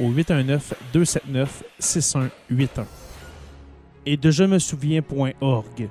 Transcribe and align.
au 0.00 0.10
819-279-6181. 0.12 2.30
Et 4.04 4.16
de 4.16 4.30
je 4.30 4.44
me 4.44 4.58
souviens.org. 4.58 5.88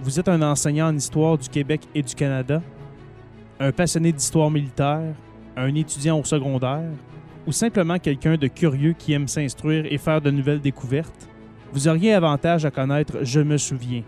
Vous 0.00 0.20
êtes 0.20 0.28
un 0.28 0.42
enseignant 0.42 0.88
en 0.88 0.96
histoire 0.96 1.36
du 1.36 1.48
Québec 1.48 1.82
et 1.94 2.02
du 2.02 2.14
Canada? 2.14 2.62
un 3.60 3.72
passionné 3.72 4.10
d'histoire 4.10 4.50
militaire, 4.50 5.14
un 5.54 5.74
étudiant 5.74 6.18
au 6.18 6.24
secondaire, 6.24 6.90
ou 7.46 7.52
simplement 7.52 7.98
quelqu'un 7.98 8.36
de 8.36 8.46
curieux 8.46 8.94
qui 8.94 9.12
aime 9.12 9.28
s'instruire 9.28 9.84
et 9.90 9.98
faire 9.98 10.22
de 10.22 10.30
nouvelles 10.30 10.62
découvertes, 10.62 11.28
vous 11.72 11.86
auriez 11.86 12.14
avantage 12.14 12.64
à 12.64 12.70
connaître 12.70 13.18
Je 13.22 13.40
me 13.40 13.58
souviens. 13.58 14.02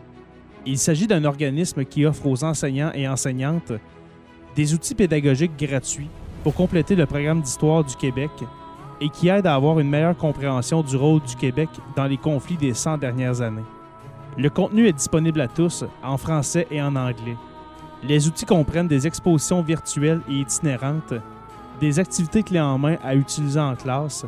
Il 0.65 0.79
s'agit 0.79 1.07
d'un 1.07 1.25
organisme 1.25 1.85
qui 1.85 2.07
offre 2.07 2.27
aux 2.27 2.45
enseignants 2.45 2.93
et 2.95 3.07
enseignantes 3.07 3.73
des 4.57 4.75
outils 4.75 4.95
pédagogiques 4.95 5.59
gratuits 5.59 6.09
pour 6.43 6.55
compléter 6.55 6.95
le 6.95 7.07
programme 7.07 7.43
d'histoire 7.43 7.85
du 7.85 7.95
Québec 7.97 8.31
et 9.03 9.09
qui 9.09 9.29
aide 9.29 9.49
à 9.49 9.55
avoir 9.57 9.81
une 9.81 9.91
meilleure 9.91 10.17
compréhension 10.17 10.81
du 10.81 10.97
rôle 10.97 11.21
du 11.23 11.35
Québec 11.35 11.69
dans 11.97 12.05
les 12.05 12.17
conflits 12.17 12.57
des 12.57 12.73
100 12.73 12.99
dernières 12.99 13.41
années. 13.41 13.65
Le 14.39 14.49
contenu 14.49 14.87
est 14.87 14.93
disponible 14.93 15.41
à 15.41 15.49
tous 15.49 15.85
en 16.05 16.17
français 16.17 16.69
et 16.71 16.81
en 16.81 16.95
anglais. 16.95 17.37
Les 18.05 18.29
outils 18.29 18.47
comprennent 18.47 18.87
des 18.87 19.07
expositions 19.09 19.61
virtuelles 19.61 20.21
et 20.29 20.35
itinérantes, 20.35 21.15
des 21.81 21.99
activités 21.99 22.45
clés 22.45 22.61
en 22.61 22.79
main 22.79 22.97
à 23.03 23.17
utiliser 23.17 23.59
en 23.59 23.75
classe, 23.75 24.25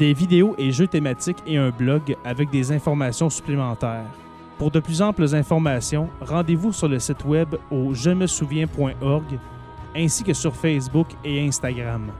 des 0.00 0.12
vidéos 0.12 0.56
et 0.58 0.72
jeux 0.72 0.88
thématiques 0.88 1.42
et 1.46 1.56
un 1.56 1.70
blog 1.70 2.16
avec 2.24 2.50
des 2.50 2.72
informations 2.72 3.30
supplémentaires. 3.30 4.10
Pour 4.58 4.72
de 4.72 4.80
plus 4.80 5.00
amples 5.00 5.32
informations, 5.36 6.08
rendez-vous 6.20 6.72
sur 6.72 6.88
le 6.88 6.98
site 6.98 7.24
web 7.24 7.54
au 7.70 7.94
je 7.94 8.10
me 8.10 8.26
souviens.org 8.26 9.38
ainsi 9.96 10.24
que 10.24 10.32
sur 10.32 10.54
Facebook 10.54 11.06
et 11.24 11.46
Instagram. 11.46 12.10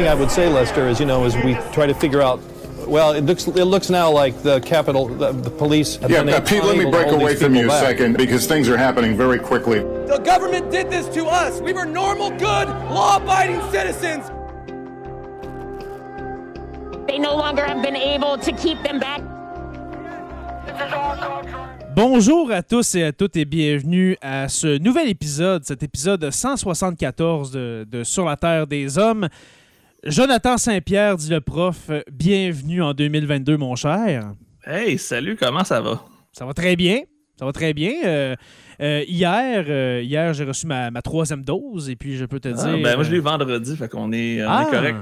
Thing 0.00 0.08
I 0.08 0.14
would 0.14 0.30
say, 0.30 0.48
Lester, 0.48 0.88
is 0.88 0.98
you 0.98 1.06
know, 1.06 1.24
as 1.24 1.36
we 1.36 1.54
try 1.72 1.86
to 1.86 1.94
figure 1.94 2.22
out. 2.22 2.40
Well, 2.86 3.12
it 3.12 3.24
looks 3.24 3.46
it 3.46 3.66
looks 3.66 3.90
now 3.90 4.10
like 4.10 4.42
the 4.42 4.60
Capitol, 4.60 5.06
the, 5.08 5.32
the 5.32 5.50
police. 5.50 5.96
Have 5.96 6.10
Yeah, 6.10 6.24
been 6.24 6.34
uh, 6.34 6.40
Pete, 6.40 6.64
let 6.64 6.76
me 6.78 6.90
break 6.90 7.08
away 7.08 7.36
from 7.36 7.54
you 7.54 7.70
a 7.70 7.78
second 7.78 8.16
because 8.16 8.46
things 8.46 8.68
are 8.68 8.76
happening 8.76 9.16
very 9.16 9.38
quickly. 9.38 9.80
The 9.80 10.20
government 10.24 10.70
did 10.70 10.90
this 10.90 11.06
to 11.14 11.26
us. 11.26 11.60
We 11.60 11.72
were 11.72 11.84
normal, 11.84 12.30
good, 12.30 12.68
law 12.90 13.18
abiding 13.18 13.60
citizens. 13.70 14.24
They 17.06 17.18
no 17.18 17.36
longer 17.36 17.64
have 17.64 17.82
been 17.82 17.96
able 17.96 18.38
to 18.38 18.52
keep 18.52 18.82
them 18.82 18.98
back. 18.98 19.20
Bonjour 21.94 22.50
à 22.50 22.62
tous 22.62 22.94
et 22.94 23.04
à 23.04 23.12
toutes 23.12 23.36
et 23.36 23.44
bienvenue 23.44 24.16
à 24.22 24.48
ce 24.48 24.78
nouvel 24.78 25.08
épisode, 25.08 25.64
cet 25.64 25.82
épisode 25.82 26.30
174 26.30 27.50
de, 27.50 27.86
de 27.90 28.04
Sur 28.04 28.24
la 28.24 28.36
Terre 28.36 28.66
des 28.66 28.96
Hommes. 28.96 29.28
Jonathan 30.04 30.56
Saint-Pierre, 30.56 31.16
dit 31.16 31.28
le 31.30 31.40
prof, 31.40 31.90
bienvenue 32.10 32.82
en 32.82 32.94
2022, 32.94 33.56
mon 33.58 33.74
cher. 33.76 34.32
Hey, 34.64 34.96
salut, 34.98 35.36
comment 35.36 35.62
ça 35.64 35.80
va? 35.80 36.02
Ça 36.32 36.46
va 36.46 36.54
très 36.54 36.74
bien. 36.74 37.00
Ça 37.38 37.44
va 37.44 37.52
très 37.52 37.74
bien. 37.74 37.92
Euh, 38.04 38.34
euh, 38.80 39.04
hier, 39.06 39.64
euh, 39.68 40.00
hier 40.02 40.32
j'ai 40.34 40.44
reçu 40.44 40.66
ma, 40.66 40.90
ma 40.90 41.02
troisième 41.02 41.42
dose 41.42 41.88
et 41.90 41.96
puis 41.96 42.16
je 42.16 42.24
peux 42.24 42.40
te 42.40 42.48
Ah, 42.48 42.52
dire. 42.52 42.82
ben, 42.82 42.94
moi, 42.96 43.04
je 43.04 43.10
l'ai 43.10 43.16
eu 43.16 43.20
euh, 43.20 43.22
vendredi, 43.22 43.76
fait 43.76 43.88
qu'on 43.88 44.12
est, 44.12 44.40
ah! 44.40 44.66
est 44.66 44.70
correct. 44.74 44.96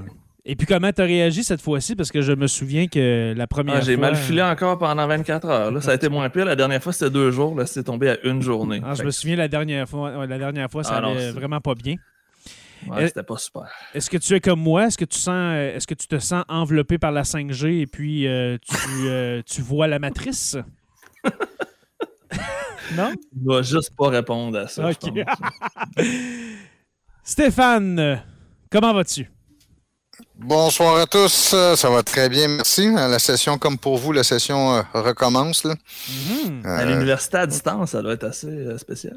Et 0.45 0.57
puis 0.57 0.67
comment 0.67 0.91
t'as 0.93 1.05
réagi 1.05 1.45
cette 1.45 1.61
fois-ci? 1.61 1.95
Parce 1.95 2.11
que 2.11 2.23
je 2.23 2.33
me 2.33 2.47
souviens 2.47 2.87
que 2.87 3.35
la 3.37 3.47
première 3.47 3.77
Ah, 3.77 3.81
j'ai 3.83 3.97
fois... 3.97 4.07
mal 4.13 4.17
filé 4.17 4.41
encore 4.43 4.79
pendant 4.79 5.07
24 5.07 5.47
heures. 5.49 5.71
Là. 5.71 5.81
Ça 5.81 5.91
a 5.91 5.95
été 5.95 6.09
moins 6.09 6.29
pire. 6.31 6.45
La 6.47 6.57
dernière 6.57 6.83
fois, 6.83 6.93
c'était 6.93 7.11
deux 7.11 7.31
jours. 7.31 7.55
Là, 7.55 7.67
c'est 7.67 7.83
tombé 7.85 8.09
à 8.11 8.17
une 8.25 8.41
journée. 8.41 8.81
Ah, 8.85 8.95
je 8.95 9.03
me 9.03 9.11
souviens 9.11 9.37
la 9.37 9.49
dernière 9.49 9.87
fois, 9.89 10.27
la 10.27 10.39
dernière 10.39 10.71
fois 10.71 10.83
ça 10.85 10.95
Ah, 10.97 11.01
non, 11.03 11.11
allait 11.13 11.21
c'est- 11.21 11.33
vraiment 11.33 11.61
pas 11.61 11.75
bien. 11.75 11.97
Ouais, 12.87 13.09
c'était 13.09 13.23
pas 13.23 13.37
super. 13.39 13.69
Est-ce 13.95 14.09
que 14.11 14.17
tu 14.19 14.35
es 14.35 14.41
comme 14.41 14.61
moi? 14.61 14.87
Est-ce 14.87 14.99
que 14.99 15.05
tu 15.05 15.19
sens, 15.19 15.55
euh, 15.55 15.75
est-ce 15.77 15.87
que 15.87 15.95
tu 15.95 16.07
te 16.07 16.19
sens 16.19 16.45
enveloppé 16.49 16.99
par 16.99 17.13
la 17.13 17.23
5G 17.25 17.81
et 17.81 17.87
puis 17.87 18.27
euh, 18.27 18.57
tu, 18.67 18.77
euh, 19.09 19.43
tu 19.45 19.63
vois 19.63 19.87
la 19.89 19.99
matrice? 19.99 20.57
non? 22.95 23.13
Je 23.35 23.57
vais 23.57 23.63
juste 23.63 23.95
pas 23.97 24.09
répondre 24.09 24.59
à 24.59 24.69
ça. 24.69 24.91
Stéphane, 27.23 28.23
comment 28.71 28.95
vas-tu? 28.95 29.31
Bonsoir 30.37 30.97
à 30.97 31.07
tous, 31.07 31.55
ça 31.75 31.91
va 31.91 32.03
très 32.03 32.29
bien, 32.29 32.49
merci. 32.49 32.93
La 32.93 33.19
session, 33.19 33.59
comme 33.59 33.77
pour 33.77 33.99
vous, 33.99 34.13
la 34.13 34.23
session 34.23 34.83
recommence. 34.95 35.65
Là. 35.65 35.75
Mhm. 36.09 36.63
À 36.65 36.81
Euh, 36.81 36.85
l'université 36.87 37.37
à 37.39 37.47
distance, 37.47 37.91
ça 37.91 38.03
doit 38.03 38.13
être 38.15 38.25
assez 38.25 38.79
spécial. 38.79 39.17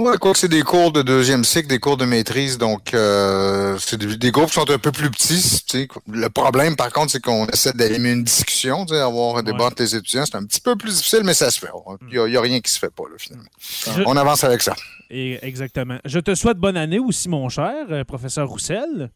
Ouais, 0.00 0.18
quoi 0.18 0.32
que 0.32 0.38
c'est 0.38 0.48
des 0.48 0.62
cours 0.62 0.92
de 0.92 1.02
deuxième 1.02 1.44
cycle, 1.44 1.68
des 1.68 1.78
cours 1.78 1.96
de 1.96 2.04
maîtrise, 2.04 2.58
donc 2.58 2.92
euh, 2.94 3.76
c'est 3.78 3.96
des, 3.98 4.16
des 4.16 4.30
groupes 4.30 4.48
qui 4.48 4.54
sont 4.54 4.68
un 4.70 4.78
peu 4.78 4.92
plus 4.92 5.10
petits. 5.10 5.62
tu 5.66 5.78
sais. 5.78 5.88
Le 6.10 6.28
problème, 6.28 6.76
par 6.76 6.92
contre, 6.92 7.10
c'est 7.12 7.20
qu'on 7.22 7.46
essaie 7.46 7.72
d'animer 7.72 8.12
une 8.12 8.24
discussion, 8.24 8.84
tu 8.86 8.94
sais, 8.94 9.00
avoir 9.00 9.36
un 9.38 9.42
débat 9.42 9.58
Ouais. 9.58 9.64
entre 9.64 9.82
les 9.82 9.94
étudiants. 9.96 10.24
C'est 10.26 10.36
un 10.36 10.44
petit 10.44 10.60
peu 10.60 10.76
plus 10.76 10.96
difficile, 10.96 11.20
mais 11.24 11.34
ça 11.34 11.50
se 11.50 11.58
fait. 11.60 11.68
Il 12.12 12.24
n'y 12.24 12.36
a, 12.36 12.40
rien 12.40 12.60
qui 12.60 12.70
se 12.72 12.78
fait 12.78 12.92
pas, 12.92 13.04
là, 13.04 13.16
finalement. 13.18 13.48
Je- 13.96 14.02
On 14.06 14.16
avance 14.16 14.42
avec 14.44 14.62
ça. 14.62 14.74
Et- 15.10 15.38
exactement. 15.42 15.98
Je 16.04 16.18
te 16.18 16.34
souhaite 16.34 16.58
bonne 16.58 16.76
année 16.76 16.98
aussi, 16.98 17.28
mon 17.28 17.48
cher 17.48 17.72
euh, 17.90 18.04
professeur 18.04 18.48
Roussel. 18.48 19.10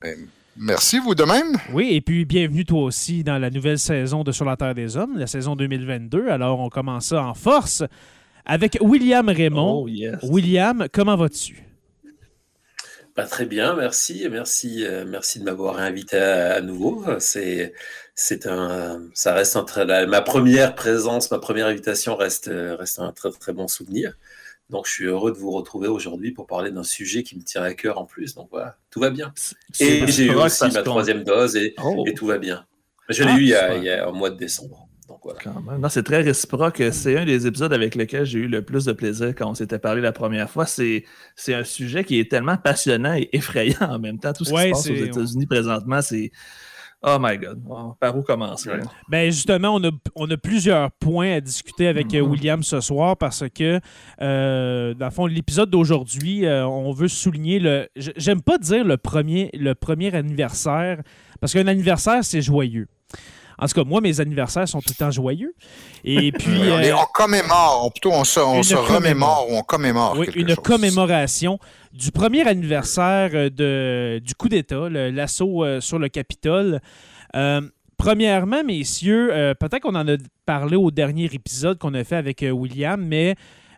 Merci, 0.57 1.01
vous 1.01 1.15
de 1.17 1.25
même. 1.25 1.57
Oui, 1.73 1.89
et 1.93 2.01
puis 2.01 2.25
bienvenue 2.25 2.65
toi 2.65 2.83
aussi 2.85 3.25
dans 3.25 3.39
la 3.39 3.51
nouvelle 3.51 3.79
saison 3.79 4.23
de 4.23 4.31
Sur 4.31 4.45
la 4.45 4.57
Terre 4.57 4.75
des 4.75 4.97
Hommes, 4.97 5.19
la 5.19 5.27
saison 5.27 5.57
2022. 5.57 6.29
Alors, 6.29 6.61
on 6.61 6.69
commence 6.69 7.07
ça 7.07 7.25
en 7.25 7.35
force 7.35 7.83
avec 8.45 8.79
William 8.81 9.29
Raymond. 9.29 9.83
Oh, 9.85 9.89
yes. 9.89 10.17
William, 10.23 10.87
comment 10.93 11.17
vas-tu? 11.17 11.63
Bah, 13.17 13.25
très 13.27 13.47
bien, 13.47 13.75
merci. 13.77 14.27
Merci, 14.31 14.85
euh, 14.85 15.05
merci 15.07 15.39
de 15.39 15.45
m'avoir 15.45 15.79
invité 15.79 16.17
à, 16.17 16.55
à 16.57 16.61
nouveau. 16.61 17.05
C'est, 17.21 17.73
c'est 18.17 18.47
un, 18.47 19.03
ça 19.15 19.35
reste 19.35 19.55
un 19.57 19.63
très, 19.63 19.85
la- 19.85 20.07
ma 20.07 20.21
première 20.21 20.75
présence, 20.75 21.31
ma 21.31 21.39
première 21.39 21.67
invitation 21.69 22.17
reste, 22.17 22.49
euh, 22.49 22.75
reste 22.77 22.99
un 22.99 23.13
très 23.13 23.31
très 23.31 23.53
bon 23.53 23.69
souvenir. 23.69 24.15
Donc, 24.71 24.87
je 24.89 24.93
suis 24.93 25.05
heureux 25.05 25.31
de 25.31 25.37
vous 25.37 25.53
retrouver 25.53 25.87
aujourd'hui 25.89 26.33
pour 26.33 26.47
parler 26.47 26.71
d'un 26.73 26.83
sujet 26.83 27.23
qui 27.23 27.37
me 27.37 27.43
tient 27.43 27.63
à 27.63 27.73
cœur 27.75 27.99
en 27.99 28.05
plus. 28.07 28.35
Donc 28.35 28.49
voilà, 28.51 28.79
tout 28.91 28.99
va 28.99 29.11
bien. 29.11 29.33
Et 29.79 30.07
j'ai 30.09 30.25
eu 30.25 30.31
réciproque 30.31 30.47
aussi 30.47 30.75
ma 30.75 30.83
troisième 30.83 31.23
dose 31.23 31.55
et, 31.55 31.75
Oh. 31.85 32.05
et 32.09 32.15
tout 32.15 32.27
va 32.27 32.39
bien. 32.39 32.67
Je 33.11 33.23
l'ai 33.23 33.31
Ah, 33.31 33.37
eu 33.39 33.43
il 33.43 33.49
y, 33.49 33.55
a, 33.55 33.77
il 33.77 33.85
y 33.85 33.91
a 33.91 34.09
un 34.09 34.13
mois 34.13 34.31
de 34.31 34.37
décembre. 34.37 34.84
Donc 35.25 35.37
voilà. 35.45 35.55
Quand 35.63 35.71
même. 35.71 35.81
Non, 35.81 35.89
c'est 35.89 36.03
très 36.03 36.21
réciproque. 36.23 36.83
C'est 36.93 37.19
un 37.19 37.25
des 37.25 37.47
épisodes 37.47 37.73
avec 37.73 37.95
lesquels 37.95 38.25
j'ai 38.25 38.41
eu 38.41 38.49
le 38.49 38.63
plus 38.63 38.85
de 38.85 38.93
plaisir 38.93 39.35
quand 39.35 39.51
on 39.51 39.55
s'était 39.55 39.79
parlé 39.79 40.01
la 40.01 40.13
première 40.13 40.51
fois. 40.51 40.67
C'est, 40.67 41.05
c'est 41.37 41.55
un 41.55 41.65
sujet 41.65 42.05
qui 42.05 42.19
est 42.21 42.31
tellement 42.31 42.57
passionnant 42.57 43.15
et 43.15 43.29
effrayant 43.33 43.77
en 43.81 43.99
même 43.99 44.19
temps. 44.19 44.33
Tout 44.33 44.45
ce 44.45 44.53
Ouais, 44.53 44.73
qui 44.73 44.79
se 44.81 44.89
passe 44.89 45.01
aux 45.01 45.05
États-Unis 45.05 45.47
présentement, 45.47 46.03
c'est. 46.03 46.31
Oh 47.07 47.19
my 47.21 47.37
God. 47.37 47.61
Oh, 47.69 47.93
Par 48.01 48.17
où 48.17 48.23
commencer? 48.23 48.71
Ouais. 48.71 48.81
Ben 49.11 49.31
justement, 49.31 49.75
on 49.75 49.85
a, 49.85 49.91
on 50.15 50.31
a 50.31 50.37
plusieurs 50.39 50.91
points 50.93 51.33
à 51.35 51.41
discuter 51.43 51.87
avec 51.87 52.15
euh, 52.15 52.23
Mhm. 52.23 52.31
William 52.31 52.63
ce 52.63 52.81
soir 52.81 53.19
parce 53.19 53.45
que, 53.55 53.79
euh, 54.23 54.95
dans 54.95 55.05
le 55.07 55.11
fond, 55.13 55.27
l'épisode 55.27 55.69
d'aujourd'hui, 55.69 56.47
euh, 56.47 56.67
on 56.67 56.93
veut 56.93 57.09
souligner 57.09 57.59
le. 57.59 57.89
J'aime 57.97 58.41
pas 58.41 58.57
dire 58.57 58.85
le 58.87 58.97
premier, 58.97 59.51
le 59.53 59.75
premier 59.75 60.15
anniversaire 60.15 61.03
parce 61.43 61.53
qu'un 61.53 61.67
anniversaire, 61.67 62.25
c'est 62.25 62.41
joyeux. 62.41 62.89
En 63.59 63.67
tout 63.67 63.75
cas, 63.75 63.85
moi, 63.85 64.01
mes 64.01 64.21
anniversaires 64.21 64.69
sont 64.69 64.81
tout 64.81 64.91
le 64.91 65.05
temps 65.05 65.11
joyeux. 65.11 65.55
Et 66.05 66.33
puis. 66.39 66.61
on, 66.71 66.79
euh, 66.79 66.93
on 66.95 67.07
commémore, 67.13 67.91
plutôt 67.93 68.13
on 68.13 68.25
se, 68.25 68.41
on 68.41 68.63
se 68.63 68.75
remémore 68.75 69.47
ou 69.51 69.57
on 69.57 69.63
commémore. 69.63 70.17
Oui, 70.19 70.29
une 70.35 70.49
chose. 70.49 70.57
commémoration 70.57 71.59
du 71.93 72.11
premier 72.11 72.47
anniversaire 72.47 73.31
euh, 73.35 73.51
de, 73.51 74.19
du 74.25 74.35
coup 74.35 74.49
d'État, 74.49 74.89
l'assaut 74.89 75.65
euh, 75.65 75.81
sur 75.81 75.99
le 75.99 76.09
Capitole. 76.09 76.81
Euh, 77.37 77.61
premièrement, 77.97 78.63
messieurs, 78.65 79.33
euh, 79.33 79.55
peut-être 79.55 79.83
qu'on 79.83 79.95
en 79.95 80.07
a 80.09 80.17
parlé 80.47 80.77
au 80.77 80.91
dernier 80.91 81.25
épisode 81.33 81.79
qu'on 81.79 81.95
a 81.95 82.05
fait 82.05 82.17
avec 82.17 82.43
euh, 82.43 82.51
William, 82.51 83.01
mais 83.01 83.35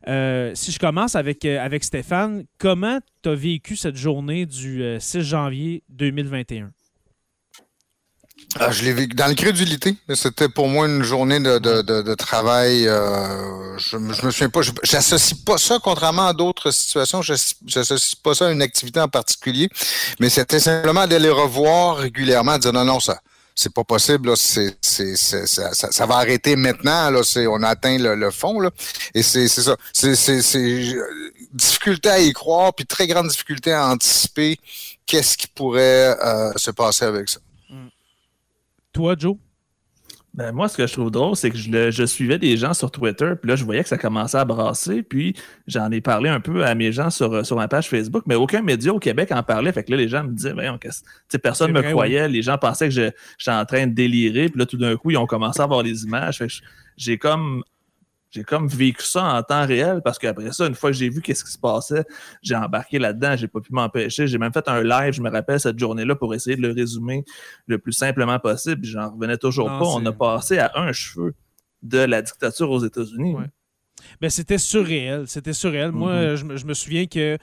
euh, 0.08 0.52
si 0.54 0.72
je 0.72 0.78
commence 0.78 1.16
avec, 1.16 1.44
avec 1.44 1.84
Stéphane, 1.84 2.44
comment 2.58 2.98
tu 3.22 3.28
as 3.28 3.34
vécu 3.34 3.76
cette 3.76 3.96
journée 3.96 4.46
du 4.46 4.82
euh, 4.82 5.00
6 5.00 5.22
janvier 5.22 5.82
2021? 5.90 6.70
Ah, 8.58 8.70
je 8.70 8.84
l'ai 8.84 8.92
vécu 8.92 9.14
dans 9.14 9.26
l'incrédulité. 9.26 9.96
C'était 10.14 10.48
pour 10.48 10.68
moi 10.68 10.86
une 10.86 11.02
journée 11.02 11.40
de, 11.40 11.58
de, 11.58 11.82
de, 11.82 12.02
de 12.02 12.14
travail. 12.14 12.86
euh, 12.88 13.76
je, 13.78 13.90
je 13.90 13.96
me 13.98 14.30
souviens 14.30 14.48
pas. 14.50 14.60
J'associe 14.82 15.34
pas 15.44 15.58
ça, 15.58 15.78
contrairement 15.82 16.26
à 16.26 16.32
d'autres 16.32 16.70
situations, 16.70 17.22
j'as- 17.22 17.54
j'associe 17.66 18.14
pas 18.14 18.34
ça 18.34 18.48
à 18.48 18.50
une 18.50 18.62
activité 18.62 19.00
en 19.00 19.08
particulier. 19.08 19.68
Mais 20.20 20.30
c'était 20.30 20.60
simplement 20.60 21.06
d'aller 21.06 21.30
revoir 21.30 21.96
régulièrement, 21.98 22.56
de 22.56 22.62
dire 22.62 22.72
non, 22.72 22.84
non, 22.84 23.00
ça. 23.00 23.18
C'est 23.58 23.72
pas 23.72 23.84
possible, 23.84 24.28
là, 24.28 24.36
ça, 24.36 24.60
ça, 25.90 26.04
va 26.06 26.16
arrêter 26.16 26.56
maintenant, 26.56 27.08
là, 27.08 27.22
on 27.48 27.62
a 27.62 27.68
atteint 27.68 27.96
le, 27.96 28.14
le 28.14 28.30
fond, 28.30 28.60
là. 28.60 28.70
Et 29.14 29.22
c'est, 29.22 29.48
ça. 29.48 29.74
C'est, 29.94 30.14
c'est, 30.14 30.42
difficulté 31.54 32.10
à 32.10 32.18
y 32.20 32.32
croire, 32.34 32.74
puis 32.74 32.84
très 32.84 33.06
grande 33.06 33.28
difficulté 33.28 33.72
à 33.72 33.88
anticiper 33.88 34.58
qu'est-ce 35.06 35.38
qui 35.38 35.46
pourrait 35.46 36.14
euh, 36.22 36.52
se 36.56 36.70
passer 36.70 37.06
avec 37.06 37.30
ça. 37.30 37.40
Toi, 38.96 39.14
Joe? 39.18 39.36
Ben, 40.32 40.52
moi, 40.52 40.68
ce 40.68 40.76
que 40.76 40.86
je 40.86 40.92
trouve 40.94 41.10
drôle, 41.10 41.36
c'est 41.36 41.50
que 41.50 41.56
je, 41.56 41.70
le- 41.70 41.90
je 41.90 42.04
suivais 42.04 42.38
des 42.38 42.56
gens 42.56 42.74
sur 42.74 42.90
Twitter, 42.90 43.32
puis 43.40 43.48
là, 43.50 43.56
je 43.56 43.64
voyais 43.64 43.82
que 43.82 43.88
ça 43.88 43.96
commençait 43.98 44.36
à 44.38 44.44
brasser, 44.44 45.02
puis 45.02 45.34
j'en 45.66 45.90
ai 45.90 46.00
parlé 46.00 46.28
un 46.30 46.40
peu 46.40 46.64
à 46.64 46.74
mes 46.74 46.92
gens 46.92 47.08
sur, 47.10 47.44
sur 47.44 47.56
ma 47.56 47.68
page 47.68 47.88
Facebook, 47.88 48.24
mais 48.26 48.34
aucun 48.34 48.60
média 48.62 48.92
au 48.92 48.98
Québec 48.98 49.32
en 49.32 49.42
parlait. 49.42 49.72
Fait 49.72 49.82
que 49.84 49.90
là, 49.90 49.96
les 49.98 50.08
gens 50.08 50.24
me 50.24 50.32
disaient, 50.32 50.54
sais, 51.28 51.38
personne 51.38 51.68
ne 51.68 51.74
me 51.74 51.80
croyait, 51.92 52.28
les 52.28 52.42
gens 52.42 52.58
pensaient 52.58 52.88
que 52.88 52.94
j'étais 52.94 53.50
en 53.50 53.64
train 53.66 53.86
de 53.86 53.92
délirer, 53.94 54.48
puis 54.48 54.58
là, 54.58 54.66
tout 54.66 54.76
d'un 54.78 54.96
coup, 54.96 55.10
ils 55.10 55.16
ont 55.18 55.26
commencé 55.26 55.60
à 55.60 55.66
voir 55.66 55.82
les 55.82 56.04
images. 56.04 56.38
Fait 56.38 56.46
que 56.48 56.52
j'ai 56.96 57.18
comme. 57.18 57.62
J'ai 58.36 58.44
comme 58.44 58.68
vécu 58.68 59.02
ça 59.02 59.24
en 59.24 59.42
temps 59.42 59.66
réel 59.66 60.02
parce 60.04 60.18
qu'après 60.18 60.52
ça, 60.52 60.66
une 60.66 60.74
fois 60.74 60.90
que 60.90 60.96
j'ai 60.96 61.08
vu 61.08 61.22
qu'est-ce 61.22 61.42
qui 61.42 61.50
se 61.50 61.58
passait, 61.58 62.04
j'ai 62.42 62.54
embarqué 62.54 62.98
là-dedans, 62.98 63.34
j'ai 63.36 63.48
pas 63.48 63.60
pu 63.60 63.72
m'empêcher. 63.72 64.26
J'ai 64.26 64.36
même 64.36 64.52
fait 64.52 64.68
un 64.68 64.82
live, 64.82 65.14
je 65.14 65.22
me 65.22 65.30
rappelle, 65.30 65.58
cette 65.58 65.78
journée-là 65.78 66.14
pour 66.16 66.34
essayer 66.34 66.54
de 66.56 66.60
le 66.62 66.72
résumer 66.72 67.24
le 67.66 67.78
plus 67.78 67.92
simplement 67.92 68.38
possible. 68.38 68.84
J'en 68.84 69.10
revenais 69.10 69.38
toujours 69.38 69.70
Non, 69.70 69.78
pas. 69.78 69.86
On 69.86 70.04
a 70.04 70.12
passé 70.12 70.58
à 70.58 70.70
un 70.74 70.92
cheveu 70.92 71.34
de 71.82 71.98
la 71.98 72.20
dictature 72.20 72.70
aux 72.70 72.84
États-Unis. 72.84 73.34
Ouais. 73.34 73.46
Ben, 74.20 74.28
c'était 74.28 74.58
surréel. 74.58 75.24
C'était 75.26 75.54
surréel. 75.54 75.90
Moi, 75.92 76.36
je, 76.36 76.44
me- 76.44 76.56
je 76.56 76.66
me 76.66 76.74
souviens 76.74 77.06
que 77.06 77.38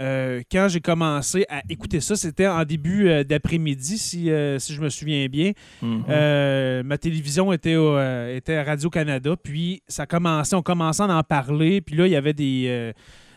euh, 0.00 0.42
quand 0.50 0.66
j'ai 0.68 0.80
commencé 0.80 1.46
à 1.48 1.62
écouter 1.68 2.00
ça, 2.00 2.16
c'était 2.16 2.48
en 2.48 2.64
début 2.64 3.08
euh, 3.08 3.22
d'après-midi, 3.22 3.96
si, 3.98 4.30
euh, 4.30 4.58
si 4.58 4.74
je 4.74 4.80
me 4.80 4.88
souviens 4.88 5.26
bien. 5.28 5.52
Mhm. 5.82 6.82
Ma 6.84 6.98
télévision 6.98 7.52
était, 7.52 7.76
au, 7.76 7.98
était 8.28 8.56
à 8.56 8.64
Radio-Canada, 8.64 9.36
puis 9.42 9.82
ça 9.86 10.06
commençait, 10.06 10.56
on 10.56 10.62
commençait 10.62 11.02
à 11.02 11.16
en 11.16 11.22
parler, 11.22 11.80
puis 11.80 11.96
là, 11.96 12.06
il 12.06 12.12
y 12.12 12.16
avait 12.16 12.32
des, 12.32 12.92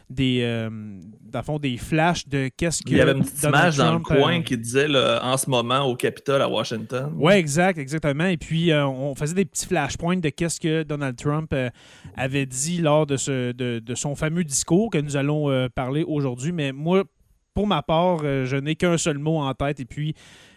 des, 0.10 0.42
euh, 0.44 0.70
dans 0.70 1.40
le 1.40 1.44
fond, 1.44 1.60
des 1.60 1.78
flashs 1.78 2.28
de 2.28 2.50
qu'est-ce 2.56 2.82
que 2.82 2.90
Il 2.90 2.98
y 2.98 3.02
avait 3.02 3.12
une 3.12 3.24
petite 3.24 3.42
Donald 3.42 3.74
image 3.74 3.78
dans 3.78 3.94
le 3.94 4.02
Trump, 4.02 4.20
coin 4.22 4.40
euh, 4.40 4.42
qui 4.42 4.58
disait 4.58 4.88
là, 4.88 5.20
en 5.24 5.36
ce 5.38 5.50
moment 5.50 5.82
au 5.82 5.96
Capitole 5.96 6.42
à 6.42 6.50
Washington. 6.50 7.12
Oui, 7.16 7.34
exact, 7.34 7.78
exactement. 7.78 8.26
Et 8.26 8.38
puis, 8.38 8.72
euh, 8.72 8.88
on 8.88 9.16
faisait 9.16 9.36
des 9.36 9.46
petits 9.46 9.66
flashpoints 9.66 10.18
de 10.18 10.30
qu'est-ce 10.30 10.60
que 10.60 10.84
Donald 10.84 11.18
Trump 11.18 11.54
avait 12.16 12.46
dit 12.46 12.80
lors 12.80 13.06
de, 13.06 13.18
ce, 13.18 13.52
de, 13.52 13.80
de 13.80 13.96
son 13.96 14.16
fameux 14.16 14.44
discours 14.44 14.90
que 14.90 14.98
nous 14.98 15.18
allons 15.18 15.68
parler 15.76 16.04
aujourd'hui. 16.08 16.52
Mais 16.52 16.72
moi, 16.72 17.04
pour 17.54 17.68
ma 17.68 17.82
part, 17.82 18.20
je 18.20 18.56
n'ai 18.56 18.76
qu'un 18.76 18.98
seul 18.98 19.18
mot 19.18 19.38
en 19.40 19.54
tête 19.54 19.80
et 19.80 19.86
puis 19.86 20.14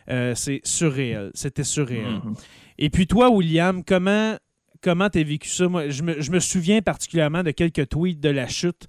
c'est 0.06 0.60
surréel. 0.64 1.30
C'était 1.34 1.64
surréel. 1.64 2.20
Mhm. 2.24 2.34
Et 2.78 2.90
puis 2.90 3.06
toi, 3.06 3.30
William, 3.30 3.82
comment 3.84 4.36
comment 4.82 5.08
t'as 5.08 5.22
vécu 5.22 5.48
ça? 5.48 5.68
Moi, 5.68 5.88
je 5.88 6.02
me, 6.02 6.20
je 6.20 6.30
me 6.30 6.40
souviens 6.40 6.80
particulièrement 6.82 7.42
de 7.42 7.50
quelques 7.50 7.88
tweets 7.88 8.20
de 8.20 8.30
la 8.30 8.48
chute, 8.48 8.86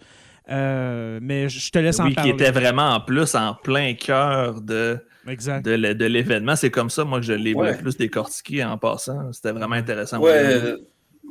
euh, 0.50 1.20
mais 1.22 1.50
je 1.50 1.72
te 1.72 1.80
laisse 1.80 2.00
en 2.00 2.04
Oui, 2.06 2.10
qui 2.12 2.16
parler. 2.16 2.32
était 2.32 2.52
vraiment 2.52 2.90
en 2.96 3.02
plus 3.02 3.36
en 3.36 3.54
plein 3.56 3.94
cœur 3.94 4.62
de, 4.62 4.98
Exact. 5.28 5.64
de, 5.64 5.72
l'é- 5.72 5.96
de 5.96 6.06
l'événement. 6.06 6.56
C'est 6.56 6.72
comme 6.72 6.90
ça, 6.90 7.04
moi, 7.04 7.20
que 7.20 7.26
je 7.26 7.34
l'ai 7.34 7.54
Ouais. 7.54 7.72
le 7.74 7.78
plus 7.78 7.98
décortiqué 7.98 8.64
en 8.64 8.78
passant. 8.78 9.32
C'était 9.34 9.52
vraiment 9.52 9.76
intéressant. 9.76 10.20
Ouais, 10.20 10.32
euh, 10.32 10.78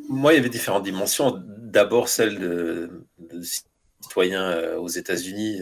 moi, 0.09 0.33
il 0.33 0.37
y 0.37 0.39
avait 0.41 0.49
différentes 0.49 0.85
dimensions. 0.85 1.43
D'abord, 1.59 2.09
celle 2.09 2.39
de, 2.39 2.91
de 3.19 3.43
citoyens 4.01 4.43
euh, 4.51 4.77
aux 4.77 4.89
États-Unis 4.89 5.61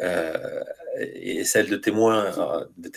euh, 0.00 0.60
et 0.98 1.44
celle 1.44 1.68
de 1.68 1.76
témoins, 1.76 2.26
euh, 2.38 2.64
de 2.76 2.88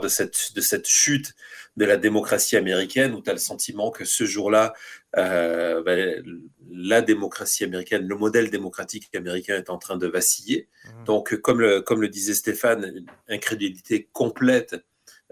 de 0.00 0.08
cette, 0.08 0.54
de 0.54 0.60
cette 0.60 0.86
chute 0.88 1.34
de 1.76 1.84
la 1.84 1.96
démocratie 1.96 2.56
américaine, 2.56 3.14
où 3.14 3.22
tu 3.22 3.30
as 3.30 3.32
le 3.32 3.38
sentiment 3.38 3.90
que 3.90 4.04
ce 4.04 4.24
jour-là, 4.24 4.74
euh, 5.16 5.82
ben, 5.82 6.22
la 6.70 7.02
démocratie 7.02 7.64
américaine, 7.64 8.06
le 8.06 8.16
modèle 8.16 8.50
démocratique 8.50 9.14
américain 9.14 9.56
est 9.56 9.70
en 9.70 9.78
train 9.78 9.96
de 9.96 10.06
vaciller. 10.06 10.68
Donc, 11.04 11.34
comme 11.36 11.60
le, 11.60 11.80
comme 11.82 12.00
le 12.00 12.08
disait 12.08 12.34
Stéphane, 12.34 12.92
une 12.96 13.06
incrédulité 13.28 14.08
complète 14.12 14.76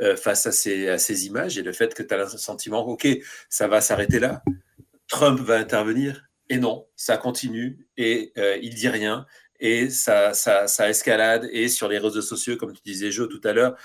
euh, 0.01 0.17
face 0.17 0.47
à 0.47 0.53
ces, 0.53 0.89
à 0.89 0.99
ces 0.99 1.27
images 1.27 1.57
et 1.59 1.63
le 1.63 1.73
fait 1.73 1.95
que 1.95 2.03
tu 2.03 2.13
as 2.15 2.19
le 2.19 2.27
sentiment, 2.29 2.87
OK, 2.87 3.07
ça 3.49 3.69
va 3.69 3.81
s'arrêter 3.81 4.19
là, 4.19 4.43
Trump 5.09 5.41
va 5.41 5.57
intervenir, 5.57 6.25
et 6.49 6.59
non, 6.59 6.87
ça 6.97 7.17
continue, 7.17 7.87
et 7.97 8.33
euh, 8.39 8.59
il 8.63 8.75
dit 8.75 8.89
rien, 8.89 9.27
et 9.61 9.91
ça, 9.91 10.33
ça, 10.35 10.67
ça 10.69 10.89
escalade, 10.89 11.49
et 11.53 11.69
sur 11.69 11.89
les 11.89 11.99
réseaux 11.99 12.23
sociaux, 12.23 12.57
comme 12.57 12.73
tu 12.73 12.81
disais, 12.85 13.11
Joe, 13.11 13.29
tout 13.29 13.41
à 13.45 13.53
l'heure, 13.53 13.77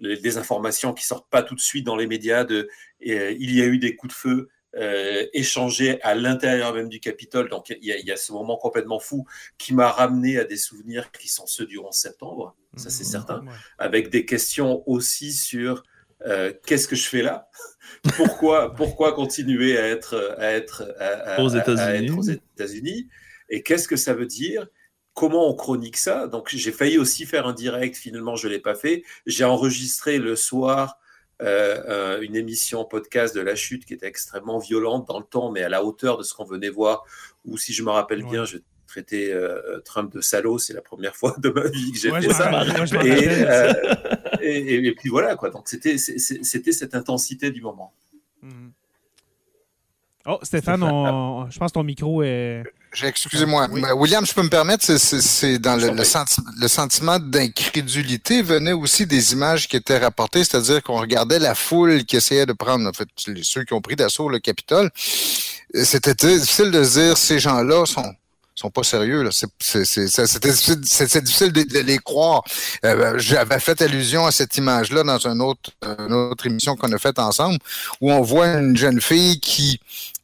les- 0.00 0.16
des 0.16 0.38
informations 0.38 0.92
qui 0.92 1.04
sortent 1.04 1.30
pas 1.30 1.42
tout 1.42 1.54
de 1.54 1.60
suite 1.60 1.84
dans 1.86 1.96
les 1.96 2.06
médias 2.06 2.44
de 2.44 2.68
euh, 3.08 3.34
il 3.38 3.54
y 3.54 3.60
a 3.62 3.66
eu 3.66 3.78
des 3.78 3.96
coups 3.96 4.14
de 4.14 4.18
feu 4.18 4.48
euh, 4.76 5.26
échangés 5.32 6.00
à 6.02 6.14
l'intérieur 6.14 6.72
même 6.74 6.88
du 6.88 7.00
Capitole. 7.00 7.48
Donc 7.48 7.70
il 7.70 7.84
y, 7.84 7.92
a, 7.92 7.98
il 7.98 8.06
y 8.06 8.12
a 8.12 8.16
ce 8.16 8.32
moment 8.32 8.56
complètement 8.56 9.00
fou 9.00 9.26
qui 9.58 9.74
m'a 9.74 9.90
ramené 9.90 10.38
à 10.38 10.44
des 10.44 10.56
souvenirs 10.56 11.10
qui 11.12 11.28
sont 11.28 11.46
ceux 11.46 11.66
du 11.66 11.78
11 11.78 11.92
septembre, 11.94 12.56
ça 12.76 12.88
c'est 12.90 13.04
certain, 13.04 13.40
Ouais. 13.40 13.52
avec 13.78 14.10
des 14.10 14.24
questions 14.24 14.82
aussi 14.86 15.32
sur 15.32 15.82
euh, 16.26 16.52
qu'est-ce 16.66 16.86
que 16.86 16.96
je 16.96 17.08
fais 17.08 17.22
là? 17.22 17.48
Pourquoi, 18.16 18.74
pourquoi 18.74 19.12
continuer 19.14 19.76
à 19.78 19.86
être, 19.88 20.34
à 20.38 20.52
être, 20.52 20.84
à- 20.98 21.34
à- 21.34 21.42
Aux 21.42 21.56
à- 21.56 21.58
à 21.58 21.62
États-Unis. 21.62 22.06
être 22.06 22.18
aux 22.18 22.22
États-Unis? 22.22 23.08
Et 23.48 23.62
qu'est-ce 23.62 23.88
que 23.88 23.96
ça 23.96 24.14
veut 24.14 24.26
dire? 24.26 24.68
Comment 25.14 25.48
on 25.48 25.54
chronique 25.54 25.96
ça? 25.96 26.28
Donc, 26.28 26.48
j'ai 26.50 26.70
failli 26.72 26.98
aussi 26.98 27.26
faire 27.26 27.46
un 27.48 27.52
direct. 27.52 27.96
Finalement, 27.96 28.36
je 28.36 28.46
ne 28.46 28.52
l'ai 28.52 28.60
pas 28.60 28.74
fait. 28.76 29.02
J'ai 29.26 29.42
enregistré 29.44 30.18
le 30.18 30.36
soir 30.36 30.99
euh, 31.42 32.20
une 32.22 32.36
émission 32.36 32.84
podcast 32.84 33.34
de 33.34 33.40
la 33.40 33.54
chute 33.54 33.84
qui 33.84 33.94
était 33.94 34.06
extrêmement 34.06 34.58
violente 34.58 35.06
dans 35.08 35.18
le 35.18 35.24
temps, 35.24 35.50
mais 35.50 35.62
à 35.62 35.68
la 35.68 35.84
hauteur 35.84 36.18
de 36.18 36.22
ce 36.22 36.34
qu'on 36.34 36.44
venait 36.44 36.68
voir. 36.70 37.04
Ou 37.46 37.56
si 37.58 37.72
je 37.72 37.82
me 37.82 37.90
rappelle 37.90 38.22
bien, 38.24 38.44
je 38.44 38.58
traitais 38.86 39.30
euh, 39.32 39.80
Trump 39.84 40.12
de 40.12 40.20
salaud. 40.20 40.58
C'est 40.58 40.72
la 40.74 40.82
première 40.82 41.14
fois 41.16 41.34
de 41.38 41.48
ma 41.50 41.68
vie 41.68 41.92
que 41.92 41.98
j'ai 41.98 42.10
Ouais, 42.10 42.20
fait 42.22 42.32
ça. 42.32 42.50
Et, 43.04 43.28
euh, 43.28 43.72
et, 44.42 44.58
et- 44.74 44.86
et 44.88 44.94
puis 44.94 45.08
voilà 45.08 45.36
quoi. 45.36 45.50
Donc 45.50 45.68
c'était 45.68 45.96
cette 45.98 46.94
intensité 46.94 47.50
du 47.50 47.60
moment. 47.62 47.92
Mhm. 48.42 48.72
Oh, 50.26 50.38
Stéphane, 50.42 50.82
on- 50.82 51.48
je 51.50 51.58
pense 51.58 51.70
que 51.70 51.74
ton 51.74 51.82
micro 51.84 52.22
est. 52.22 52.62
Excusez-moi, 53.02 53.68
William, 53.94 54.26
je 54.26 54.34
peux 54.34 54.42
me 54.42 54.48
permettre, 54.48 54.84
c'est 54.84 55.58
dans 55.58 55.76
le, 55.76 55.90
le, 55.90 56.04
senti 56.04 56.40
le, 56.60 56.66
sentiment 56.66 57.20
d'incrédulité 57.20 58.42
venait 58.42 58.72
aussi 58.72 59.06
des 59.06 59.32
images 59.32 59.68
qui 59.68 59.76
étaient 59.76 59.98
rapportées, 59.98 60.42
c'est-à-dire 60.42 60.82
qu'on 60.82 60.98
regardait 60.98 61.38
la 61.38 61.54
foule 61.54 62.04
qui 62.04 62.16
essayait 62.16 62.46
de 62.46 62.52
prendre, 62.52 62.88
en 62.88 62.92
fait, 62.92 63.08
ceux 63.42 63.62
qui 63.62 63.74
ont 63.74 63.80
pris 63.80 63.94
d'assaut 63.94 64.28
le 64.28 64.40
Capitole. 64.40 64.90
C'était 65.72 66.14
difficile 66.14 66.72
de 66.72 66.82
dire 66.82 67.16
ces 67.16 67.38
gens-là 67.38 67.86
sont 67.86 68.12
sont 68.60 68.70
pas 68.70 68.82
sérieux. 68.82 69.28
C'était 69.58 71.20
difficile 71.22 71.52
de, 71.52 71.78
les 71.78 71.98
croire. 71.98 72.42
Euh, 72.84 73.14
j'avais 73.16 73.58
fait 73.58 73.80
allusion 73.80 74.26
à 74.26 74.32
cette 74.32 74.56
image-là 74.56 75.02
dans 75.02 75.26
une 75.26 75.40
autre, 75.40 75.70
une 75.82 76.12
autre 76.12 76.46
émission 76.46 76.76
qu'on 76.76 76.92
a 76.92 76.98
faite 76.98 77.18
ensemble, 77.18 77.58
où 78.00 78.12
on 78.12 78.20
voit 78.20 78.48
une 78.48 78.76
jeune 78.76 79.00
fille 79.00 79.40
qui 79.40 79.80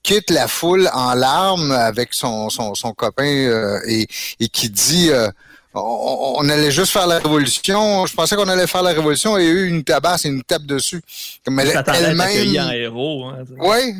quitte 0.06 0.30
la 0.30 0.46
foule 0.46 0.88
en 0.94 1.14
larmes 1.14 1.72
avec 1.72 2.14
son, 2.14 2.48
son, 2.48 2.76
son 2.76 2.92
copain 2.92 3.24
euh, 3.24 3.80
et, 3.88 4.06
et 4.38 4.48
qui 4.48 4.70
dit 4.70 5.08
euh, 5.10 5.28
on, 5.74 6.48
allait 6.48 6.70
juste 6.70 6.92
faire 6.92 7.08
la 7.08 7.18
révolution. 7.18 8.06
Je 8.06 8.14
pensais 8.14 8.36
qu'on 8.36 8.48
allait 8.48 8.68
faire 8.68 8.84
la 8.84 8.92
révolution 8.92 9.36
et 9.36 9.44
eu 9.44 9.68
une 9.68 9.82
tabasse 9.82 10.24
et 10.24 10.28
une 10.28 10.44
tape 10.44 10.62
dessus. 10.62 11.02
Comme 11.44 11.58
elle, 11.58 11.82
elle-même. 11.92 12.72
héros. 12.72 13.24
Hein, 13.24 13.44
oui, 13.58 13.94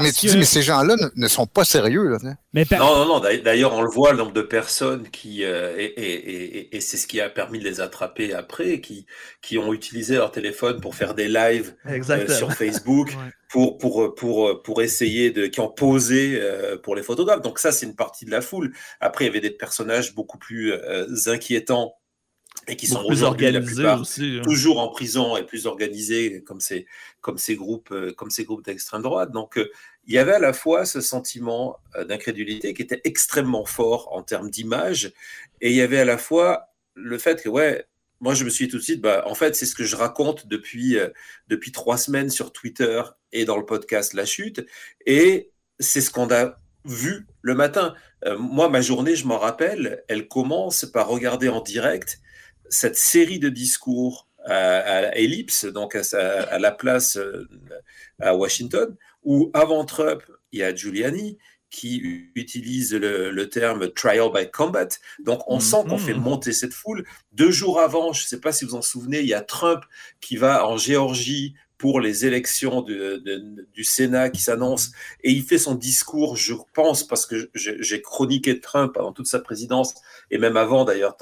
mais 0.00 0.12
tu 0.12 0.26
dis, 0.26 0.36
mais 0.36 0.44
ces 0.44 0.62
gens-là 0.62 0.96
ne, 1.14 1.28
sont 1.28 1.46
pas 1.46 1.64
sérieux. 1.64 2.08
Là, 2.08 2.18
mais 2.52 2.66
Non, 2.72 2.96
non, 2.96 3.06
non. 3.06 3.20
D'ailleurs, 3.20 3.72
on 3.74 3.82
le 3.82 3.88
voit, 3.88 4.12
le 4.12 4.18
nombre 4.18 4.32
de 4.32 4.42
personnes 4.42 5.08
qui, 5.08 5.44
euh, 5.44 5.74
et, 5.78 5.84
et, 5.84 6.76
et, 6.76 6.80
c'est 6.80 6.96
ce 6.96 7.06
qui 7.06 7.20
a 7.20 7.30
permis 7.30 7.58
de 7.58 7.64
les 7.64 7.80
attraper 7.80 8.34
après, 8.34 8.80
qui, 8.80 9.06
qui 9.40 9.56
ont 9.58 9.72
utilisé 9.72 10.16
leur 10.16 10.30
téléphone 10.30 10.80
pour 10.80 10.94
faire 10.94 11.14
des 11.14 11.28
lives 11.28 11.74
euh, 11.86 12.28
sur 12.28 12.52
Facebook, 12.52 13.10
pour, 13.50 13.78
pour, 13.78 14.14
pour, 14.14 14.62
pour 14.62 14.82
essayer 14.82 15.30
de, 15.30 15.46
qui 15.46 15.60
ont 15.60 15.70
posé 15.70 16.38
euh, 16.40 16.76
pour 16.76 16.94
les 16.94 17.02
photographes. 17.02 17.42
Donc 17.42 17.58
ça, 17.58 17.72
c'est 17.72 17.86
une 17.86 17.96
partie 17.96 18.26
de 18.26 18.30
la 18.30 18.42
foule. 18.42 18.74
Après, 19.00 19.24
il 19.24 19.28
y 19.28 19.30
avait 19.30 19.40
des 19.40 19.50
personnages 19.50 20.14
beaucoup 20.14 20.38
plus 20.38 20.74
inquiétants 21.26 21.94
et 22.68 22.76
qui 22.76 22.86
sont 22.86 23.02
aujourd'hui 23.04 23.50
la 23.50 23.60
plupart 23.60 24.00
aussi, 24.00 24.38
hein. 24.38 24.42
toujours 24.42 24.80
en 24.80 24.88
prison 24.88 25.36
et 25.36 25.44
plus 25.44 25.66
organisés 25.66 26.42
comme 26.42 26.60
ces 26.60 26.86
comme 27.20 27.38
ces 27.38 27.54
groupes 27.54 27.90
euh, 27.92 28.12
comme 28.12 28.30
ces 28.30 28.44
groupes 28.44 28.64
d'extrême 28.64 29.02
droite. 29.02 29.30
Donc 29.30 29.56
euh, 29.58 29.70
il 30.06 30.14
y 30.14 30.18
avait 30.18 30.34
à 30.34 30.38
la 30.38 30.52
fois 30.52 30.84
ce 30.84 31.00
sentiment 31.00 31.78
euh, 31.94 32.04
d'incrédulité 32.04 32.74
qui 32.74 32.82
était 32.82 33.00
extrêmement 33.04 33.64
fort 33.64 34.12
en 34.12 34.22
termes 34.22 34.50
d'image 34.50 35.12
et 35.60 35.70
il 35.70 35.76
y 35.76 35.80
avait 35.80 35.98
à 35.98 36.04
la 36.04 36.18
fois 36.18 36.72
le 36.94 37.18
fait 37.18 37.42
que 37.42 37.48
ouais 37.48 37.86
moi 38.20 38.34
je 38.34 38.44
me 38.44 38.50
suis 38.50 38.66
dit 38.66 38.70
tout 38.70 38.78
de 38.78 38.82
suite 38.82 39.00
bah 39.00 39.22
en 39.26 39.34
fait 39.34 39.54
c'est 39.54 39.66
ce 39.66 39.74
que 39.74 39.84
je 39.84 39.94
raconte 39.94 40.48
depuis 40.48 40.96
depuis 41.48 41.70
trois 41.70 41.98
semaines 41.98 42.30
sur 42.30 42.52
Twitter 42.52 43.02
et 43.32 43.44
dans 43.44 43.58
le 43.58 43.64
podcast 43.64 44.14
La 44.14 44.24
Chute 44.24 44.66
et 45.04 45.52
c'est 45.78 46.00
ce 46.00 46.10
qu'on 46.10 46.30
a 46.32 46.58
vu 46.84 47.26
le 47.42 47.54
matin. 47.54 47.94
moi, 48.38 48.68
ma 48.68 48.80
journée, 48.80 49.16
je 49.16 49.26
m'en 49.26 49.38
rappelle, 49.38 50.04
elle 50.08 50.28
commence 50.28 50.84
par 50.84 51.08
regarder 51.08 51.48
en 51.48 51.60
direct 51.60 52.20
cette 52.70 52.96
série 52.96 53.38
de 53.38 53.48
discours 53.48 54.26
à, 54.44 55.16
Ellipse, 55.16 55.64
donc 55.64 55.96
à, 55.96 56.58
la 56.58 56.70
place 56.70 57.16
euh, 57.16 57.48
à 58.20 58.34
Washington, 58.36 58.96
où 59.24 59.50
avant 59.54 59.84
Trump, 59.84 60.22
il 60.52 60.60
y 60.60 60.62
a 60.62 60.74
Giuliani 60.74 61.36
qui 61.68 62.30
utilise 62.34 62.94
le, 62.94 63.48
terme 63.48 63.90
trial 63.92 64.30
by 64.32 64.50
combat. 64.50 64.88
Donc 65.18 65.42
on 65.46 65.60
sent 65.60 65.84
qu'on 65.88 65.98
fait 65.98 66.14
mm-hmm. 66.14 66.20
monter 66.20 66.52
cette 66.52 66.72
foule. 66.72 67.04
Deux 67.32 67.50
jours 67.50 67.80
avant, 67.80 68.12
je 68.12 68.24
ne 68.24 68.28
sais 68.28 68.40
pas 68.40 68.52
si 68.52 68.64
vous 68.64 68.76
en 68.76 68.82
souvenez, 68.82 69.20
il 69.20 69.26
y 69.26 69.34
a 69.34 69.42
Trump 69.42 69.82
qui 70.20 70.36
va 70.36 70.66
en 70.66 70.76
Géorgie 70.76 71.54
pour 71.78 72.00
les 72.00 72.24
élections 72.24 72.82
du 72.82 73.84
Sénat 73.84 74.30
qui 74.30 74.40
s'annoncent. 74.40 74.90
Et 75.22 75.30
il 75.30 75.42
fait 75.42 75.58
son 75.58 75.74
discours, 75.74 76.36
je 76.36 76.54
pense, 76.72 77.06
parce 77.06 77.26
que 77.26 77.50
j'ai 77.54 78.02
chroniqué 78.02 78.60
Trump 78.60 78.94
pendant 78.94 79.12
toute 79.12 79.26
sa 79.26 79.40
présidence, 79.40 79.94
et 80.30 80.38
même 80.38 80.56
avant 80.56 80.84
d'ailleurs, 80.84 81.16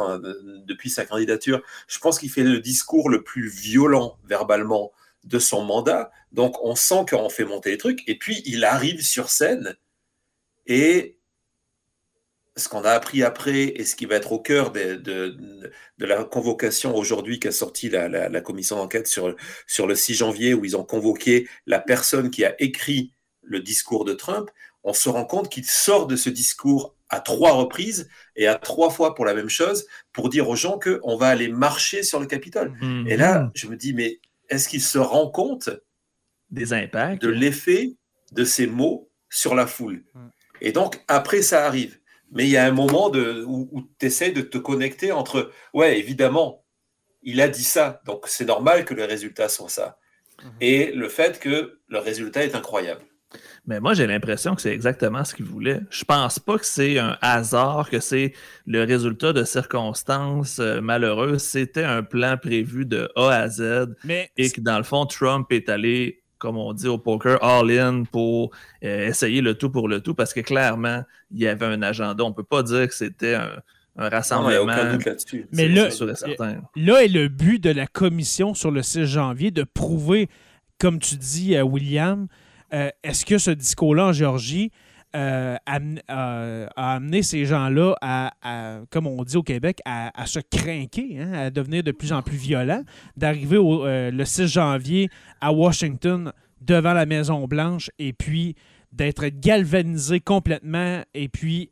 depuis 0.67 0.91
sa 0.91 1.05
candidature, 1.05 1.61
je 1.89 1.99
pense 1.99 2.19
qu'il 2.19 2.31
fait 2.31 2.45
le 2.45 2.61
discours 2.61 3.11
le 3.11 3.23
plus 3.23 3.49
violent 3.49 4.19
verbalement 4.25 4.93
de 5.25 5.39
son 5.39 5.65
mandat. 5.65 6.11
Donc 6.33 6.63
on 6.63 6.75
sent 6.75 7.07
qu'on 7.11 7.29
fait 7.29 7.45
monter 7.45 7.71
les 7.71 7.79
trucs. 7.79 8.07
Et 8.09 8.19
puis 8.19 8.43
il 8.45 8.65
arrive 8.65 9.03
sur 9.03 9.31
scène 9.31 9.77
et 10.67 11.14
ce 12.57 12.69
qu'on 12.69 12.85
a 12.85 12.91
appris 12.91 13.23
après 13.23 13.65
et 13.65 13.85
ce 13.85 13.97
qui 13.97 14.07
va 14.07 14.17
être 14.17 14.33
au 14.33 14.39
cœur 14.39 14.71
de, 14.71 14.95
de, 14.95 15.37
de 15.99 16.07
la 16.07 16.23
convocation 16.25 16.95
aujourd'hui 16.95 17.41
qu'a 17.41 17.53
sorti 17.53 17.89
la, 17.91 18.09
la, 18.09 18.29
la 18.29 18.41
commission 18.41 18.77
d'enquête 18.77 19.09
sur, 19.09 19.35
sur 19.67 19.87
le 19.87 19.95
6 19.95 20.15
janvier, 20.15 20.55
où 20.55 20.65
ils 20.65 20.77
ont 20.77 20.85
convoqué 20.85 21.49
la 21.67 21.81
personne 21.81 22.31
qui 22.31 22.45
a 22.45 22.55
écrit 22.61 23.13
le 23.43 23.61
discours 23.61 24.05
de 24.05 24.15
Trump, 24.15 24.51
on 24.85 24.93
se 24.93 25.09
rend 25.09 25.25
compte 25.25 25.49
qu'il 25.49 25.65
sort 25.65 26.07
de 26.07 26.15
ce 26.17 26.31
discours 26.31 26.95
à 27.09 27.21
trois 27.21 27.53
reprises 27.53 28.09
et 28.37 28.47
à 28.47 28.55
trois 28.55 28.91
fois 28.91 29.15
pour 29.15 29.25
la 29.25 29.35
même 29.35 29.49
chose, 29.49 29.87
pour 30.13 30.29
dire 30.29 30.49
aux 30.49 30.57
gens 30.57 30.79
qu'on 30.79 31.17
va 31.17 31.29
aller 31.29 31.49
marcher 31.49 32.03
sur 32.03 32.21
le 32.21 32.27
Capitole. 32.27 32.73
Mm-hmm. 32.81 33.09
Et 33.09 33.17
là, 33.17 33.51
je 33.55 33.67
me 33.67 33.77
dis, 33.77 33.95
mais 33.95 34.21
est-ce 34.49 34.69
qu'il 34.69 34.83
se 34.83 34.99
rend 34.99 35.31
compte 35.31 35.71
des 36.51 36.73
impacts? 36.73 37.23
de 37.23 37.29
l'effet 37.29 37.95
de 38.33 38.45
ces 38.45 38.67
mots 38.67 39.11
sur 39.31 39.55
la 39.55 39.67
foule? 39.67 40.05
Et 40.61 40.73
donc, 40.73 41.03
après, 41.09 41.43
ça 41.43 41.67
arrive 41.67 41.99
mais 42.35 42.45
il 42.45 42.51
y 42.51 42.57
a 42.57 42.67
un 42.67 42.73
moment 42.73 43.11
de, 43.11 43.45
où, 43.47 43.89
tu 43.99 44.07
essaies 44.07 44.33
de 44.33 44.43
te 44.43 44.59
connecter 44.59 45.13
entre, 45.13 45.51
ouais, 45.73 45.99
évidemment, 45.99 46.65
il 47.23 47.41
a 47.41 47.49
dit 47.49 47.65
ça, 47.65 48.03
donc 48.05 48.27
c'est 48.27 48.45
normal 48.45 48.85
que 48.85 48.93
le 48.93 49.05
résultat 49.05 49.49
soit 49.49 49.69
ça. 49.69 49.99
Mhm. 50.43 50.51
Et 50.61 50.93
le 50.93 51.09
fait 51.09 51.39
que 51.39 51.81
le 51.89 51.99
résultat 51.99 52.45
est 52.45 52.55
incroyable. 52.55 53.03
Mais 53.67 53.81
moi, 53.81 53.95
j'ai 53.95 54.07
l'impression 54.07 54.55
que 54.55 54.63
c'est 54.63 54.73
exactement 54.73 55.25
ce 55.25 55.35
qu'il 55.35 55.47
voulait. 55.47 55.81
Je 55.91 56.05
pense 56.05 56.39
pas 56.39 56.59
que 56.59 56.67
c'est 56.67 56.99
un 56.99 57.17
hasard, 57.21 57.89
que 57.89 57.99
c'est 57.99 58.33
le 58.67 58.85
résultat 58.85 59.33
de 59.33 59.45
circonstances 59.45 60.59
euh, 60.59 60.81
malheureuses. 60.81 61.43
C'était 61.43 61.85
un 61.85 62.03
plan 62.03 62.37
prévu 62.37 62.85
de 62.85 63.11
A 63.17 63.31
à 63.31 63.49
Z. 63.49 63.95
Mais 64.05 64.31
et 64.37 64.51
que 64.51 64.61
dans 64.61 64.77
le 64.77 64.85
fond, 64.85 65.07
Trump 65.07 65.51
est 65.51 65.69
allé 65.69 66.24
comme 66.45 66.59
on 66.59 66.75
dit 66.75 66.89
au 66.89 66.99
poker, 66.99 67.43
all-in 67.43 68.05
pour 68.05 68.51
euh, 68.85 69.09
essayer 69.09 69.41
le 69.41 69.55
tout 69.55 69.71
pour 69.71 69.89
le 69.89 70.03
tout, 70.03 70.15
parce 70.15 70.35
que 70.35 70.41
clairement, 70.41 71.03
il 71.31 71.41
y 71.41 71.49
avait 71.49 71.65
un 71.65 71.81
agenda. 71.81 72.23
On 72.23 72.29
ne 72.29 72.35
peut 72.35 72.45
pas 72.45 72.63
dire 72.63 72.87
que 72.87 72.95
c'était 72.95 73.35
un, 73.35 73.49
rassemblement. 73.97 74.99
Mais 75.53 75.69
là, 75.69 75.89
là 76.77 77.03
est 77.03 77.09
le 77.09 77.29
but 77.29 77.65
de 77.65 77.71
la 77.71 77.87
commission 77.87 78.53
sur 78.53 78.71
le 78.71 78.83
6 78.83 79.07
janvier 79.07 79.53
de 79.53 79.63
prouver, 79.63 80.29
comme 80.79 80.99
tu 80.99 81.17
dis, 81.17 81.57
à 81.57 81.65
William, 81.65 82.27
euh, 82.75 82.91
est-ce 83.03 83.25
que 83.25 83.39
ce 83.39 83.51
discours-là 83.51 84.09
en 84.09 84.13
Géorgie 84.13 84.71
euh, 85.15 85.57
a, 85.67 86.67
amené 86.77 87.23
ces 87.23 87.45
gens-là 87.45 87.95
à, 88.01 88.81
comme 88.91 89.07
on 89.07 89.23
dit 89.25 89.37
au 89.37 89.43
Québec, 89.43 89.81
à, 89.85 90.27
se 90.27 90.41
craquer, 90.41 91.19
hein, 91.21 91.33
à 91.33 91.51
devenir 91.51 91.83
de 91.83 91.93
plus 91.93 92.13
en 92.13 92.23
plus 92.23 92.37
violents, 92.37 92.83
d'arriver 93.17 93.59
euh, 93.61 94.11
le 94.11 94.25
6 94.25 94.47
janvier 94.49 95.09
à 95.41 95.53
Washington 95.53 96.33
devant 96.61 96.95
la 96.95 97.07
Maison-Blanche 97.07 97.91
et 97.99 98.13
puis 98.13 98.57
d'être 98.93 99.27
galvanisé 99.27 100.21
complètement 100.21 101.03
et 101.15 101.29
puis 101.29 101.71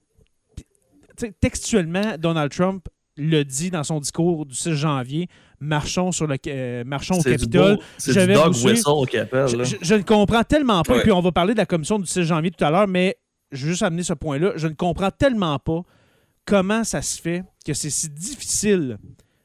textuellement, 1.40 2.16
Donald 2.18 2.52
Trump 2.52 2.88
le 3.16 3.42
dit 3.42 3.70
dans 3.70 3.84
son 3.84 4.00
discours 4.00 4.46
du 4.46 4.54
6 4.54 4.74
janvier, 4.74 5.28
marchons 5.60 6.12
sur 6.12 6.26
le 6.26 6.36
euh, 6.46 6.84
marchons 6.84 7.18
au 7.18 7.22
Capitole. 7.22 7.78
C'est 7.98 8.26
du 8.26 8.32
dog 8.32 8.54
whistle 8.64 8.88
au 8.88 9.04
Capitole. 9.04 9.64
Je, 9.66 9.76
je, 9.80 9.94
ne 9.94 10.02
comprends 10.02 10.44
tellement 10.44 10.82
pas. 10.82 10.98
Et 10.98 11.02
puis 11.02 11.12
on 11.12 11.20
va 11.20 11.32
parler 11.32 11.52
de 11.54 11.58
la 11.58 11.66
commission 11.66 11.98
du 11.98 12.06
6 12.06 12.22
janvier 12.22 12.50
tout 12.50 12.64
à 12.64 12.70
l'heure, 12.70 12.88
mais 12.88 13.16
je 13.52 13.66
veux 13.66 13.72
juste 13.72 13.82
amener 13.82 14.02
ce 14.02 14.14
point-là. 14.14 14.52
Je 14.56 14.66
ne 14.66 14.74
comprends 14.74 15.10
tellement 15.10 15.58
pas 15.58 15.82
comment 16.44 16.84
ça 16.84 17.02
se 17.02 17.20
fait 17.20 17.44
que 17.64 17.74
c'est 17.74 17.90
si 17.90 18.08
difficile 18.08 18.98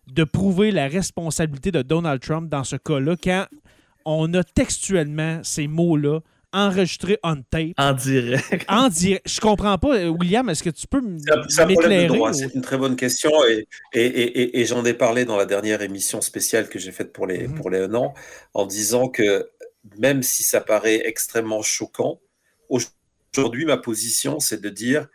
de 0.08 0.24
prouver 0.24 0.72
la 0.72 0.88
responsabilité 0.88 1.72
de 1.72 1.82
Donald 1.82 2.22
Trump 2.22 2.50
dans 2.50 2.64
ce 2.64 2.76
cas-là 2.78 3.16
quand 3.22 3.46
on 4.06 4.34
a 4.34 4.44
textuellement 4.44 5.42
ces 5.44 5.68
mots-là 5.68 6.22
enregistrés 6.54 7.20
on 7.24 7.42
tape. 7.42 7.74
En 7.78 7.94
direct. 7.94 8.66
En 8.70 8.88
direct. 8.88 9.28
Je 9.30 9.40
comprends 9.42 9.78
pas. 9.78 10.10
William, 10.10 10.50
est-ce 10.50 10.64
que 10.64 10.70
tu 10.70 10.88
peux 10.88 11.02
m'éclairer? 11.02 12.20
C'est 12.34 12.56
une 12.56 12.62
très 12.62 12.78
bonne 12.78 12.96
question 12.96 13.32
et, 13.46 13.68
et, 13.94 14.60
et, 14.60 14.66
j'en 14.66 14.84
ai 14.86 14.94
parlé 14.94 15.26
dans 15.26 15.36
la 15.36 15.46
dernière 15.46 15.82
émission 15.82 16.22
spéciale 16.22 16.70
que 16.70 16.80
j'ai 16.80 16.94
faite 16.94 17.12
pour 17.12 17.28
les, 17.28 17.48
mm-hmm. 17.48 17.56
pour 17.56 17.70
les 17.70 17.86
an 17.94 18.14
en 18.54 18.66
disant 18.66 19.10
que 19.10 19.50
même 19.98 20.24
si 20.24 20.44
ça 20.44 20.62
paraît 20.62 21.02
extrêmement 21.06 21.62
choquant, 21.62 22.20
Aujourd'hui, 23.38 23.66
ma 23.66 23.78
position, 23.78 24.40
c'est 24.40 24.60
de 24.60 24.70
dire, 24.70 25.08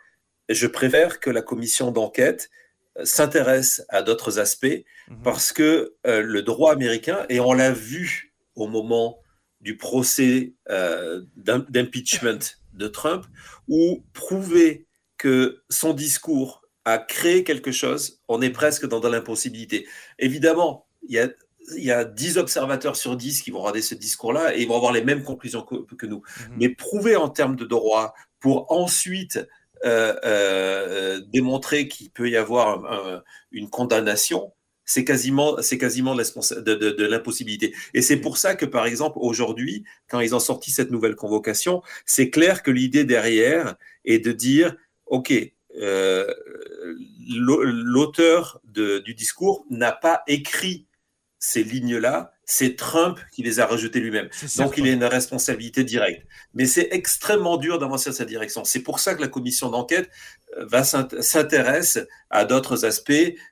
je 0.47 0.65
préfère 0.65 1.19
que 1.19 1.29
la 1.29 1.41
commission 1.41 1.91
d'enquête 1.91 2.49
euh, 2.97 3.03
s'intéresse 3.03 3.83
à 3.89 4.01
d'autres 4.01 4.39
aspects 4.39 4.85
mhm. 5.09 5.21
parce 5.23 5.51
que 5.51 5.95
euh, 6.07 6.21
le 6.21 6.41
droit 6.41 6.71
américain, 6.71 7.25
et 7.27 7.41
on 7.41 7.51
l'a 7.51 7.73
vu 7.73 8.33
au 8.55 8.67
moment 8.67 9.19
du 9.59 9.75
procès 9.75 10.53
euh, 10.69 11.21
d'impeachment 11.35 12.39
de 12.71 12.87
Trump, 12.87 13.25
où 13.67 14.05
prouver 14.13 14.87
que 15.17 15.61
son 15.69 15.93
discours 15.93 16.61
a 16.85 16.99
créé 16.99 17.43
quelque 17.43 17.73
chose, 17.73 18.21
on 18.29 18.41
est 18.41 18.51
presque 18.51 18.87
dans 18.87 19.01
de 19.01 19.09
l'impossibilité. 19.09 19.85
Évidemment, 20.17 20.87
il 21.09 21.15
y 21.15 21.19
a 21.19 21.27
il 21.77 21.83
y 21.83 21.91
a 21.91 22.03
10 22.03 22.37
observateurs 22.37 22.95
sur 22.95 23.15
10 23.15 23.41
qui 23.41 23.51
vont 23.51 23.59
regarder 23.59 23.81
ce 23.81 23.95
discours-là 23.95 24.55
et 24.55 24.61
ils 24.61 24.67
vont 24.67 24.75
avoir 24.75 24.91
les 24.91 25.03
mêmes 25.03 25.23
conclusions 25.23 25.61
que, 25.63 26.05
nous. 26.05 26.17
Mhm. 26.49 26.55
Mais 26.57 26.69
prouver 26.69 27.15
en 27.15 27.29
termes 27.29 27.55
de 27.55 27.65
droit 27.65 28.13
pour 28.39 28.71
ensuite 28.71 29.39
euh, 29.85 30.15
euh, 30.23 31.21
démontrer 31.27 31.89
qu'il 31.89 32.09
peut 32.09 32.29
y 32.29 32.37
avoir 32.37 32.85
un- 32.85 33.15
un- 33.15 33.23
une 33.51 33.69
condamnation, 33.69 34.53
c'est 34.85 35.03
quasiment, 35.03 35.61
c'est 35.61 35.77
quasiment 35.77 36.15
de, 36.15 37.03
l'impossibilité. 37.05 37.73
Et 37.93 38.01
c'est 38.01 38.15
pour 38.17 38.37
ça 38.37 38.55
que, 38.55 38.65
par 38.65 38.85
exemple, 38.85 39.17
aujourd'hui, 39.19 39.83
quand 40.09 40.21
ils 40.21 40.35
ont 40.35 40.39
sorti 40.39 40.71
cette 40.71 40.89
nouvelle 40.89 41.15
convocation, 41.15 41.81
c'est 42.05 42.29
clair 42.29 42.63
que 42.63 42.71
l'idée 42.71 43.03
derrière 43.03 43.75
est 44.05 44.19
de 44.19 44.31
dire, 44.31 44.73
OK, 45.05 45.33
euh, 45.81 46.33
l'au- 47.35 47.63
l'auteur 47.63 48.61
du 48.63 49.13
discours 49.13 49.65
n'a 49.69 49.91
pas 49.91 50.23
écrit 50.27 50.87
ces 51.45 51.61
lignes-là, 51.61 52.31
c'est 52.45 52.77
Trump 52.77 53.19
qui 53.33 53.43
les 53.43 53.59
a 53.59 53.65
rejetées 53.65 53.99
lui-même. 53.99 54.29
Donc, 54.63 54.77
il 54.77 54.87
a 54.87 54.91
une 54.93 55.03
responsabilité 55.03 55.83
directe. 55.83 56.25
Mais 56.53 56.65
c'est 56.65 56.87
extrêmement 56.91 57.57
dur 57.57 57.79
d'avancer 57.79 58.09
dans 58.11 58.15
cette 58.15 58.29
direction. 58.29 58.63
C'est 58.63 58.79
pour 58.79 58.99
ça 58.99 59.13
que 59.13 59.19
la 59.21 59.27
commission 59.27 59.69
d'enquête 59.69 60.09
euh, 60.57 60.65
va 60.65 60.83
s'int- 60.85 61.21
s'intéresse 61.21 61.99
à 62.29 62.45
d'autres 62.45 62.85
aspects 62.85 63.11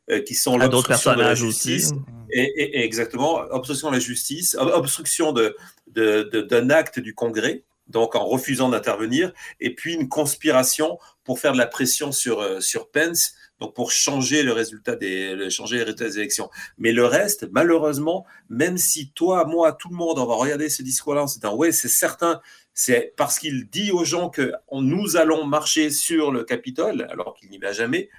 euh, 0.09 0.21
qui 0.21 0.35
sont 0.35 0.53
À 0.57 0.67
l'obstruction 0.71 1.11
de 1.15 1.21
la 1.21 1.35
justice. 1.35 1.91
Et, 2.31 2.43
et- 2.43 2.79
et 2.79 2.83
exactement, 2.85 3.39
obstruction 3.51 3.89
de 3.89 3.95
la 3.95 3.99
justice, 3.99 4.55
ob- 4.57 4.71
obstruction 4.73 5.33
de, 5.33 5.57
de- 5.87 6.23
de- 6.31 6.41
d'un 6.41 6.69
acte 6.69 6.97
du 6.99 7.13
Congrès, 7.13 7.63
donc 7.87 8.15
en 8.15 8.25
refusant 8.25 8.69
d'intervenir, 8.69 9.33
et 9.59 9.75
puis 9.75 9.93
une 9.95 10.07
conspiration 10.07 10.97
pour 11.25 11.39
faire 11.39 11.51
de 11.51 11.57
la 11.57 11.67
pression 11.67 12.13
sur, 12.13 12.39
euh, 12.39 12.61
sur 12.61 12.89
Pence, 12.89 13.33
donc 13.61 13.73
pour 13.75 13.91
changer 13.91 14.43
le 14.43 14.51
résultat 14.51 14.95
des, 14.97 15.35
le- 15.35 15.49
changer 15.49 15.77
les 15.77 15.83
résultats 15.83 16.05
des 16.09 16.17
élections. 16.17 16.49
Mais 16.77 16.91
le 16.91 17.05
reste, 17.05 17.47
malheureusement, 17.51 18.25
même 18.49 18.77
si 18.77 19.11
toi, 19.11 19.45
moi, 19.45 19.71
tout 19.71 19.87
le 19.89 19.95
monde, 19.95 20.17
on 20.19 20.25
va 20.25 20.33
regarder 20.35 20.67
ce 20.67 20.81
discours-là 20.81 21.21
en 21.23 21.27
se 21.27 21.35
disant, 21.39 21.55
ouais, 21.55 21.71
c'est 21.71 21.87
certain, 21.87 22.41
c'est 22.73 23.13
parce 23.15 23.37
qu'il 23.39 23.69
dit 23.69 23.91
aux 23.91 24.03
gens 24.03 24.29
que 24.29 24.51
on- 24.67 24.81
nous 24.81 25.15
allons 25.15 25.45
marcher 25.45 25.91
sur 25.91 26.31
le 26.31 26.43
Capitole, 26.43 27.07
alors 27.11 27.35
qu'il 27.35 27.49
n'y 27.51 27.59
va 27.59 27.71
jamais, 27.71 28.09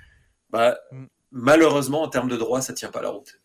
bah, 0.50 0.78
Mm. 0.92 1.04
malheureusement, 1.32 2.02
en 2.02 2.08
termes 2.08 2.28
de 2.28 2.36
droit, 2.36 2.60
ça 2.62 2.72
tient 2.72 2.90
pas 2.90 3.02
la 3.02 3.10
route. 3.10 3.38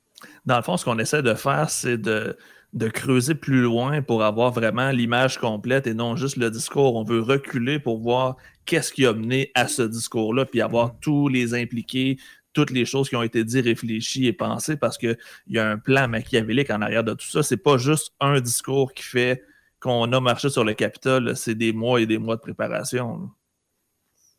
Dans 0.46 0.58
le 0.58 0.64
fond, 0.64 0.78
ce 0.78 0.86
qu'on 0.86 1.00
essaie 1.00 1.22
de 1.24 1.34
faire, 1.34 1.70
c'est 1.70 1.98
de, 1.98 2.38
de 2.74 2.90
creuser 2.90 3.36
plus 3.36 3.62
loin 3.62 4.02
pour 4.02 4.24
avoir 4.24 4.52
vraiment 4.52 4.92
l'image 4.92 5.38
complète 5.40 5.88
et 5.88 5.94
non 5.94 6.16
juste 6.16 6.38
le 6.38 6.50
discours. 6.52 6.96
On 6.96 7.04
veut 7.04 7.22
reculer 7.22 7.80
pour 7.80 8.00
voir 8.00 8.36
qu'est-ce 8.66 8.92
qui 8.92 9.06
a 9.06 9.14
mené 9.14 9.52
à 9.56 9.68
ce 9.68 9.82
discours-là, 9.84 10.46
puis 10.46 10.62
avoir 10.62 11.00
tous 11.00 11.28
les 11.30 11.54
impliqués, 11.54 12.18
toutes 12.54 12.72
les 12.72 12.86
choses 12.86 13.10
qui 13.10 13.16
ont 13.16 13.24
été 13.24 13.44
dites, 13.44 13.64
réfléchies 13.66 14.28
et 14.28 14.34
pensées, 14.34 14.78
parce 14.78 14.98
qu'il 14.98 15.18
y 15.48 15.58
a 15.60 15.70
un 15.70 15.78
plan 15.78 16.08
machiavélique 16.08 16.70
en 16.72 16.82
arrière 16.82 17.04
de 17.04 17.14
tout 17.14 17.28
ça. 17.28 17.42
C'est 17.44 17.58
pas 17.58 17.78
juste 17.78 18.12
un 18.20 18.40
discours 18.42 18.94
qui 18.94 19.04
fait 19.04 19.44
qu'on 19.80 20.12
a 20.12 20.20
marché 20.20 20.50
sur 20.50 20.64
le 20.64 20.74
Capitole, 20.74 21.36
c'est 21.38 21.56
des 21.56 21.72
mois 21.72 22.02
et 22.02 22.06
des 22.08 22.18
mois 22.18 22.36
de 22.36 22.42
préparation. 22.42 23.18
là. 23.20 23.26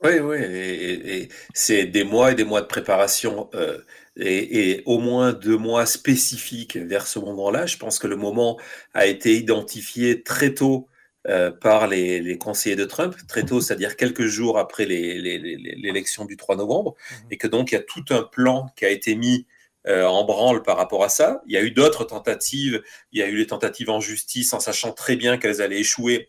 Oui, 0.04 0.20
oui, 0.20 0.36
et, 0.38 0.90
et- 0.92 1.22
et 1.24 1.28
c'est 1.54 1.86
des 1.86 2.04
mois 2.04 2.30
et 2.30 2.34
des 2.36 2.44
mois 2.44 2.60
de 2.60 2.66
préparation 2.66 3.50
euh, 3.54 3.78
et, 4.18 4.70
et 4.70 4.82
au 4.84 4.98
moins 4.98 5.32
deux 5.32 5.56
mois 5.56 5.86
spécifiques 5.86 6.76
vers 6.76 7.06
ce 7.06 7.18
moment-là. 7.18 7.66
Je 7.66 7.76
pense 7.76 7.98
que 7.98 8.06
le 8.06 8.16
moment 8.16 8.58
a 8.94 9.06
été 9.06 9.34
identifié 9.34 10.22
très 10.22 10.54
tôt 10.54 10.88
euh, 11.28 11.50
par 11.50 11.88
les, 11.88 12.20
les 12.20 12.38
conseillers 12.38 12.76
de 12.76 12.84
Trump, 12.84 13.14
très 13.26 13.44
tôt, 13.44 13.60
c'est-à-dire 13.60 13.96
quelques 13.96 14.26
jours 14.26 14.58
après 14.58 14.86
l'élection 14.86 16.24
du 16.24 16.36
3 16.36 16.56
novembre, 16.56 16.94
et 17.30 17.36
que 17.36 17.46
donc 17.46 17.70
il 17.70 17.74
y 17.74 17.78
a 17.78 17.82
tout 17.82 18.04
un 18.10 18.22
plan 18.22 18.68
qui 18.76 18.84
a 18.84 18.88
été 18.88 19.14
mis 19.14 19.46
euh, 19.88 20.06
en 20.06 20.24
branle 20.24 20.62
par 20.62 20.76
rapport 20.76 21.04
à 21.04 21.08
ça. 21.08 21.42
Il 21.46 21.52
y 21.52 21.56
a 21.56 21.62
eu 21.62 21.70
d'autres 21.70 22.04
tentatives, 22.04 22.82
il 23.12 23.18
y 23.18 23.22
a 23.22 23.26
eu 23.26 23.36
les 23.36 23.46
tentatives 23.46 23.90
en 23.90 24.00
justice 24.00 24.52
en 24.52 24.60
sachant 24.60 24.92
très 24.92 25.16
bien 25.16 25.38
qu'elles 25.38 25.60
allaient 25.60 25.80
échouer 25.80 26.28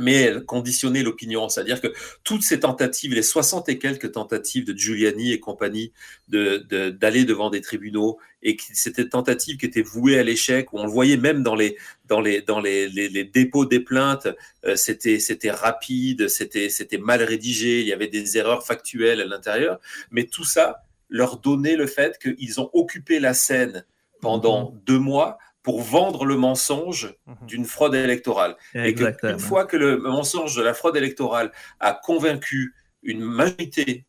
mais 0.00 0.14
elles 0.14 0.44
conditionnaient 0.44 1.02
l'opinion. 1.02 1.48
C'est-à-dire 1.48 1.80
que 1.80 1.92
toutes 2.24 2.42
ces 2.42 2.60
tentatives, 2.60 3.14
les 3.14 3.22
60 3.22 3.68
et 3.68 3.78
quelques 3.78 4.12
tentatives 4.12 4.64
de 4.64 4.76
Giuliani 4.76 5.32
et 5.32 5.38
compagnie 5.40 5.92
de, 6.28 6.58
de- 6.68 6.90
d'aller 6.90 7.24
devant 7.24 7.50
des 7.50 7.60
tribunaux, 7.60 8.18
et 8.42 8.56
qui, 8.56 8.74
c'était 8.74 9.08
tentatives 9.08 9.58
qui 9.58 9.66
étaient 9.66 9.82
vouées 9.82 10.18
à 10.18 10.22
l'échec, 10.22 10.72
où 10.72 10.78
on 10.78 10.84
le 10.84 10.90
voyait 10.90 11.18
même 11.18 11.42
dans 11.42 11.54
les, 11.54 11.76
dans 12.06 12.20
les, 12.20 12.40
dans 12.40 12.60
les, 12.60 12.88
les, 12.88 13.08
les 13.08 13.24
dépôts 13.24 13.66
des 13.66 13.80
plaintes, 13.80 14.28
euh, 14.64 14.74
c'était, 14.76 15.18
c'était 15.20 15.50
rapide, 15.50 16.28
c'était, 16.28 16.70
c'était 16.70 16.98
mal 16.98 17.22
rédigé, 17.22 17.80
il 17.80 17.86
y 17.86 17.92
avait 17.92 18.08
des 18.08 18.38
erreurs 18.38 18.66
factuelles 18.66 19.20
à 19.20 19.26
l'intérieur, 19.26 19.78
mais 20.10 20.24
tout 20.24 20.44
ça 20.44 20.82
leur 21.10 21.38
donnait 21.38 21.76
le 21.76 21.86
fait 21.86 22.18
qu'ils 22.18 22.60
ont 22.60 22.70
occupé 22.72 23.20
la 23.20 23.34
scène 23.34 23.84
pendant 24.20 24.74
deux 24.86 24.98
mois 24.98 25.38
pour 25.70 25.82
vendre 25.82 26.24
le 26.24 26.36
mensonge 26.36 27.14
Mhm. 27.28 27.46
d'une 27.46 27.64
fraude 27.64 27.94
électorale. 27.94 28.56
Et 28.74 28.78
que 28.82 28.88
Exactement. 28.88 29.32
une 29.34 29.38
fois 29.38 29.66
que 29.66 29.76
le 29.76 29.98
mensonge 29.98 30.56
de 30.56 30.62
la 30.62 30.74
fraude 30.74 30.96
électorale 30.96 31.52
a 31.78 31.92
convaincu 31.92 32.74
une 33.04 33.20
majorité 33.20 34.04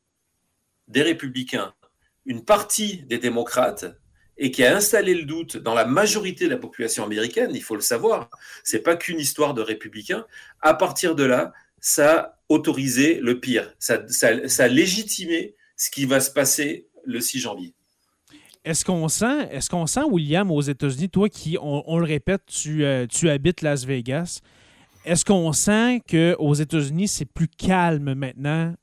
des 0.88 1.04
républicains, 1.04 1.76
une 2.26 2.44
partie 2.44 3.04
des 3.04 3.20
démocrates, 3.20 3.86
et 4.38 4.50
qui 4.50 4.64
a 4.64 4.76
installé 4.76 5.14
le 5.14 5.26
doute 5.26 5.58
dans 5.58 5.76
la 5.76 5.86
majorité 5.86 6.46
de 6.46 6.50
la 6.50 6.58
population 6.58 7.04
américaine, 7.04 7.52
il 7.54 7.62
faut 7.62 7.76
le 7.76 7.82
savoir, 7.82 8.32
c'est 8.64 8.82
pas 8.82 8.96
qu'une 8.96 9.20
histoire 9.20 9.54
de 9.54 9.62
républicains, 9.62 10.26
à 10.62 10.74
partir 10.74 11.14
de 11.14 11.26
là, 11.26 11.54
ça 11.80 12.12
a 12.18 12.40
autorisé 12.50 13.20
le 13.22 13.40
pire, 13.40 13.76
ça, 13.78 14.02
ça, 14.08 14.48
ça 14.48 14.64
a 14.64 14.68
légitimé 14.68 15.56
ce 15.78 15.92
qui 15.92 16.06
va 16.08 16.20
se 16.22 16.32
passer 16.32 16.88
le 17.06 17.20
6 17.22 17.40
janvier. 17.40 17.76
Est-ce 18.64 18.86
qu'on 18.86 19.08
sent, 19.08 19.48
est-ce 19.52 19.70
sent, 19.88 20.04
William, 20.10 20.52
aux 20.52 20.62
États-Unis, 20.62 21.10
toi 21.10 21.30
qui, 21.30 21.58
on, 21.60 21.98
le 21.98 22.06
répète, 22.06 22.44
tu, 22.46 22.86
euh, 22.86 23.08
tu 23.08 23.30
habites 23.30 23.62
Las 23.62 23.86
Vegas, 23.86 24.42
est-ce 25.04 25.26
qu'on 25.26 25.52
sent 25.52 26.02
qu'aux 26.08 26.54
États-Unis, 26.54 27.08
c'est 27.08 27.26
plus 27.26 27.48
calme 27.48 28.14
maintenant, 28.14 28.76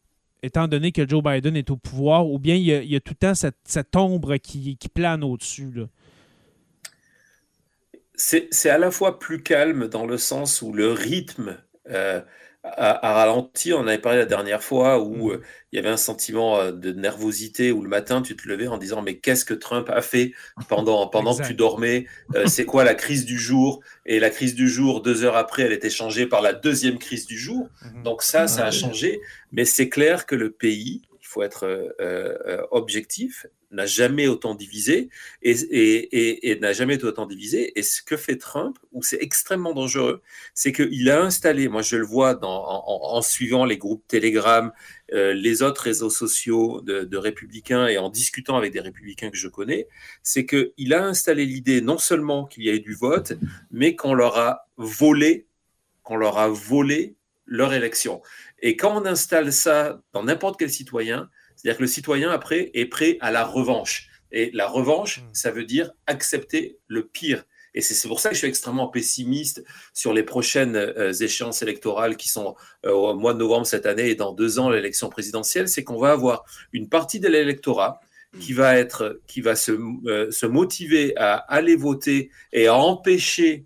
étant 0.42 0.66
donné 0.66 0.90
que 0.90 1.08
Joe 1.08 1.22
Biden 1.22 1.56
est 1.56 1.70
au 1.70 1.76
pouvoir, 1.76 2.26
ou 2.26 2.40
bien 2.40 2.56
il 2.56 2.64
y 2.64 2.96
a, 2.96 3.00
tout 3.00 3.14
le 3.20 3.26
temps 3.28 3.34
cette, 3.34 3.96
ombre 3.96 4.36
qui, 4.36 4.76
plane 4.92 5.22
au-dessus? 5.22 5.70
c'est 8.16 8.68
à 8.68 8.78
la 8.78 8.90
fois 8.90 9.20
plus 9.20 9.44
calme 9.44 9.86
dans 9.86 10.04
le 10.04 10.18
sens 10.18 10.60
où 10.60 10.72
le 10.72 10.90
rythme 10.90 11.56
euh, 11.88 12.20
a 12.64 13.12
ralenti. 13.14 13.72
On 13.72 13.80
en 13.80 13.86
avait 13.86 13.98
parlé 13.98 14.18
la 14.18 14.26
dernière 14.26 14.62
fois 14.62 15.00
où 15.00 15.30
euh, 15.30 15.42
il 15.72 15.76
y 15.76 15.78
avait 15.78 15.88
un 15.88 15.96
sentiment 15.96 16.58
euh, 16.58 16.72
de 16.72 16.92
nervosité 16.92 17.72
où 17.72 17.82
le 17.82 17.88
matin 17.88 18.20
tu 18.22 18.36
te 18.36 18.48
levais 18.48 18.66
en 18.66 18.78
disant 18.78 19.02
mais 19.02 19.18
qu'est-ce 19.18 19.44
que 19.44 19.54
Trump 19.54 19.88
a 19.90 20.02
fait 20.02 20.32
pendant, 20.68 21.06
pendant 21.08 21.36
que 21.36 21.46
tu 21.46 21.54
dormais? 21.54 22.06
Euh, 22.34 22.46
C'est 22.46 22.64
quoi 22.64 22.84
la 22.84 22.94
crise 22.94 23.24
du 23.24 23.38
jour? 23.38 23.80
Et 24.06 24.20
la 24.20 24.30
crise 24.30 24.54
du 24.54 24.68
jour, 24.68 25.02
deux 25.02 25.24
heures 25.24 25.36
après, 25.36 25.62
elle 25.62 25.72
était 25.72 25.90
changée 25.90 26.26
par 26.26 26.42
la 26.42 26.52
deuxième 26.52 26.98
crise 26.98 27.26
du 27.26 27.38
jour. 27.38 27.68
Donc 28.04 28.22
ça, 28.22 28.48
ça 28.48 28.66
a 28.66 28.70
changé. 28.70 29.20
Mais 29.52 29.64
c'est 29.64 29.88
clair 29.88 30.26
que 30.26 30.34
le 30.34 30.50
pays, 30.50 31.02
faut 31.28 31.42
être 31.42 31.64
euh, 31.64 31.90
euh, 32.00 32.66
objectif, 32.70 33.46
n'a 33.70 33.84
jamais 33.84 34.28
autant 34.28 34.54
divisé 34.54 35.10
et, 35.42 36.58
n'a 36.60 36.72
jamais 36.72 36.94
été 36.94 37.04
autant 37.04 37.26
divisé. 37.26 37.78
Et 37.78 37.82
ce 37.82 38.00
que 38.00 38.16
fait 38.16 38.36
Trump, 38.36 38.78
où 38.92 39.02
c'est 39.02 39.18
extrêmement 39.20 39.74
dangereux, 39.74 40.22
c'est 40.54 40.72
qu'il 40.72 41.10
a 41.10 41.22
installé, 41.22 41.68
moi 41.68 41.82
je 41.82 41.96
le 41.96 42.06
vois 42.06 42.38
en, 42.42 43.20
suivant 43.20 43.66
les 43.66 43.76
groupes 43.76 44.02
Telegram, 44.08 44.72
euh, 45.12 45.34
les 45.34 45.62
autres 45.62 45.82
réseaux 45.82 46.08
sociaux 46.08 46.80
de, 46.80 47.16
républicains 47.18 47.88
et 47.88 47.98
en 47.98 48.08
discutant 48.08 48.56
avec 48.56 48.72
des 48.72 48.80
républicains 48.80 49.30
que 49.30 49.36
je 49.36 49.48
connais, 49.48 49.86
c'est 50.22 50.46
qu'il 50.46 50.94
a 50.94 51.04
installé 51.04 51.44
l'idée 51.44 51.82
non 51.82 51.98
seulement 51.98 52.46
qu'il 52.46 52.62
y 52.62 52.70
ait 52.70 52.78
du 52.78 52.94
vote, 52.94 53.34
mais 53.70 53.94
qu'on 53.96 54.14
leur 54.14 54.38
a 54.38 54.68
volé, 54.78 55.46
qu'on 56.02 56.16
leur 56.16 56.38
a 56.38 56.48
volé 56.48 57.16
leur 57.48 57.72
élection. 57.72 58.22
Et 58.60 58.76
quand 58.76 59.00
on 59.00 59.06
installe 59.06 59.52
ça 59.52 60.00
dans 60.12 60.24
n'importe 60.24 60.58
quel 60.58 60.70
citoyen, 60.70 61.28
c'est-à-dire 61.56 61.78
que 61.78 61.82
le 61.82 61.88
citoyen, 61.88 62.30
après, 62.30 62.70
est 62.74 62.86
prêt 62.86 63.18
à 63.20 63.30
la 63.30 63.44
revanche. 63.44 64.08
Et 64.30 64.50
la 64.52 64.68
revanche, 64.68 65.22
ça 65.32 65.50
veut 65.50 65.64
dire 65.64 65.92
accepter 66.06 66.78
le 66.86 67.06
pire. 67.06 67.44
Et 67.74 67.80
c'est 67.80 68.08
pour 68.08 68.20
ça 68.20 68.30
que 68.30 68.34
je 68.34 68.38
suis 68.38 68.48
extrêmement 68.48 68.88
pessimiste 68.88 69.64
sur 69.92 70.12
les 70.12 70.22
prochaines 70.22 70.76
euh, 70.76 71.12
échéances 71.12 71.62
électorales 71.62 72.16
qui 72.16 72.28
sont 72.28 72.56
euh, 72.86 72.92
au 72.92 73.14
mois 73.14 73.34
de 73.34 73.38
novembre 73.38 73.66
cette 73.66 73.86
année 73.86 74.10
et 74.10 74.14
dans 74.14 74.32
deux 74.32 74.58
ans 74.58 74.70
l'élection 74.70 75.08
présidentielle, 75.08 75.68
c'est 75.68 75.84
qu'on 75.84 75.98
va 75.98 76.12
avoir 76.12 76.44
une 76.72 76.88
partie 76.88 77.20
de 77.20 77.28
l'électorat 77.28 78.00
qui 78.40 78.52
va 78.52 78.76
être, 78.76 79.20
qui 79.26 79.40
va 79.40 79.54
se, 79.54 79.72
euh, 80.06 80.30
se 80.30 80.46
motiver 80.46 81.16
à 81.16 81.34
aller 81.34 81.76
voter 81.76 82.30
et 82.52 82.66
à 82.66 82.74
empêcher 82.74 83.64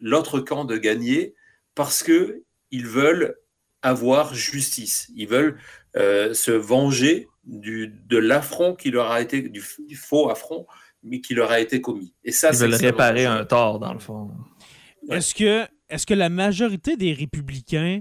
l'autre 0.00 0.40
camp 0.40 0.64
de 0.64 0.76
gagner 0.76 1.34
parce 1.74 2.02
que 2.02 2.42
ils 2.70 2.86
veulent 2.86 3.36
avoir 3.84 4.34
justice. 4.34 5.10
Ils 5.14 5.28
veulent 5.28 5.58
euh, 5.96 6.34
se 6.34 6.50
venger 6.50 7.28
du, 7.44 7.94
de 8.08 8.16
l'affront 8.18 8.74
qui 8.74 8.90
leur 8.90 9.10
a 9.10 9.20
été, 9.20 9.42
du, 9.42 9.62
du 9.86 9.96
faux 9.96 10.30
affront, 10.30 10.66
mais 11.02 11.20
qui 11.20 11.34
leur 11.34 11.50
a 11.50 11.60
été 11.60 11.80
commis. 11.80 12.14
Et 12.24 12.32
ça, 12.32 12.48
Ils 12.50 12.56
c'est 12.56 12.66
veulent 12.66 12.74
réparer 12.74 13.26
un 13.26 13.44
tort, 13.44 13.78
dans 13.78 13.92
le 13.92 13.98
fond. 14.00 14.30
Ouais. 15.06 15.18
Est-ce 15.18 15.34
que, 15.34 15.64
est 15.90 16.04
que 16.06 16.14
la 16.14 16.30
majorité 16.30 16.96
des 16.96 17.12
républicains 17.12 18.00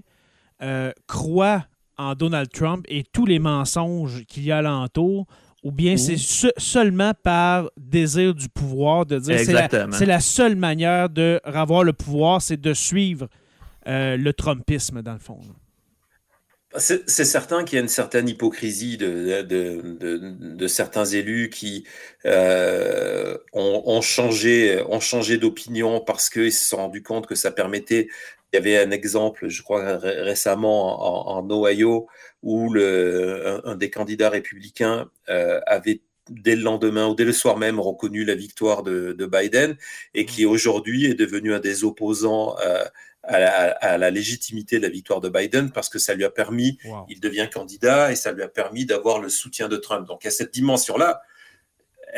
euh, 0.61 0.91
croient 1.07 1.65
en 1.97 2.15
Donald 2.15 2.49
Trump 2.49 2.85
et 2.87 3.03
tous 3.03 3.25
les 3.25 3.39
mensonges 3.39 4.23
qu'il 4.25 4.43
y 4.45 4.51
a 4.51 4.57
alentour, 4.59 5.27
ou 5.63 5.71
bien 5.71 5.95
c'est 5.97 6.17
se- 6.17 6.47
seulement 6.57 7.11
par 7.23 7.69
désir 7.77 8.33
du 8.33 8.49
pouvoir 8.49 9.05
de 9.05 9.19
dire 9.19 9.37
c'est 9.39 9.53
la, 9.53 9.65
Exactement. 9.65 9.93
c'est 9.97 10.05
la 10.05 10.19
seule 10.19 10.55
manière 10.55 11.09
de 11.09 11.39
avoir 11.43 11.83
le 11.83 11.93
pouvoir, 11.93 12.41
c'est 12.41 12.59
de 12.59 12.73
suivre 12.73 13.27
euh, 13.87 14.17
le 14.17 14.33
Trumpisme, 14.33 15.01
dans 15.01 15.13
le 15.13 15.19
fond. 15.19 15.39
là? 15.41 15.53
C'est 16.77 17.07
certain 17.07 17.63
qu'il 17.63 17.75
y 17.75 17.79
a 17.79 17.83
une 17.83 17.87
certaine 17.87 18.27
hypocrisie 18.27 18.97
de, 18.97 19.43
de, 19.43 19.81
de, 19.99 20.17
de 20.55 20.67
certains 20.67 21.05
élus 21.05 21.49
qui 21.49 21.85
euh, 22.25 23.37
ont, 23.53 23.83
ont, 23.85 24.01
changé, 24.01 24.81
ont 24.89 24.99
changé 24.99 25.37
d'opinion 25.37 26.01
parce 26.01 26.29
qu'ils 26.31 26.51
se 26.51 26.65
sont 26.65 26.77
rendus 26.77 27.03
compte 27.03 27.27
que 27.27 27.35
ça 27.35 27.51
permettait. 27.51 28.07
Il 28.51 28.55
y 28.55 28.59
avait 28.59 28.77
un 28.79 28.91
exemple, 28.91 29.49
je 29.49 29.61
crois, 29.61 29.97
récemment 29.97 31.35
en, 31.35 31.45
en 31.45 31.51
Ohio, 31.51 32.07
où 32.41 32.73
le, 32.73 33.61
un, 33.65 33.71
un, 33.71 33.75
des 33.75 33.89
candidats 33.91 34.29
républicains 34.29 35.09
euh, 35.29 35.59
avait 35.67 36.01
dès 36.29 36.55
le 36.55 36.63
lendemain 36.63 37.07
ou 37.07 37.15
dès 37.15 37.25
le 37.25 37.33
soir 37.33 37.57
même 37.57 37.79
reconnu 37.79 38.25
la 38.25 38.35
victoire 38.35 38.83
de, 38.83 39.13
de 39.13 39.25
Biden 39.25 39.77
et 40.13 40.25
qui 40.25 40.45
mmh. 40.45 40.49
aujourd'hui 40.49 41.05
est 41.05 41.15
devenu 41.15 41.53
un 41.53 41.59
des 41.59 41.83
opposants 41.83 42.55
euh, 42.65 42.85
à 43.23 43.39
la, 43.39 43.71
à 43.71 43.97
la, 43.97 44.11
légitimité 44.11 44.77
de 44.77 44.83
la 44.83 44.89
victoire 44.89 45.21
de 45.21 45.29
Biden 45.29 45.71
parce 45.71 45.89
que 45.89 45.99
ça 45.99 46.13
lui 46.13 46.25
a 46.25 46.29
permis, 46.29 46.77
wow. 46.85 47.05
il 47.09 47.19
devient 47.19 47.49
candidat 47.51 48.11
et 48.11 48.15
ça 48.15 48.31
lui 48.31 48.43
a 48.43 48.49
permis 48.49 48.85
d'avoir 48.85 49.19
le 49.19 49.29
soutien 49.29 49.69
de 49.69 49.77
Trump. 49.77 50.07
Donc 50.07 50.23
il 50.23 50.27
y 50.27 50.27
a 50.27 50.31
cette 50.31 50.53
dimension-là 50.53 51.21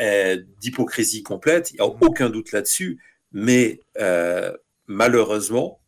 euh, 0.00 0.42
d'hypocrisie 0.60 1.22
complète, 1.22 1.70
il 1.70 1.74
n'y 1.74 1.80
a 1.80 1.86
mmh. 1.86 1.98
aucun 2.00 2.28
doute 2.28 2.52
là-dessus, 2.52 3.00
mais 3.32 3.80
euh, 3.98 4.54
malheureusement, 4.86 5.80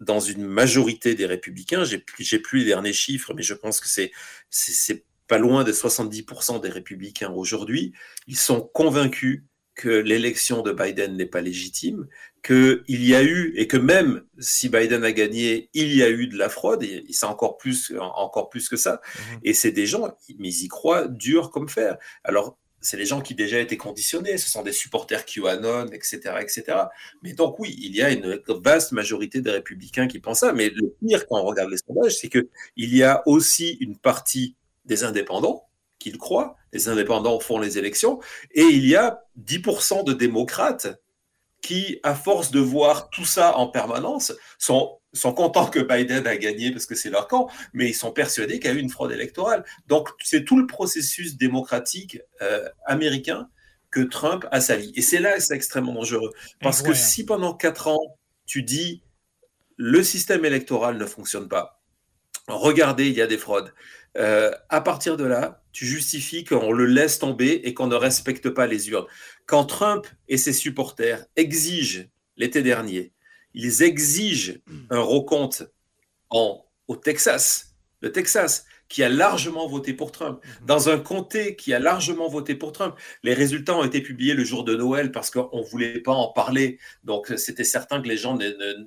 dans 0.00 0.20
une 0.20 0.44
majorité 0.44 1.14
des 1.14 1.26
républicains, 1.26 1.84
j'ai 1.84 1.98
plus, 1.98 2.38
plus 2.42 2.60
les 2.60 2.64
derniers 2.66 2.92
chiffres, 2.92 3.32
mais 3.34 3.42
je 3.42 3.54
pense 3.54 3.80
que 3.80 3.88
c'est 3.88 5.04
pas 5.28 5.38
loin 5.38 5.64
de 5.64 5.72
70% 5.72 6.60
des 6.60 6.68
républicains 6.68 7.30
aujourd'hui, 7.30 7.92
ils 8.26 8.36
sont 8.36 8.60
convaincus 8.60 9.44
que 9.74 9.88
l'élection 9.88 10.62
de 10.62 10.72
Biden 10.72 11.16
n'est 11.16 11.26
pas 11.26 11.40
légitime, 11.40 12.06
qu'il 12.44 12.82
y 12.88 13.14
a 13.14 13.22
eu, 13.22 13.54
et 13.56 13.66
que 13.66 13.76
même 13.76 14.24
si 14.38 14.68
Biden 14.68 15.04
a 15.04 15.12
gagné, 15.12 15.70
il 15.74 15.94
y 15.94 16.02
a 16.02 16.10
eu 16.10 16.26
de 16.26 16.36
la 16.36 16.48
fraude, 16.48 16.82
et 16.82 17.04
c'est 17.10 17.26
encore 17.26 17.56
plus, 17.56 17.92
encore 17.98 18.50
plus 18.50 18.68
que 18.68 18.76
ça. 18.76 19.00
Mmh. 19.02 19.20
Et 19.44 19.54
c'est 19.54 19.72
des 19.72 19.86
gens, 19.86 20.16
mais 20.38 20.48
ils 20.48 20.64
y 20.64 20.68
croient 20.68 21.06
dur 21.08 21.50
comme 21.50 21.68
fer. 21.68 21.96
Alors, 22.24 22.58
c'est 22.82 22.96
les 22.96 23.06
gens 23.06 23.20
qui 23.20 23.34
déjà 23.34 23.60
étaient 23.60 23.76
conditionnés, 23.76 24.36
ce 24.38 24.50
sont 24.50 24.62
des 24.62 24.72
supporters 24.72 25.24
QAnon, 25.24 25.86
etc., 25.86 26.34
etc. 26.40 26.78
Mais 27.22 27.32
donc 27.32 27.58
oui, 27.60 27.74
il 27.80 27.94
y 27.94 28.02
a 28.02 28.10
une 28.10 28.40
vaste 28.48 28.92
majorité 28.92 29.40
des 29.40 29.52
républicains 29.52 30.08
qui 30.08 30.18
pensent 30.18 30.40
ça. 30.40 30.52
Mais 30.52 30.68
le 30.68 30.94
pire 31.00 31.26
quand 31.28 31.40
on 31.40 31.44
regarde 31.44 31.70
les 31.70 31.78
sondages, 31.78 32.16
c'est 32.16 32.28
que 32.28 32.48
il 32.76 32.94
y 32.94 33.04
a 33.04 33.22
aussi 33.26 33.78
une 33.80 33.96
partie 33.96 34.56
des 34.84 35.04
indépendants 35.04 35.68
qui 36.02 36.10
le 36.10 36.18
croient. 36.18 36.56
Les 36.72 36.88
indépendants 36.88 37.38
font 37.38 37.58
les 37.58 37.78
élections. 37.78 38.20
Et 38.52 38.62
il 38.62 38.86
y 38.86 38.96
a 38.96 39.22
10% 39.40 40.04
de 40.04 40.12
démocrates 40.12 40.88
qui, 41.60 42.00
à 42.02 42.14
force 42.14 42.50
de 42.50 42.58
voir 42.58 43.08
tout 43.10 43.24
ça 43.24 43.56
en 43.56 43.68
permanence, 43.68 44.32
sont, 44.58 44.98
sont 45.12 45.32
contents 45.32 45.70
que 45.70 45.78
Biden 45.78 46.26
a 46.26 46.36
gagné 46.36 46.72
parce 46.72 46.86
que 46.86 46.96
c'est 46.96 47.10
leur 47.10 47.28
camp, 47.28 47.48
mais 47.72 47.88
ils 47.88 47.94
sont 47.94 48.10
persuadés 48.10 48.58
qu'il 48.58 48.70
y 48.70 48.74
a 48.74 48.76
eu 48.76 48.80
une 48.80 48.90
fraude 48.90 49.12
électorale. 49.12 49.64
Donc, 49.86 50.08
c'est 50.22 50.44
tout 50.44 50.58
le 50.58 50.66
processus 50.66 51.36
démocratique 51.36 52.18
euh, 52.42 52.68
américain 52.84 53.48
que 53.92 54.00
Trump 54.00 54.44
a 54.50 54.60
sali. 54.60 54.92
Et 54.96 55.02
c'est 55.02 55.20
là 55.20 55.36
que 55.36 55.42
c'est 55.42 55.54
extrêmement 55.54 55.92
dangereux. 55.92 56.32
Parce 56.60 56.82
que 56.82 56.94
si 56.94 57.24
pendant 57.24 57.54
quatre 57.54 57.86
ans, 57.86 58.18
tu 58.46 58.64
dis 58.64 59.04
le 59.76 60.02
système 60.02 60.44
électoral 60.44 60.96
ne 60.96 61.06
fonctionne 61.06 61.48
pas, 61.48 61.80
regardez, 62.48 63.08
il 63.08 63.14
y 63.14 63.22
a 63.22 63.26
des 63.26 63.38
fraudes, 63.38 63.72
euh, 64.18 64.50
à 64.68 64.80
partir 64.80 65.16
de 65.16 65.24
là, 65.24 65.62
tu 65.72 65.86
justifies 65.86 66.44
qu'on 66.44 66.72
le 66.72 66.84
laisse 66.84 67.18
tomber 67.18 67.62
et 67.64 67.74
qu'on 67.74 67.86
ne 67.86 67.94
respecte 67.94 68.50
pas 68.50 68.66
les 68.66 68.90
urnes. 68.90 69.06
Quand 69.46 69.64
Trump 69.64 70.06
et 70.28 70.36
ses 70.36 70.52
supporters 70.52 71.24
exigent, 71.36 72.08
l'été 72.36 72.62
dernier, 72.62 73.12
ils 73.54 73.82
exigent 73.82 74.58
un 74.90 75.00
recompte 75.00 75.70
en, 76.30 76.64
au 76.88 76.96
Texas, 76.96 77.74
le 78.00 78.12
Texas, 78.12 78.66
qui 78.92 79.02
a 79.02 79.08
largement 79.08 79.66
voté 79.66 79.94
pour 79.94 80.12
Trump, 80.12 80.38
mhm. 80.44 80.66
dans 80.66 80.90
un 80.90 80.98
comté 80.98 81.56
qui 81.56 81.72
a 81.72 81.78
largement 81.78 82.28
voté 82.28 82.54
pour 82.54 82.72
Trump. 82.72 82.94
Les 83.22 83.32
résultats 83.32 83.74
ont 83.74 83.84
été 83.84 84.02
publiés 84.02 84.34
le 84.34 84.44
jour 84.44 84.64
de 84.64 84.76
Noël 84.76 85.10
parce 85.12 85.30
qu'on 85.30 85.48
ne 85.50 85.64
voulait 85.64 86.00
pas 86.00 86.12
en 86.12 86.28
parler. 86.28 86.78
Donc, 87.02 87.32
c'était 87.38 87.64
certain 87.64 88.02
que 88.02 88.08
les 88.08 88.18
gens 88.18 88.36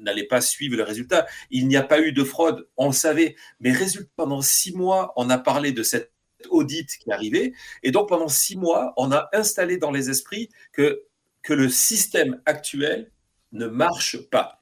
n'allaient 0.01 0.27
pas 0.27 0.41
suivre 0.41 0.77
le 0.77 0.83
résultat. 0.83 1.25
Il 1.49 1.67
n'y 1.67 1.75
a 1.75 1.81
pas 1.81 1.99
eu 2.01 2.11
de 2.11 2.23
fraude, 2.23 2.67
on 2.77 2.87
le 2.87 2.93
savait. 2.93 3.35
Mais 3.59 3.71
résultat, 3.71 4.11
pendant 4.15 4.43
six 4.43 4.75
mois, 4.75 5.11
on 5.15 5.31
a 5.31 5.39
parlé 5.39 5.71
de 5.71 5.81
cette 5.81 6.11
audit 6.51 6.87
qui 6.87 7.11
arrivait. 7.11 7.53
Et 7.81 7.89
donc, 7.89 8.07
pendant 8.07 8.27
six 8.27 8.57
mois, 8.57 8.93
on 8.97 9.11
a 9.11 9.27
installé 9.33 9.77
dans 9.77 9.89
les 9.89 10.11
esprits 10.11 10.49
que, 10.71 11.01
que 11.41 11.53
le 11.53 11.67
système 11.67 12.39
actuel 12.45 13.09
ne 13.53 13.65
marche 13.65 14.17
pas. 14.29 14.61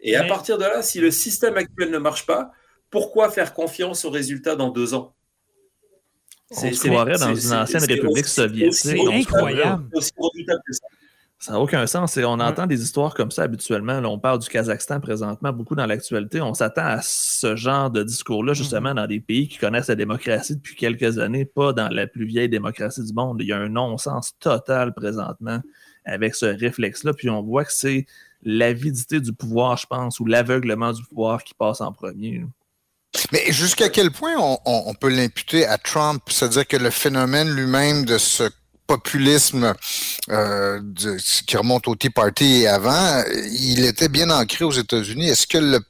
Et 0.00 0.16
à 0.16 0.24
partir 0.24 0.58
de 0.58 0.64
là, 0.64 0.82
si 0.82 1.00
le 1.00 1.10
système 1.10 1.56
actuel 1.56 1.90
ne 1.90 1.98
marche 1.98 2.26
pas, 2.26 2.52
pourquoi 2.92 3.30
faire 3.30 3.52
confiance 3.54 4.04
aux 4.04 4.10
rézats 4.10 4.54
dans 4.54 4.70
deux 4.70 4.94
ans? 4.94 5.12
On 6.52 6.72
se 6.72 6.86
croirait 6.86 7.18
dans 7.18 7.34
une 7.34 7.52
ancienne 7.54 7.82
république 7.82 8.26
soviétique. 8.26 8.74
C'est 8.74 9.00
incroyable. 9.00 9.88
Ça 11.38 11.52
n'a 11.52 11.60
aucun 11.60 11.86
sens. 11.88 12.16
Et 12.18 12.24
on 12.24 12.34
entend 12.34 12.66
des 12.66 12.82
histoires 12.82 13.14
comme 13.14 13.30
ça 13.30 13.42
habituellement. 13.42 14.00
Là, 14.00 14.08
on 14.08 14.18
parle 14.18 14.38
du 14.38 14.48
Kazakhstan 14.48 15.00
présentement, 15.00 15.52
beaucoup 15.52 15.74
dans 15.74 15.86
l'actualité. 15.86 16.40
On 16.42 16.52
s'attend 16.52 16.84
à 16.84 17.00
ce 17.02 17.56
genre 17.56 17.90
de 17.90 18.04
discours-là, 18.04 18.52
justement, 18.52 18.90
mm-hmm. 18.90 18.96
dans 18.96 19.06
des 19.06 19.20
pays 19.20 19.48
qui 19.48 19.56
connaissent 19.58 19.88
la 19.88 19.96
démocratie 19.96 20.54
depuis 20.54 20.76
quelques 20.76 21.18
années, 21.18 21.46
pas 21.46 21.72
dans 21.72 21.88
la 21.88 22.06
plus 22.06 22.26
vieille 22.26 22.50
démocratie 22.50 23.02
du 23.02 23.12
monde. 23.14 23.38
Il 23.40 23.48
y 23.48 23.52
a 23.52 23.58
un 23.58 23.70
non-sens 23.70 24.34
total 24.38 24.92
présentement 24.92 25.60
avec 26.04 26.34
ce 26.34 26.46
réflexe-là. 26.46 27.14
Puis 27.14 27.30
on 27.30 27.42
voit 27.42 27.64
que 27.64 27.72
c'est 27.72 28.06
l'avidité 28.44 29.18
du 29.18 29.32
pouvoir, 29.32 29.78
je 29.78 29.86
pense, 29.86 30.20
ou 30.20 30.26
l'aveuglement 30.26 30.92
du 30.92 31.02
pouvoir 31.02 31.42
qui 31.42 31.54
passe 31.54 31.80
en 31.80 31.92
premier. 31.92 32.44
Mais 33.32 33.44
jusqu'à 33.50 33.88
quel 33.88 34.10
point 34.10 34.34
on, 34.38 34.58
on, 34.64 34.82
on 34.86 34.94
peut 34.94 35.08
l'imputer 35.08 35.66
à 35.66 35.78
Trump? 35.78 36.22
C'est-à-dire 36.28 36.66
que 36.66 36.76
le 36.76 36.90
phénomène 36.90 37.50
lui-même 37.50 38.04
de 38.04 38.18
ce 38.18 38.44
populisme 38.86 39.72
euh, 40.30 40.80
de, 40.82 41.16
qui 41.46 41.56
remonte 41.56 41.88
au 41.88 41.96
Tea 41.96 42.10
Party 42.10 42.62
et 42.62 42.68
avant, 42.68 43.22
il 43.50 43.84
était 43.84 44.08
bien 44.08 44.30
ancré 44.30 44.64
aux 44.64 44.72
États-Unis. 44.72 45.28
Est-ce 45.28 45.46
que 45.46 45.58
le, 45.58 45.80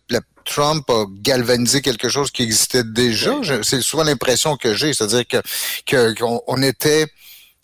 Trump 0.45 0.89
a 0.91 1.05
galvanisé 1.21 1.83
quelque 1.83 2.09
chose 2.09 2.31
qui 2.31 2.43
existait 2.43 2.85
déjà? 2.85 3.33
C'est 3.63 3.81
souvent 3.81 4.05
l'impression 4.05 4.57
que 4.57 4.75
j'ai, 4.75 4.93
c'est-à-dire 4.93 5.25
que 5.27 6.15
qu'on 6.19 6.43
on 6.47 6.63
était 6.63 7.07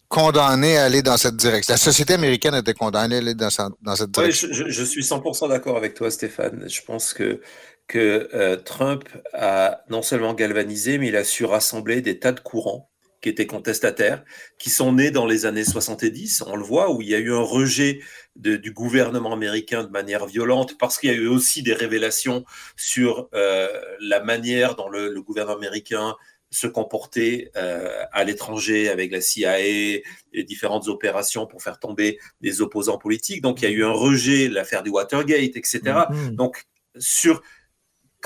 condamné 0.08 0.78
à 0.78 0.84
aller 0.84 1.02
dans 1.02 1.16
cette 1.16 1.36
direction. 1.36 1.72
La 1.72 1.78
société 1.78 2.14
américaine 2.14 2.54
était 2.54 2.74
condamnée 2.74 3.16
à 3.16 3.18
aller 3.18 3.34
dans, 3.34 3.48
dans 3.82 3.96
cette 3.96 4.10
direction. 4.10 4.48
Oui, 4.48 4.54
je, 4.54 4.68
je 4.70 4.84
suis 4.84 5.02
100% 5.02 5.48
d'accord 5.48 5.76
avec 5.76 5.94
toi, 5.94 6.10
Stéphane. 6.10 6.64
Je 6.68 6.80
pense 6.82 7.12
que 7.12 7.40
que 7.88 8.28
euh, 8.34 8.56
Trump 8.56 9.08
a 9.32 9.82
non 9.88 10.02
seulement 10.02 10.34
galvanisé, 10.34 10.98
mais 10.98 11.08
il 11.08 11.16
a 11.16 11.24
su 11.24 11.44
rassembler 11.44 12.02
des 12.02 12.18
tas 12.18 12.32
de 12.32 12.40
courants 12.40 12.90
qui 13.20 13.28
étaient 13.30 13.46
contestataires, 13.46 14.22
qui 14.60 14.70
sont 14.70 14.92
nés 14.92 15.10
dans 15.10 15.26
les 15.26 15.44
années 15.44 15.64
70, 15.64 16.44
on 16.46 16.54
le 16.54 16.62
voit, 16.62 16.92
où 16.92 17.02
il 17.02 17.08
y 17.08 17.14
a 17.16 17.18
eu 17.18 17.32
un 17.32 17.42
rejet 17.42 18.00
de, 18.36 18.54
du 18.56 18.72
gouvernement 18.72 19.32
américain 19.32 19.82
de 19.82 19.88
manière 19.88 20.26
violente, 20.26 20.78
parce 20.78 20.98
qu'il 20.98 21.10
y 21.10 21.12
a 21.12 21.16
eu 21.16 21.26
aussi 21.26 21.64
des 21.64 21.72
révélations 21.72 22.44
sur 22.76 23.28
euh, 23.34 23.66
la 24.00 24.20
manière 24.22 24.76
dont 24.76 24.88
le, 24.88 25.12
le, 25.12 25.20
gouvernement 25.20 25.56
américain 25.56 26.14
se 26.50 26.68
comportait 26.68 27.50
euh, 27.56 28.04
à 28.12 28.22
l'étranger 28.22 28.88
avec 28.88 29.10
la 29.10 29.20
CIA 29.20 29.60
et 29.60 30.04
différentes 30.44 30.88
opérations 30.88 31.46
pour 31.46 31.62
faire 31.62 31.78
tomber 31.80 32.18
des 32.40 32.60
opposants 32.60 32.98
politiques. 32.98 33.42
Donc 33.42 33.60
il 33.60 33.64
y 33.64 33.68
a 33.68 33.70
eu 33.70 33.84
un 33.84 33.92
rejet, 33.92 34.48
l'affaire 34.48 34.82
du 34.82 34.90
Watergate, 34.90 35.56
etc. 35.56 35.80
Mm 35.84 36.14
-hmm. 36.14 36.34
Donc 36.36 36.64
sur 36.98 37.42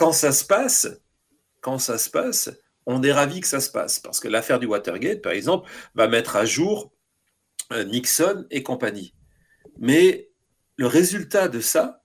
quand 0.03 0.11
ça 0.11 0.33
se 0.33 0.45
passe, 0.45 0.89
quand 1.61 1.79
ça 1.79 1.97
se 1.97 2.11
passe, 2.11 2.51
on 2.87 3.05
est 3.05 3.13
ravi 3.13 3.41
que 3.41 3.47
ça 3.47 3.61
se 3.61 3.71
passe 3.71 4.01
parce 4.01 4.19
que 4.19 4.27
l'affaire 4.27 4.59
du 4.59 4.67
Watergate, 4.67 5.23
par 5.23 5.31
exemple, 5.31 5.71
va 5.95 6.09
mettre 6.09 6.35
à 6.35 6.45
jour 6.45 6.93
euh, 7.73 7.85
Nixon 7.85 8.45
et 8.51 8.65
compagnie. 8.65 9.15
Mais 9.79 10.29
le 10.75 10.89
résultat 10.89 11.47
de 11.47 11.61
ça, 11.61 12.03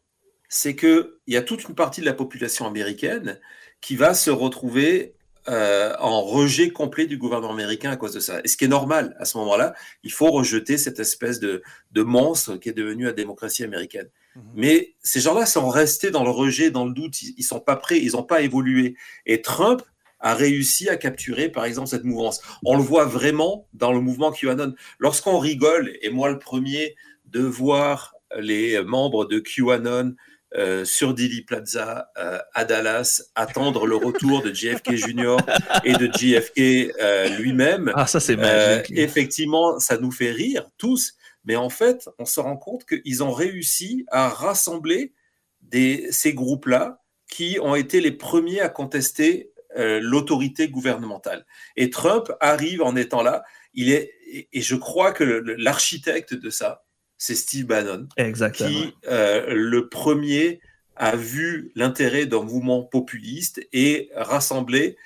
c'est 0.47 0.75
qu'il 0.75 1.09
y 1.25 1.37
a 1.37 1.41
toute 1.41 1.67
une 1.67 1.73
partie 1.73 2.01
de 2.01 2.05
la 2.05 2.13
population 2.13 2.67
américaine 2.67 3.39
qui 3.81 3.95
va 3.95 4.13
se 4.13 4.29
retrouver 4.29 5.15
euh, 5.49 5.95
en 5.97 6.21
rejet 6.21 6.69
complet 6.69 7.07
du 7.07 7.17
gouvernement 7.17 7.53
américain 7.53 7.89
à 7.89 7.97
cause 7.97 8.13
de 8.13 8.19
ça. 8.19 8.41
Et 8.43 8.47
ce 8.47 8.57
qui 8.57 8.65
est 8.65 8.67
normal 8.67 9.15
à 9.19 9.25
ce 9.25 9.39
moment-là, 9.39 9.73
il 10.03 10.11
faut 10.11 10.29
rejeter 10.29 10.77
cette 10.77 10.99
espèce 10.99 11.39
de, 11.39 11.63
monstre 11.95 12.57
qui 12.57 12.69
est 12.69 12.73
devenu 12.73 13.05
la 13.05 13.13
démocratie 13.13 13.63
américaine. 13.63 14.09
Mmh. 14.37 14.41
Mais 14.55 14.95
ces 15.01 15.19
gens-là 15.19 15.45
sont 15.45 15.67
restés 15.67 16.11
dans 16.11 16.23
le 16.23 16.29
rejet, 16.29 16.71
dans 16.71 16.85
le 16.85 16.93
doute, 16.93 17.21
ils, 17.21 17.33
ils 17.37 17.43
sont 17.43 17.59
pas 17.59 17.75
prêts, 17.75 17.99
ils 17.99 18.11
n'ont 18.11 18.23
pas 18.23 18.41
évolué. 18.41 18.95
Et 19.25 19.41
Trump 19.41 19.81
a 20.19 20.33
réussi 20.33 20.89
à 20.89 20.97
capturer, 20.97 21.49
par 21.49 21.65
exemple, 21.65 21.87
cette 21.87 22.03
mouvance. 22.03 22.41
On 22.65 22.75
le 22.75 22.83
voit 22.83 23.05
vraiment 23.05 23.67
dans 23.73 23.91
le 23.91 23.99
mouvement 23.99 24.31
QAnon. 24.31 24.73
Lorsqu'on 24.99 25.37
rigole, 25.37 25.93
et 26.01 26.09
moi 26.09 26.29
le 26.29 26.39
premier, 26.39 26.95
de 27.25 27.41
voir 27.41 28.13
les 28.39 28.81
membres 28.83 29.25
de 29.25 29.39
QAnon 29.39 30.15
euh, 30.55 30.85
sur 30.85 31.13
Dili 31.13 31.41
Plaza 31.41 32.09
euh, 32.17 32.39
à 32.53 32.63
Dallas 32.63 33.21
attendre 33.35 33.85
le 33.85 33.97
retour 33.97 34.41
de 34.41 34.53
JFK 34.53 34.95
Jr. 34.95 35.35
et 35.83 35.93
de 35.93 36.07
JFK 36.07 36.95
euh, 37.01 37.27
lui-même. 37.37 37.91
Ah, 37.93 38.07
ça 38.07 38.21
c'est 38.21 38.37
magique. 38.37 38.97
effectivement, 38.97 39.77
ça 39.79 39.97
nous 39.97 40.11
fait 40.11 40.31
rire 40.31 40.65
tous, 40.77 41.15
mais 41.47 41.55
en 41.55 41.69
fait, 41.69 42.09
on 42.19 42.25
se 42.25 42.41
rend 42.41 42.57
compte 42.57 42.85
qu'ils 42.85 43.23
ont 43.23 43.31
réussi 43.31 44.05
à 44.09 44.27
rassembler 44.27 45.13
des, 45.61 46.07
ces 46.11 46.33
groupes-là 46.33 47.01
qui 47.29 47.57
ont 47.61 47.73
été 47.73 48.01
les 48.01 48.11
premiers 48.11 48.59
à 48.59 48.67
contester 48.67 49.51
euh, 49.77 50.01
l'autorité 50.01 50.67
gouvernementale. 50.67 51.45
Et 51.77 51.89
Trump 51.89 52.31
arrive 52.41 52.81
en 52.81 52.97
étant 52.97 53.23
là. 53.23 53.43
Il 53.73 53.91
est, 53.91 54.11
et 54.51 54.61
je 54.61 54.75
crois 54.75 55.13
que 55.13 55.23
l'architecte 55.23 56.33
de 56.33 56.49
ça, 56.49 56.83
c'est 57.17 57.35
Steve 57.35 57.65
Bannon, 57.65 58.07
Exactement. 58.17 58.69
qui 58.69 58.93
euh, 59.07 59.53
le 59.53 59.87
premier 59.87 60.59
a 60.97 61.15
vu 61.15 61.71
l'intérêt 61.75 62.25
d'un 62.25 62.43
mouvement 62.43 62.83
populiste 62.83 63.65
et 63.71 64.09
rassemblé 64.15 64.97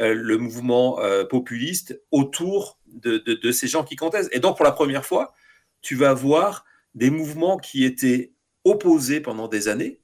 euh, 0.00 0.14
le 0.14 0.38
mouvement 0.38 0.98
populiste 1.28 2.00
autour 2.10 2.78
de, 2.86 3.18
de, 3.18 3.34
de, 3.34 3.52
ces 3.52 3.68
gens 3.68 3.84
qui 3.84 3.96
contestent. 3.96 4.30
Et 4.32 4.40
donc, 4.40 4.56
pour 4.56 4.64
la 4.64 4.72
première 4.72 5.04
fois, 5.04 5.34
tu 5.82 5.96
vas 5.96 6.14
voir 6.14 6.64
des 6.94 7.10
mouvements 7.10 7.58
qui 7.58 7.84
étaient 7.84 8.32
opposés 8.64 9.20
pendant 9.20 9.48
des 9.48 9.68
années, 9.68 10.00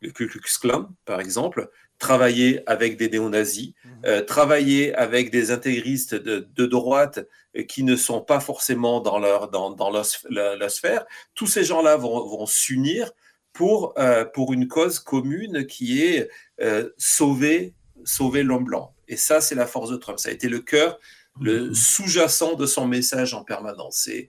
le 0.00 0.10
Ku 0.10 0.26
Klux 0.26 0.40
Klan, 0.60 0.88
par 1.04 1.20
exemple, 1.20 1.70
travailler 1.98 2.68
avec 2.68 2.96
des 2.96 3.08
néo-nazis, 3.08 3.68
mmh. 3.84 3.88
euh, 4.06 4.22
travailler 4.22 4.92
avec 4.94 5.30
des 5.30 5.52
intégristes 5.52 6.16
de, 6.16 6.48
de, 6.54 6.66
droite 6.66 7.20
qui 7.68 7.84
ne 7.84 7.94
sont 7.94 8.20
pas 8.20 8.40
forcément 8.40 9.00
dans 9.00 9.20
leur, 9.20 9.48
dans, 9.48 9.70
dans 9.70 9.90
leur, 9.90 10.04
leur 10.28 10.70
sphère. 10.70 11.04
Tous 11.34 11.46
ces 11.46 11.62
gens-là 11.62 11.96
vont, 11.96 12.26
vont 12.26 12.46
s'unir 12.46 13.12
pour, 13.52 13.94
euh, 13.98 14.24
pour 14.24 14.52
une 14.52 14.68
cause 14.68 14.98
commune 14.98 15.66
qui 15.66 16.02
est 16.02 16.28
euh, 16.60 16.90
sauver, 16.98 17.74
sauver 18.04 18.42
l'homme 18.42 18.64
blanc. 18.64 18.94
Et 19.08 19.16
ça, 19.16 19.40
c'est 19.40 19.54
la 19.54 19.66
force 19.66 19.90
de 19.90 19.96
Trump. 19.96 20.18
Ça 20.18 20.30
a 20.30 20.32
été 20.32 20.48
le 20.48 20.60
cœur, 20.60 20.98
le 21.40 21.72
sous-jacent 21.74 22.54
de 22.54 22.66
son 22.66 22.86
message 22.86 23.34
en 23.34 23.44
permanence. 23.44 24.02
C'est 24.04 24.22
euh, 24.22 24.26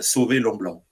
sauver 0.00 0.40
l'homme 0.40 0.58
blanc. 0.58 0.84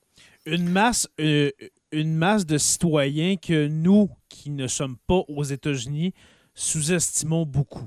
Une 0.47 0.69
masse, 0.69 1.09
euh, 1.21 1.51
une 1.93 2.15
masse 2.15 2.45
de 2.47 2.59
citoyens 2.59 3.37
que 3.37 3.67
nous, 3.69 4.11
qui 4.29 4.51
ne 4.51 4.67
sommes 4.67 4.97
pas 5.07 5.23
aux 5.29 5.45
États-Unis, 5.45 6.13
sous-estimons 6.55 7.47
beaucoup. 7.47 7.87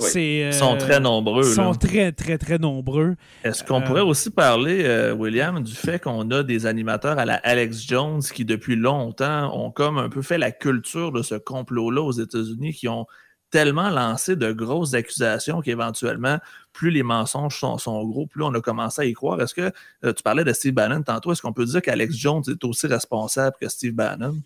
Oui. 0.00 0.44
Ils 0.46 0.52
sont 0.54 0.76
très 0.76 1.00
nombreux. 1.00 1.44
Ils 1.44 1.54
sont 1.54 1.72
là. 1.72 1.76
très, 1.76 2.12
très, 2.12 2.38
très 2.38 2.58
nombreux. 2.58 3.16
Est-ce 3.42 3.64
qu'on 3.64 3.80
Euh, 3.80 3.84
pourrait 3.84 4.00
aussi 4.02 4.30
parler, 4.30 4.84
euh, 4.84 5.12
William, 5.12 5.60
du 5.60 5.74
fait 5.74 5.98
qu'on 6.00 6.30
a 6.30 6.44
des 6.44 6.66
animateurs 6.66 7.18
à 7.18 7.24
la 7.24 7.34
Alex 7.34 7.84
Jones 7.84 8.22
qui, 8.22 8.44
depuis 8.44 8.76
longtemps, 8.76 9.52
ont 9.60 9.72
comme 9.72 9.98
un 9.98 10.08
peu 10.08 10.22
fait 10.22 10.38
la 10.38 10.52
culture 10.52 11.10
de 11.10 11.22
ce 11.22 11.34
complot-là 11.34 12.00
aux 12.02 12.12
États-Unis, 12.12 12.74
qui 12.74 12.86
ont 12.86 13.06
tellement 13.50 13.90
lancé 13.90 14.36
de 14.36 14.52
grosses 14.52 14.94
accusations 14.94 15.60
qu'éventuellement, 15.60 16.38
plus 16.72 16.90
les 16.90 17.02
mensonges 17.02 17.58
sont, 17.58 17.78
sont, 17.78 18.04
gros, 18.04 18.26
plus 18.26 18.42
on 18.42 18.54
a 18.54 18.60
commencé 18.60 19.02
à 19.02 19.04
y 19.04 19.12
croire. 19.12 19.40
Est-ce 19.40 19.54
que 19.54 19.72
euh, 20.04 20.12
tu 20.12 20.22
parlais 20.22 20.44
de 20.44 20.52
Steve 20.52 20.74
Bannon 20.74 21.02
tantôt, 21.02 21.32
est-ce 21.32 21.42
qu'on 21.42 21.52
peut 21.52 21.64
dire 21.64 21.82
qu'Alex 21.82 22.14
Jones 22.14 22.42
est 22.48 22.64
aussi 22.64 22.86
responsable 22.86 23.56
que 23.60 23.68
Steve 23.68 23.94
Bannon? 23.94 24.36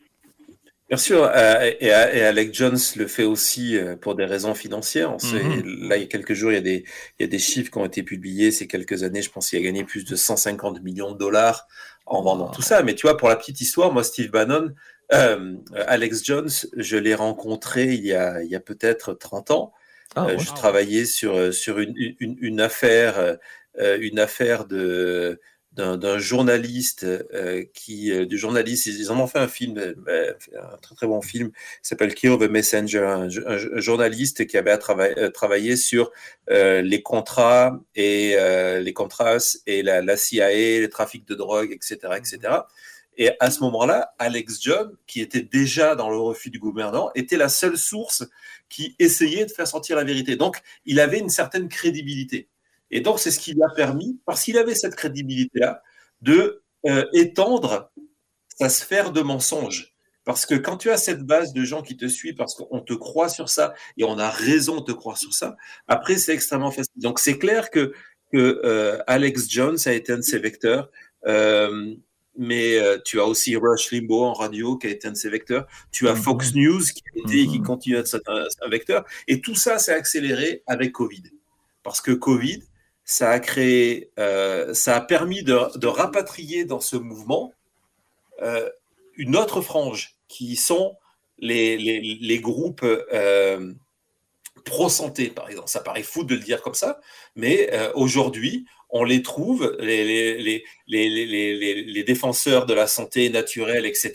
Bien 0.93 0.99
sûr, 0.99 1.25
euh, 1.25 1.71
et, 1.81 1.87
et, 1.87 1.91
Alec 2.23 2.53
Jones 2.53 2.79
le 2.97 3.07
fait 3.07 3.25
aussi 3.25 3.79
euh, 3.79 3.97
pour 3.97 4.15
des 4.15 4.27
raisons 4.27 4.53
financières. 4.53 5.11
On 5.11 5.19
sait, 5.19 5.43
mm 5.43 5.63
-hmm. 5.63 5.89
Là, 5.89 5.97
il 5.97 6.01
y 6.01 6.05
a 6.05 6.07
quelques 6.07 6.35
jours, 6.35 6.53
il 6.53 6.57
y, 6.57 6.59
a 6.59 6.61
des, 6.61 6.85
il 7.19 7.23
y 7.23 7.25
a 7.25 7.29
des 7.29 7.39
chiffres 7.39 7.71
qui 7.71 7.79
ont 7.79 7.87
été 7.87 8.03
publiés 8.03 8.51
ces 8.51 8.67
quelques 8.67 9.03
années. 9.03 9.23
Je 9.23 9.31
pense 9.31 9.49
qu'il 9.49 9.59
a 9.59 9.63
gagné 9.63 9.85
plus 9.85 10.05
de 10.05 10.17
150 10.17 10.83
millions 10.83 11.13
de 11.13 11.19
dollars 11.19 11.67
en 12.07 12.23
vendant 12.23 12.49
tout 12.49 12.63
ça. 12.63 12.83
Mais 12.83 12.95
tu 12.95 13.07
vois, 13.07 13.17
pour 13.17 13.29
la 13.29 13.37
petite 13.37 13.61
histoire, 13.61 13.93
moi, 13.93 14.05
Steve 14.05 14.31
Bannon, 14.31 14.73
euh, 15.13 15.57
Alex 15.87 16.25
Jones, 16.25 16.51
je 16.77 16.97
l'ai 16.97 17.15
rencontré 17.15 17.95
il 17.95 18.05
y 18.05 18.15
a, 18.15 18.43
il 18.43 18.51
y 18.51 18.57
a 18.57 18.61
peut-être 18.61 19.15
30 19.15 19.51
ans. 19.51 19.73
Oh, 20.17 20.21
wow. 20.21 20.39
Je 20.39 20.53
travaillais 20.53 21.05
sur, 21.07 21.55
sur 21.55 21.79
une, 21.79 21.95
une, 22.21 22.37
une 22.41 22.61
affaire, 22.61 23.39
une 23.79 24.19
affaire 24.19 24.67
de 24.67 25.41
d'un 25.75 26.19
journaliste 26.19 27.05
euh, 27.05 27.65
qui 27.73 28.13
euh, 28.13 28.27
du 28.27 28.37
journaliste 28.37 28.87
ils 28.87 29.11
en 29.11 29.19
ont 29.19 29.27
fait 29.27 29.39
un 29.39 29.49
film 29.49 29.79
euh, 29.79 30.35
un 30.55 30.77
très 30.79 30.95
très 30.95 31.07
bon 31.07 31.23
film 31.23 31.51
qui 31.51 31.57
s'appelle 31.83 32.15
Kill 32.15 32.37
the 32.39 32.51
Messenger 32.51 32.99
un, 32.99 33.29
journaliste 33.81 34.47
qui 34.47 34.59
avait 34.59 34.77
travaillé, 34.77 35.77
sur 35.77 36.11
les 36.49 37.03
contrats 37.03 37.81
et 37.95 38.37
les 38.81 38.93
contrats 38.93 39.39
et 39.67 39.83
la, 39.83 40.17
CIA 40.17 40.81
le 40.81 40.89
trafic 40.89 41.27
de 41.27 41.35
drogue 41.35 41.73
etc 41.73 42.15
etc 42.17 42.55
et 43.17 43.31
à 43.41 43.51
ce 43.51 43.61
moment-là 43.61 44.15
Alex 44.19 44.61
John 44.61 44.95
qui 45.07 45.21
était 45.23 45.43
déjà 45.43 45.95
dans 45.95 46.11
le 46.11 46.19
refus 46.19 46.51
du 46.51 46.59
gouvernement 46.59 47.11
était 47.15 47.37
la 47.39 47.49
seule 47.49 47.79
source 47.79 48.25
qui 48.69 48.97
essayait 48.99 49.45
de 49.45 49.51
faire 49.51 49.69
sortir 49.69 49.97
la 49.97 50.05
vérité. 50.05 50.37
Donc 50.37 50.63
il 50.87 50.99
avait 50.99 51.19
une 51.19 51.29
certaine 51.29 51.69
crédibilité 51.69 52.49
et 52.93 53.01
donc, 53.01 53.19
c'est 53.19 53.31
ce 53.31 53.41
qui 53.41 53.55
lui 53.55 53.63
a 53.63 53.71
permis, 53.75 54.21
parce 54.27 54.45
qu'il 54.45 54.59
avait 54.59 54.75
cette 54.75 54.95
crédibilité-là, 54.95 55.83
de 56.21 56.63
euh, 56.87 57.07
étendre 57.15 57.91
sa 58.59 58.69
sphère 58.69 59.13
de 59.13 59.23
mensonges. 59.23 59.95
Parce 60.25 60.47
que 60.47 60.55
quand 60.55 60.77
tu 60.77 60.91
as 60.91 60.99
cette 60.99 61.23
base 61.23 61.53
de 61.53 61.65
gens 61.65 61.83
qui 61.83 61.97
te 61.97 62.07
suivent, 62.07 62.37
parce 62.37 62.55
qu'on 62.55 62.81
te 62.81 62.93
croit 62.93 63.29
sur 63.29 63.49
ça, 63.49 63.75
et 63.97 64.05
on 64.05 64.19
a 64.19 64.31
raison 64.31 64.81
de 64.81 64.85
te 64.85 64.93
croire 64.93 65.17
sur 65.17 65.33
ça, 65.33 65.57
après, 65.89 66.17
c'est 66.17 66.35
extrêmement 66.35 66.71
facile. 66.71 66.93
Donc, 66.97 67.19
c'est 67.19 67.39
clair 67.39 67.71
que, 67.71 67.93
que 68.31 68.61
euh, 68.65 68.99
Alex 69.07 69.49
Jones 69.49 69.79
a 69.87 69.93
été 69.93 70.13
un 70.13 70.19
de 70.19 70.23
ses 70.23 70.39
vecteurs. 70.39 70.91
Euh, 71.27 71.95
mais 72.37 72.79
euh, 72.79 72.99
tu 73.05 73.21
as 73.21 73.27
aussi 73.27 73.57
Rush 73.57 73.91
Limbaugh 73.91 74.25
en 74.25 74.33
radio 74.33 74.77
qui 74.77 74.87
a 74.87 74.91
été 74.91 75.09
un 75.09 75.13
de 75.13 75.17
ses 75.17 75.29
vecteurs. 75.29 75.67
Tu 75.91 76.09
as 76.09 76.15
Fox 76.15 76.55
News 76.55 76.81
qui, 76.81 77.03
a 77.15 77.21
été, 77.21 77.47
qui 77.47 77.61
continue 77.61 77.97
à 77.97 78.01
être 78.01 78.21
un, 78.27 78.47
un 78.63 78.69
vecteur. 78.69 79.05
Et 79.29 79.41
tout 79.41 79.55
ça 79.55 79.79
s'est 79.79 79.93
accéléré 79.93 80.63
avec 80.67 80.93
Covid. 80.93 81.25
Parce 81.83 82.01
que 82.01 82.13
Covid, 82.13 82.63
ça 83.05 83.31
a 83.31 83.41
créé, 83.41 84.11
euh, 84.19 84.75
ça 84.75 84.97
a 84.97 85.01
permis 85.01 85.43
de, 85.43 85.79
de, 85.79 85.87
rapatrier 85.87 86.65
dans 86.65 86.81
ce 86.81 86.97
mouvement 86.97 87.53
euh, 88.43 88.69
une 89.17 89.37
autre 89.37 89.61
frange 89.61 90.17
qui 90.29 90.57
sont 90.57 90.97
les, 91.39 91.77
les, 91.77 92.01
les 92.01 92.39
groupes 92.41 92.85
euh, 92.85 93.73
pro-santé, 94.65 95.29
par 95.29 95.49
exemple. 95.49 95.69
Ça 95.69 95.81
paraît 95.81 96.03
fou 96.03 96.25
de 96.25 96.35
le 96.35 96.41
dire 96.41 96.63
comme 96.63 96.75
ça, 96.75 97.01
mais 97.35 97.71
aujourd'hui, 97.95 98.65
on 98.91 99.05
les 99.05 99.23
trouve, 99.23 99.77
les, 99.81 100.05
les, 100.05 100.65
les, 100.87 101.85
les, 101.85 102.05
défenseurs 102.05 102.67
de 102.67 102.75
la 102.75 102.87
santé 102.87 103.31
naturelle, 103.31 103.87
etc., 103.87 104.13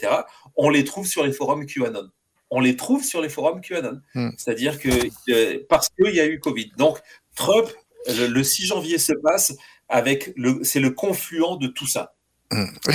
on 0.56 0.70
les 0.70 0.84
trouve 0.84 1.06
sur 1.06 1.24
les 1.24 1.32
forums 1.32 1.66
QAnon. 1.66 2.08
On 2.50 2.60
les 2.60 2.76
trouve 2.76 3.04
sur 3.04 3.20
les 3.20 3.28
forums 3.28 3.60
QAnon. 3.60 4.00
Hmm. 4.14 4.30
C'est-à-dire 4.38 4.78
que 4.78 5.58
parce 5.64 5.88
qu'il 5.90 6.14
y 6.14 6.20
a 6.20 6.26
eu 6.26 6.38
Covid. 6.38 6.70
Donc, 6.78 6.98
Trump 7.34 7.68
le 8.08 8.42
6 8.42 8.66
janvier 8.66 8.98
se 8.98 9.12
passe 9.22 9.52
avec 9.88 10.32
le, 10.36 10.60
c'est 10.62 10.80
le 10.80 10.90
confluent 10.90 11.58
de 11.60 11.68
tout 11.68 11.86
ça. 11.86 12.14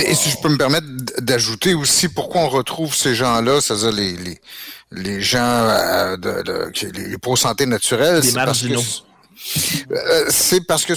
Et 0.04 0.14
si 0.14 0.30
je 0.30 0.38
peux 0.38 0.48
me 0.48 0.58
permettre 0.58 0.86
d'ajouter 1.20 1.74
aussi 1.74 2.08
pourquoi 2.08 2.40
on 2.40 2.48
retrouve 2.48 2.94
ces 2.94 3.14
gens-là, 3.14 3.60
c'est-à-dire 3.60 3.92
les, 3.92 4.16
les, 4.16 4.40
les 4.90 5.20
gens 5.20 5.38
euh, 5.38 6.16
de, 6.16 6.42
de, 6.42 7.08
les 7.08 7.18
pro-santé 7.18 7.64
naturelle, 7.66 8.24
c'est 8.24 8.34
parce 8.34 8.62
que 8.62 8.74
euh, 9.90 10.24
c'est 10.30 10.66
parce 10.66 10.84
que, 10.84 10.94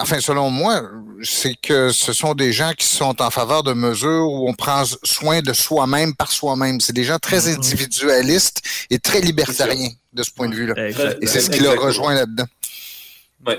enfin, 0.00 0.20
selon 0.20 0.50
moi, 0.50 0.82
c'est 1.22 1.54
que 1.60 1.90
ce 1.90 2.12
sont 2.12 2.34
des 2.34 2.52
gens 2.52 2.72
qui 2.76 2.86
sont 2.86 3.20
en 3.20 3.30
faveur 3.30 3.62
de 3.62 3.72
mesures 3.72 4.30
où 4.30 4.48
on 4.48 4.54
prend 4.54 4.84
soin 5.02 5.40
de 5.40 5.52
soi-même 5.52 6.14
par 6.14 6.30
soi-même. 6.30 6.80
C'est 6.80 6.92
des 6.92 7.04
gens 7.04 7.18
très 7.18 7.48
individualistes 7.48 8.62
et 8.90 8.98
très 8.98 9.20
libertariens 9.20 9.90
de 10.12 10.22
ce 10.22 10.30
point 10.30 10.48
de 10.48 10.54
vue-là. 10.54 10.74
Et 11.20 11.26
c'est 11.26 11.40
ce 11.40 11.50
qui 11.50 11.60
leur 11.60 11.80
rejoint 11.80 12.14
là-dedans. 12.14 12.46
Ouais. 13.46 13.58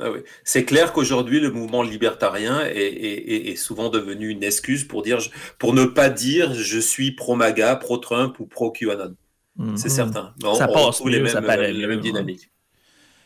Ah 0.00 0.10
oui. 0.10 0.20
C'est 0.44 0.64
clair 0.64 0.92
qu'aujourd'hui, 0.92 1.40
le 1.40 1.50
mouvement 1.50 1.82
libertarien 1.82 2.64
est, 2.64 2.76
est, 2.76 3.50
est, 3.50 3.56
souvent 3.56 3.90
devenu 3.90 4.28
une 4.28 4.42
excuse 4.42 4.84
pour, 4.84 5.02
dire, 5.02 5.18
pour 5.58 5.74
ne 5.74 5.84
pas 5.84 6.08
dire 6.08 6.54
je 6.54 6.78
suis 6.78 7.12
pro-MAGA, 7.12 7.76
pro-Trump 7.76 8.38
ou 8.40 8.46
pro-QAnon. 8.46 9.14
Mm 9.56 9.74
-hmm. 9.74 9.76
C'est 9.76 9.90
certain. 9.90 10.34
On, 10.42 10.54
ça 10.54 10.68
passe 10.68 11.04
mieux, 11.04 11.10
les 11.10 11.20
mêmes, 11.20 11.32
ça 11.32 11.42
paraît 11.42 11.72
mêmes 11.72 12.00
dynamiques. 12.00 12.50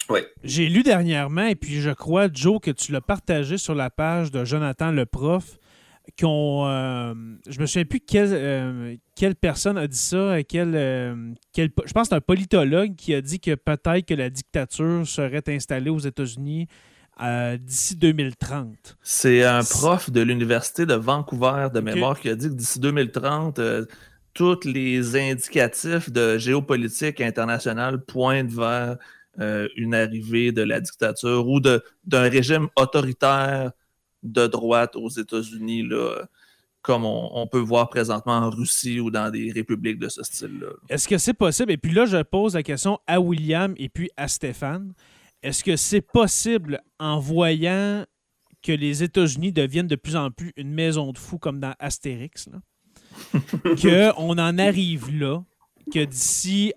Ouais. 0.09 0.27
J'ai 0.43 0.69
lu 0.69 0.83
dernièrement, 0.83 1.47
et 1.47 1.55
puis 1.55 1.81
je 1.81 1.91
crois, 1.91 2.29
Joe, 2.33 2.61
que 2.61 2.71
tu 2.71 2.93
l'as 2.93 3.01
partagé 3.01 3.57
sur 3.57 3.75
la 3.75 3.91
page 3.91 4.31
de 4.31 4.45
Jonathan 4.45 4.91
le 4.91 5.07
prof, 5.07 5.59
qu'on. 6.21 6.67
Euh, 6.67 7.15
je 7.49 7.61
me 7.61 7.67
souviens 7.67 7.85
plus 7.85 8.01
quelle, 8.01 8.31
euh, 8.33 8.97
quelle 9.17 9.35
personne 9.35 9.79
a 9.79 9.87
dit 9.87 9.99
ça. 9.99 10.43
Quel, 10.43 10.75
euh, 10.75 11.33
quel, 11.53 11.71
je 11.85 11.93
pense 11.93 12.09
que 12.09 12.09
c'est 12.11 12.15
un 12.17 12.21
politologue 12.21 12.95
qui 12.97 13.15
a 13.15 13.21
dit 13.21 13.41
que 13.41 13.55
peut-être 13.55 14.07
que 14.07 14.15
la 14.15 14.31
dictature 14.31 15.07
serait 15.07 15.43
installée 15.49 15.91
aux 15.91 15.99
États-Unis 15.99 16.69
euh, 17.23 17.57
d'ici 17.57 17.95
2030. 17.95 18.97
C'est 19.03 19.45
un 19.45 19.63
prof 19.63 20.11
de 20.11 20.21
l'Université 20.21 20.85
de 20.85 20.95
Vancouver 20.95 21.69
de 21.73 21.79
mémoire 21.79 22.19
qui 22.19 22.29
a 22.29 22.35
dit 22.35 22.49
que 22.49 22.55
d'ici 22.55 22.81
2030, 22.81 23.61
euh, 23.61 23.87
tous 24.33 24.65
les 24.65 25.15
indicatifs 25.15 26.11
de 26.11 26.39
géopolitique 26.39 27.21
internationale 27.21 28.05
pointent 28.05 28.51
vers 28.51 28.97
euh, 29.39 29.69
une 29.77 29.95
arrivée 29.95 30.51
de 30.51 30.63
la 30.63 30.81
dictature 30.81 31.47
ou 31.47 31.61
d'un 31.61 31.81
régime 32.29 32.67
autoritaire 32.75 33.71
de 34.25 34.47
droite 34.47 34.97
aux 34.97 35.09
États-Unis, 35.09 35.89
comme 36.83 37.05
on, 37.05 37.31
on, 37.35 37.47
peut 37.47 37.61
voir 37.61 37.89
présentement 37.89 38.39
en 38.39 38.51
Russie 38.51 39.01
ou 39.01 39.11
dans 39.11 39.31
des 39.31 39.53
républiques 39.53 39.99
de 39.99 40.09
ce 40.09 40.23
style-là. 40.23 40.69
Est-ce 40.89 41.07
que 41.07 41.19
c'est 41.19 41.35
possible? 41.35 41.73
Et 41.73 41.77
puis 41.77 41.93
là, 41.93 42.07
je 42.07 42.21
pose 42.23 42.55
la 42.55 42.63
question 42.63 42.99
à 43.07 43.21
William 43.21 43.75
et 43.77 43.89
puis 43.89 44.11
à 44.17 44.29
Stéphane. 44.29 44.93
Est-ce 45.43 45.63
que 45.63 45.77
c'est 45.77 46.01
possible, 46.01 46.81
en 46.99 47.21
voyant 47.21 48.05
que 48.63 48.73
les 48.73 49.03
États-Unis 49.03 49.53
deviennent 49.53 49.87
de 49.87 49.97
plus 49.97 50.17
en 50.17 50.31
plus 50.31 50.53
une 50.57 50.73
maison 50.73 51.13
de 51.13 51.19
fous 51.19 51.39
comme 51.39 51.61
dans 51.61 51.75
Astérix, 51.79 52.49
qu'on 53.83 54.39
en 54.39 54.59
arrive 54.59 55.15
là, 55.15 55.45
que 55.93 56.05
d'ici 56.05 56.73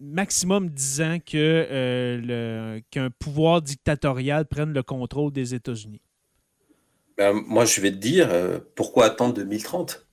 maximum 0.00 0.68
10 0.68 1.00
ans 1.00 1.18
euh, 1.34 2.80
qu'un 2.90 3.10
pouvoir 3.10 3.62
dictatorial 3.62 4.46
prenne 4.46 4.72
le 4.72 4.82
contrôle 4.82 5.32
des 5.32 5.54
États-Unis? 5.54 6.02
Ben, 7.20 7.34
moi, 7.34 7.66
je 7.66 7.82
vais 7.82 7.90
te 7.90 7.96
dire, 7.96 8.30
euh, 8.32 8.58
pourquoi 8.76 9.04
attendre 9.06 9.34
2030 9.34 10.06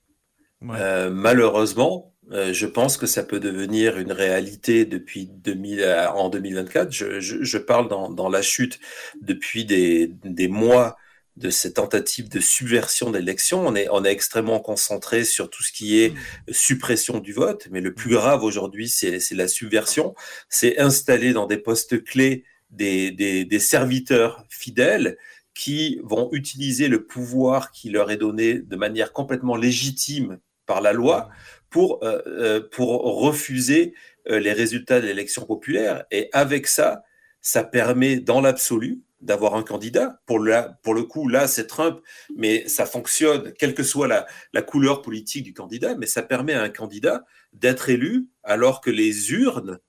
Ouais. 0.60 0.76
Euh, 0.78 1.08
Malheureusement, 1.10 2.14
euh, 2.32 2.52
je 2.52 2.66
pense 2.66 2.98
que 2.98 3.06
ça 3.06 3.22
peut 3.22 3.40
devenir 3.40 3.96
une 3.98 4.12
réalité 4.12 4.84
depuis 4.84 5.26
2000, 5.26 5.82
en 6.14 6.28
2024. 6.28 6.92
Je, 6.92 7.18
je- 7.20 7.42
je 7.42 7.58
parle 7.58 7.88
dans, 7.88 8.10
dans 8.10 8.28
la 8.28 8.42
chute 8.42 8.78
depuis 9.22 9.64
des, 9.64 10.08
des 10.24 10.48
mois 10.48 10.96
de 11.36 11.48
ces 11.50 11.72
tentatives 11.72 12.28
de 12.28 12.40
subversion 12.40 13.10
d'élections. 13.12 13.66
On 13.66 13.74
est, 13.74 13.88
on 13.90 14.04
est 14.04 14.10
extrêmement 14.12 14.60
concentré 14.60 15.24
sur 15.24 15.48
tout 15.48 15.62
ce 15.62 15.72
qui 15.72 16.00
est 16.00 16.12
suppression 16.50 17.20
du 17.20 17.32
vote, 17.32 17.68
mais 17.70 17.80
le 17.80 17.94
plus 17.94 18.10
grave 18.10 18.42
aujourd'hui, 18.44 18.88
c'est 18.88 19.20
c'est 19.20 19.36
la 19.36 19.48
subversion. 19.48 20.14
C'est 20.50 20.78
installer 20.78 21.32
dans 21.32 21.46
des 21.46 21.58
postes 21.58 22.04
clés 22.04 22.44
des, 22.70 23.12
des, 23.12 23.44
des 23.46 23.60
serviteurs 23.60 24.44
fidèles 24.50 25.16
qui 25.58 26.00
vont 26.04 26.28
utiliser 26.30 26.86
le 26.86 27.04
pouvoir 27.04 27.72
qui 27.72 27.90
leur 27.90 28.12
est 28.12 28.16
donné 28.16 28.60
de 28.60 28.76
manière 28.76 29.12
complètement 29.12 29.56
légitime 29.56 30.38
par 30.66 30.80
la 30.80 30.92
loi 30.92 31.30
pour, 31.68 31.98
euh, 32.04 32.22
euh, 32.28 32.68
pour 32.70 33.02
refuser 33.20 33.92
euh, 34.28 34.38
les 34.38 34.52
résultats 34.52 35.00
de 35.00 35.06
l'élection 35.08 35.44
populaire. 35.44 36.04
Et 36.12 36.30
avec 36.32 36.68
ça, 36.68 37.02
ça 37.40 37.64
permet 37.64 38.20
dans 38.20 38.40
l'absolu 38.40 39.00
d'avoir 39.20 39.56
un 39.56 39.64
candidat. 39.64 40.20
Pour, 40.26 40.38
la, 40.38 40.62
pour 40.84 40.94
le 40.94 41.02
coup, 41.02 41.28
là, 41.28 41.48
c'est 41.48 41.66
Trump, 41.66 41.98
mais 42.36 42.68
ça 42.68 42.86
fonctionne, 42.86 43.52
quelle 43.58 43.74
que 43.74 43.82
soit 43.82 44.06
la, 44.06 44.28
la 44.52 44.62
couleur 44.62 45.02
politique 45.02 45.42
du 45.42 45.54
candidat, 45.54 45.96
mais 45.96 46.06
ça 46.06 46.22
permet 46.22 46.54
à 46.54 46.62
un 46.62 46.68
candidat 46.68 47.24
d'être 47.52 47.88
élu 47.88 48.28
alors 48.44 48.80
que 48.80 48.90
les 48.90 49.32
urnes 49.32 49.80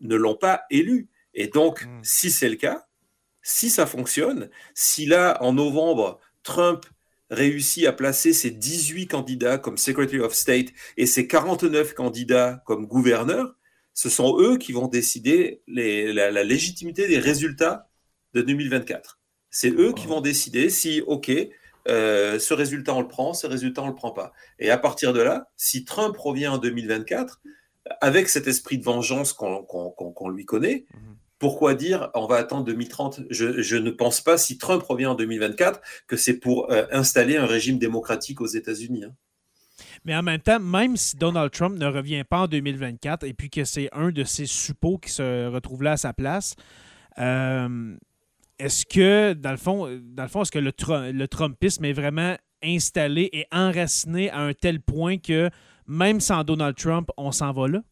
ne 0.00 0.16
l'ont 0.16 0.36
pas 0.36 0.64
élu. 0.68 1.08
Et 1.32 1.46
donc, 1.46 1.86
Mm. 1.86 2.00
si 2.02 2.30
c'est 2.30 2.50
le 2.50 2.56
cas, 2.56 2.86
si 3.48 3.70
ça 3.70 3.86
fonctionne, 3.86 4.50
si 4.74 5.06
là, 5.06 5.38
en 5.40 5.52
novembre, 5.52 6.18
Trump 6.42 6.84
réussit 7.30 7.86
à 7.86 7.92
placer 7.92 8.32
ses 8.32 8.50
18 8.50 9.06
candidats 9.06 9.56
comme 9.56 9.76
Secretary 9.78 10.18
of 10.20 10.34
State 10.34 10.68
et 10.96 11.06
ses 11.06 11.28
49 11.28 11.94
candidats 11.94 12.60
comme 12.66 12.86
gouverneurs, 12.86 13.54
ce 13.94 14.08
sont 14.08 14.36
eux 14.40 14.58
qui 14.58 14.72
vont 14.72 14.88
décider 14.88 15.62
les- 15.68 16.12
la, 16.12 16.32
la 16.32 16.42
légitimité 16.42 17.06
des 17.06 17.20
résultats 17.20 17.88
de 18.34 18.42
2024. 18.42 19.20
C'est 19.50 19.70
eux 19.70 19.92
qui 19.92 20.06
vont 20.08 20.20
décider 20.20 20.68
si, 20.68 21.02
OK, 21.06 21.30
euh, 21.88 22.40
ce 22.40 22.52
résultat 22.52 22.94
on 22.94 23.00
le 23.00 23.08
prend, 23.08 23.32
ce 23.32 23.46
résultat 23.46 23.82
on 23.82 23.88
le 23.88 23.94
prend 23.94 24.10
pas. 24.10 24.32
Et 24.58 24.70
à 24.70 24.76
partir 24.76 25.12
de 25.12 25.20
là, 25.20 25.48
si 25.56 25.84
Trump 25.84 26.16
revient 26.16 26.48
en 26.48 26.58
2024, 26.58 27.40
avec 28.00 28.28
cet 28.28 28.48
esprit 28.48 28.78
de 28.78 28.84
vengeance 28.84 29.32
qu'on 29.32 30.28
lui 30.30 30.44
connaît, 30.44 30.84
pourquoi 31.38 31.74
dire 31.74 32.10
on 32.14 32.26
va 32.26 32.36
attendre 32.36 32.64
2030 32.64 33.20
je, 33.30 33.76
ne 33.76 33.90
pense 33.90 34.20
pas, 34.20 34.38
si 34.38 34.58
Trump 34.58 34.82
revient 34.82 35.06
en 35.06 35.14
2024, 35.14 35.80
que 36.06 36.16
c'est 36.16 36.38
pour 36.38 36.70
euh, 36.70 36.84
installer 36.90 37.36
un 37.36 37.46
régime 37.46 37.78
démocratique 37.78 38.40
aux 38.40 38.46
États-Unis. 38.46 39.04
hein. 39.04 39.12
Mais 40.04 40.16
en 40.16 40.22
même 40.22 40.40
temps, 40.40 40.60
même 40.60 40.96
si 40.96 41.16
Donald 41.16 41.50
Trump 41.50 41.78
ne 41.78 41.86
revient 41.86 42.24
pas 42.24 42.40
en 42.40 42.46
2024 42.46 43.24
et 43.24 43.34
puis 43.34 43.50
que 43.50 43.64
c'est 43.64 43.88
un 43.92 44.10
de 44.10 44.24
ses 44.24 44.46
suppôts 44.46 44.98
qui 44.98 45.10
se 45.10 45.48
retrouve 45.48 45.82
là 45.82 45.92
à 45.92 45.96
sa 45.96 46.12
place, 46.12 46.54
euh, 47.18 47.96
est-ce 48.58 48.86
que, 48.86 49.34
dans 49.34 49.50
le 49.50 49.56
fond, 49.56 50.00
dans 50.02 50.22
le 50.22 50.28
fond 50.28 50.42
est-ce 50.42 50.52
que 50.52 50.58
le 50.58 51.28
Trumpisme 51.28 51.84
est 51.84 51.92
vraiment 51.92 52.36
installé 52.62 53.28
et 53.32 53.46
enraciné 53.52 54.30
à 54.30 54.40
un 54.40 54.54
tel 54.54 54.80
point 54.80 55.18
que 55.18 55.50
même 55.86 56.20
sans 56.20 56.42
Donald 56.44 56.76
Trump, 56.76 57.10
on 57.16 57.32
s'en 57.32 57.52
va 57.52 57.68
là? 57.68 57.82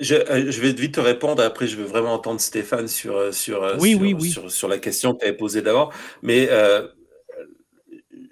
Je, 0.00 0.14
euh, 0.14 0.50
je 0.50 0.60
vais 0.62 0.72
vite 0.72 0.94
te 0.94 1.00
répondre, 1.00 1.42
après 1.42 1.66
je 1.66 1.76
veux 1.76 1.84
vraiment 1.84 2.14
entendre 2.14 2.40
Stéphane 2.40 2.88
sur, 2.88 3.16
euh, 3.16 3.32
sur, 3.32 3.62
euh, 3.62 3.76
Oui, 3.78 3.92
sur, 3.92 4.00
oui, 4.00 4.14
oui. 4.18 4.30
sur, 4.30 4.50
sur 4.50 4.66
la 4.68 4.78
question 4.78 5.12
que 5.14 5.20
tu 5.20 5.26
avais 5.26 5.36
posée 5.36 5.60
d'abord. 5.62 5.92
Mais 6.22 6.48
euh, 6.50 6.88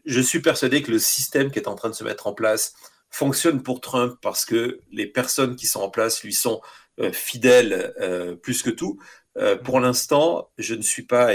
je 0.07 0.21
suis 0.21 0.41
persuadé 0.41 0.83
que 0.83 0.91
le 0.91 0.99
système 0.99 1.51
qui 1.51 1.59
est 1.59 1.69
en 1.69 1.75
train 1.75 1.91
de 1.91 1.95
se 1.95 2.05
mettre 2.05 2.27
en 2.27 2.33
place 2.33 2.73
fonctionne 3.11 3.63
pour 3.63 3.81
Trump 3.81 4.19
parce 4.23 4.45
que 4.45 4.81
les 4.91 5.07
personnes 5.07 5.57
qui 5.57 5.67
sont 5.67 5.81
en 5.81 5.91
place 5.91 6.23
lui 6.23 6.33
sont 6.33 6.61
euh, 7.01 7.13
fidèles 7.13 7.95
euh, 8.01 8.35
plus 8.35 8.63
que 8.63 8.71
tout. 8.71 8.99
Pour 9.63 9.79
l'instant, 9.79 10.51
je 10.59 10.75
ne 10.75 10.83
suis 10.83 11.05
pas 11.05 11.29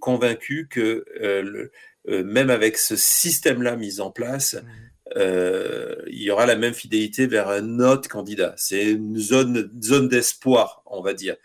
convaincu 0.00 0.68
que 0.70 1.04
le- 1.20 1.70
même 2.06 2.48
avec 2.48 2.78
ce 2.78 2.96
système-là 2.96 3.76
mis 3.76 4.00
en 4.00 4.10
place, 4.10 4.56
euh, 5.16 5.94
il 6.08 6.22
y 6.22 6.30
aura 6.30 6.46
la 6.46 6.56
même 6.56 6.74
fidélité 6.74 7.26
vers 7.26 7.48
un 7.48 7.78
autre 7.80 8.08
candidat. 8.08 8.54
C'est 8.56 8.84
une 8.90 9.16
zone, 9.18 9.70
zone 9.82 10.08
d'espoir, 10.08 10.82
on 10.86 11.00
va 11.02 11.14
dire. 11.14 11.36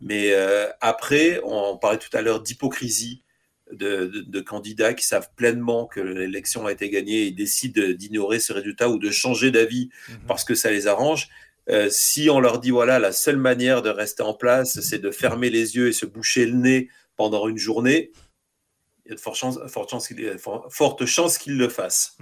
Mais 0.00 0.32
euh, 0.32 0.66
après, 0.80 1.40
on 1.44 1.76
parlait 1.76 1.98
tout 1.98 2.14
à 2.16 2.22
l'heure 2.22 2.40
d'hypocrisie 2.40 3.22
de, 3.70 4.06
de- 4.06 4.20
de 4.22 4.40
candidats 4.40 4.94
qui 4.94 5.06
savent 5.06 5.28
pleinement 5.36 5.86
que 5.86 6.00
l'élection 6.00 6.66
a 6.66 6.72
été 6.72 6.90
gagnée 6.90 7.26
et 7.26 7.30
décident 7.30 7.82
d'ignorer 7.90 8.40
ce 8.40 8.52
résultat 8.52 8.88
ou 8.88 8.98
de 8.98 9.10
changer 9.10 9.50
d'avis 9.50 9.90
parce 10.26 10.44
que 10.44 10.54
ça 10.54 10.70
les 10.70 10.86
arrange. 10.88 11.28
Euh, 11.70 11.88
si 11.90 12.28
on 12.28 12.40
leur 12.40 12.58
dit 12.58 12.70
voilà 12.70 12.98
la 12.98 13.12
seule 13.12 13.36
manière 13.36 13.82
de 13.82 13.88
rester 13.88 14.24
en 14.24 14.34
place 14.34 14.80
c'est 14.80 14.98
de 14.98 15.12
fermer 15.12 15.48
les 15.48 15.76
yeux 15.76 15.86
et 15.88 15.92
se 15.92 16.04
boucher 16.06 16.44
le 16.44 16.54
nez 16.56 16.88
pendant 17.16 17.46
une 17.48 17.56
journée, 17.56 18.10
il 19.06 19.10
y 19.10 19.12
a 19.12 19.14
de 19.14 19.20
fortes 19.20 19.36
chances, 19.38 19.58
fortes 19.68 19.90
chances 19.90 20.08
qu'ils 20.08 20.38
for- 20.38 20.66
fortes 20.70 21.06
chances 21.06 21.38
qu'ils 21.38 21.56
le 21.56 21.68
fassent. 21.68 22.16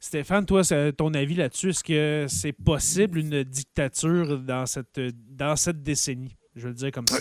Stéphane, 0.00 0.46
toi, 0.46 0.62
ton 0.96 1.12
avis 1.12 1.34
là-dessus, 1.34 1.70
est-ce 1.70 1.84
que 1.84 2.26
c'est 2.28 2.52
possible 2.52 3.18
une 3.18 3.44
dictature 3.44 4.38
dans 4.38 4.64
cette, 4.66 4.98
dans 5.30 5.56
cette 5.56 5.82
décennie? 5.82 6.36
Je 6.56 6.62
veux 6.62 6.68
le 6.68 6.74
dire 6.74 6.90
comme 6.90 7.06
ça. 7.06 7.16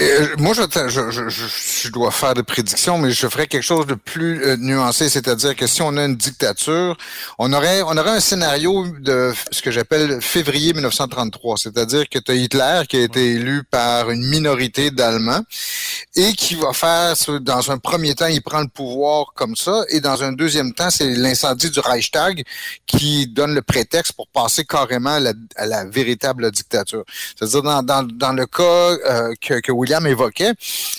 Euh, 0.00 0.28
moi, 0.38 0.54
je, 0.54 0.62
je, 0.62 1.10
je, 1.10 1.28
je- 1.28 1.82
je 1.88 1.90
dois 1.90 2.12
faire 2.12 2.34
des 2.34 2.44
prédictions, 2.44 2.98
mais 2.98 3.10
je 3.10 3.26
ferais 3.26 3.48
quelque 3.48 3.64
chose 3.64 3.84
de 3.84 3.94
plus 3.94 4.44
euh, 4.44 4.56
nuancé, 4.56 5.08
c'est-à-dire 5.08 5.56
que 5.56 5.66
si 5.66 5.82
on 5.82 5.96
a 5.96 6.04
une 6.04 6.14
dictature, 6.14 6.96
on 7.36 7.52
aurait, 7.52 7.82
on 7.82 7.96
aurait 7.96 8.10
un 8.12 8.20
scénario 8.20 8.86
de 9.00 9.32
ce 9.50 9.60
que 9.60 9.72
j'appelle 9.72 10.20
février 10.22 10.72
1933, 10.72 11.56
c'est-à-dire 11.56 12.08
que 12.08 12.20
tu 12.20 12.30
as 12.30 12.34
Hitler 12.36 12.82
qui 12.88 12.96
a 12.98 13.00
été 13.00 13.32
élu 13.32 13.64
par 13.64 14.12
une 14.12 14.24
minorité 14.24 14.92
d'Allemands 14.92 15.42
et 16.16 16.32
qui 16.32 16.54
va 16.54 16.72
faire, 16.72 17.14
dans 17.40 17.70
un 17.70 17.78
premier 17.78 18.14
temps, 18.14 18.26
il 18.26 18.42
prend 18.42 18.60
le 18.60 18.68
pouvoir 18.68 19.32
comme 19.34 19.54
ça, 19.54 19.84
et 19.90 20.00
dans 20.00 20.22
un 20.22 20.32
deuxième 20.32 20.72
temps, 20.72 20.90
c'est 20.90 21.10
l'incendie 21.10 21.70
du 21.70 21.80
Reichstag 21.80 22.42
qui 22.86 23.26
donne 23.26 23.54
le 23.54 23.62
prétexte 23.62 24.12
pour 24.12 24.26
passer 24.28 24.64
carrément 24.64 25.14
à 25.14 25.20
la, 25.20 25.32
à 25.56 25.66
la 25.66 25.84
véritable 25.84 26.50
dictature. 26.50 27.04
C'est-à-dire 27.36 27.62
dans, 27.62 27.82
dans, 27.82 28.02
dans 28.02 28.32
le 28.32 28.46
cas 28.46 28.62
euh, 28.62 29.34
que, 29.40 29.60
que 29.60 29.70
William 29.70 30.06
évoquait, 30.06 30.54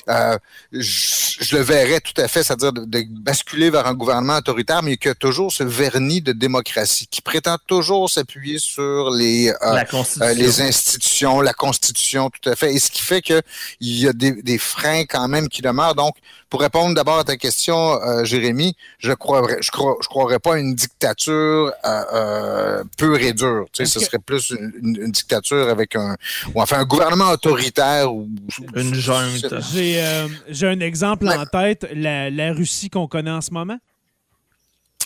euh, 0.07 0.37
je, 0.71 1.37
je 1.39 1.55
le 1.55 1.63
verrais 1.63 1.99
tout 1.99 2.19
à 2.21 2.27
fait, 2.27 2.43
c'est-à-dire 2.43 2.71
de, 2.71 2.85
de 2.85 3.03
basculer 3.09 3.69
vers 3.69 3.87
un 3.87 3.95
gouvernement 3.95 4.37
autoritaire, 4.37 4.83
mais 4.83 4.97
qui 4.97 5.09
a 5.09 5.15
toujours 5.15 5.51
ce 5.51 5.63
vernis 5.63 6.21
de 6.21 6.31
démocratie, 6.31 7.07
qui 7.07 7.21
prétend 7.21 7.57
toujours 7.67 8.09
s'appuyer 8.09 8.59
sur 8.59 9.09
les, 9.11 9.49
euh, 9.49 10.33
les 10.33 10.61
institutions, 10.61 11.41
la 11.41 11.53
Constitution, 11.53 12.29
tout 12.29 12.49
à 12.49 12.55
fait. 12.55 12.73
Et 12.73 12.79
ce 12.79 12.91
qui 12.91 13.01
fait 13.01 13.21
qu'il 13.21 13.41
y 13.81 14.07
a 14.07 14.13
des, 14.13 14.31
des 14.31 14.57
freins 14.57 14.98
quand 15.05 15.27
même 15.27 15.47
qui 15.49 15.61
demeurent. 15.61 15.95
Donc, 15.95 16.15
pour 16.49 16.61
répondre 16.61 16.95
d'abord 16.95 17.19
à 17.19 17.23
ta 17.23 17.37
question, 17.37 18.01
euh, 18.01 18.23
Jérémy, 18.23 18.75
je 18.99 19.11
croirais, 19.13 19.57
je 19.61 19.71
crois, 19.71 19.95
je 20.01 20.07
croirais 20.07 20.39
pas 20.39 20.55
à 20.55 20.57
une 20.57 20.73
dictature 20.75 21.71
euh, 21.85 22.03
euh, 22.13 22.83
pure 22.97 23.17
et 23.19 23.33
dure. 23.33 23.65
Tu 23.71 23.85
sais, 23.85 23.91
ce 23.91 23.99
que- 23.99 24.05
serait 24.05 24.19
plus 24.19 24.49
une, 24.51 24.71
une- 24.83 25.01
une 25.03 25.11
dictature 25.11 25.69
avec 25.69 25.95
un, 25.95 26.15
ou 26.55 26.61
enfin 26.61 26.79
un 26.79 26.85
gouvernement 26.85 27.29
autoritaire 27.31 28.13
ou 28.13 28.27
Une 28.75 28.93
junte. 28.95 29.53
J'ai 29.73 30.01
euh, 30.03 30.27
j'ai 30.47 30.67
un 30.67 30.79
exemple 30.79 31.27
en 31.27 31.45
tête, 31.45 31.87
la, 31.93 32.29
la 32.29 32.53
Russie 32.53 32.89
qu'on 32.89 33.07
connaît 33.07 33.31
en 33.31 33.41
ce 33.41 33.51
moment. 33.51 33.77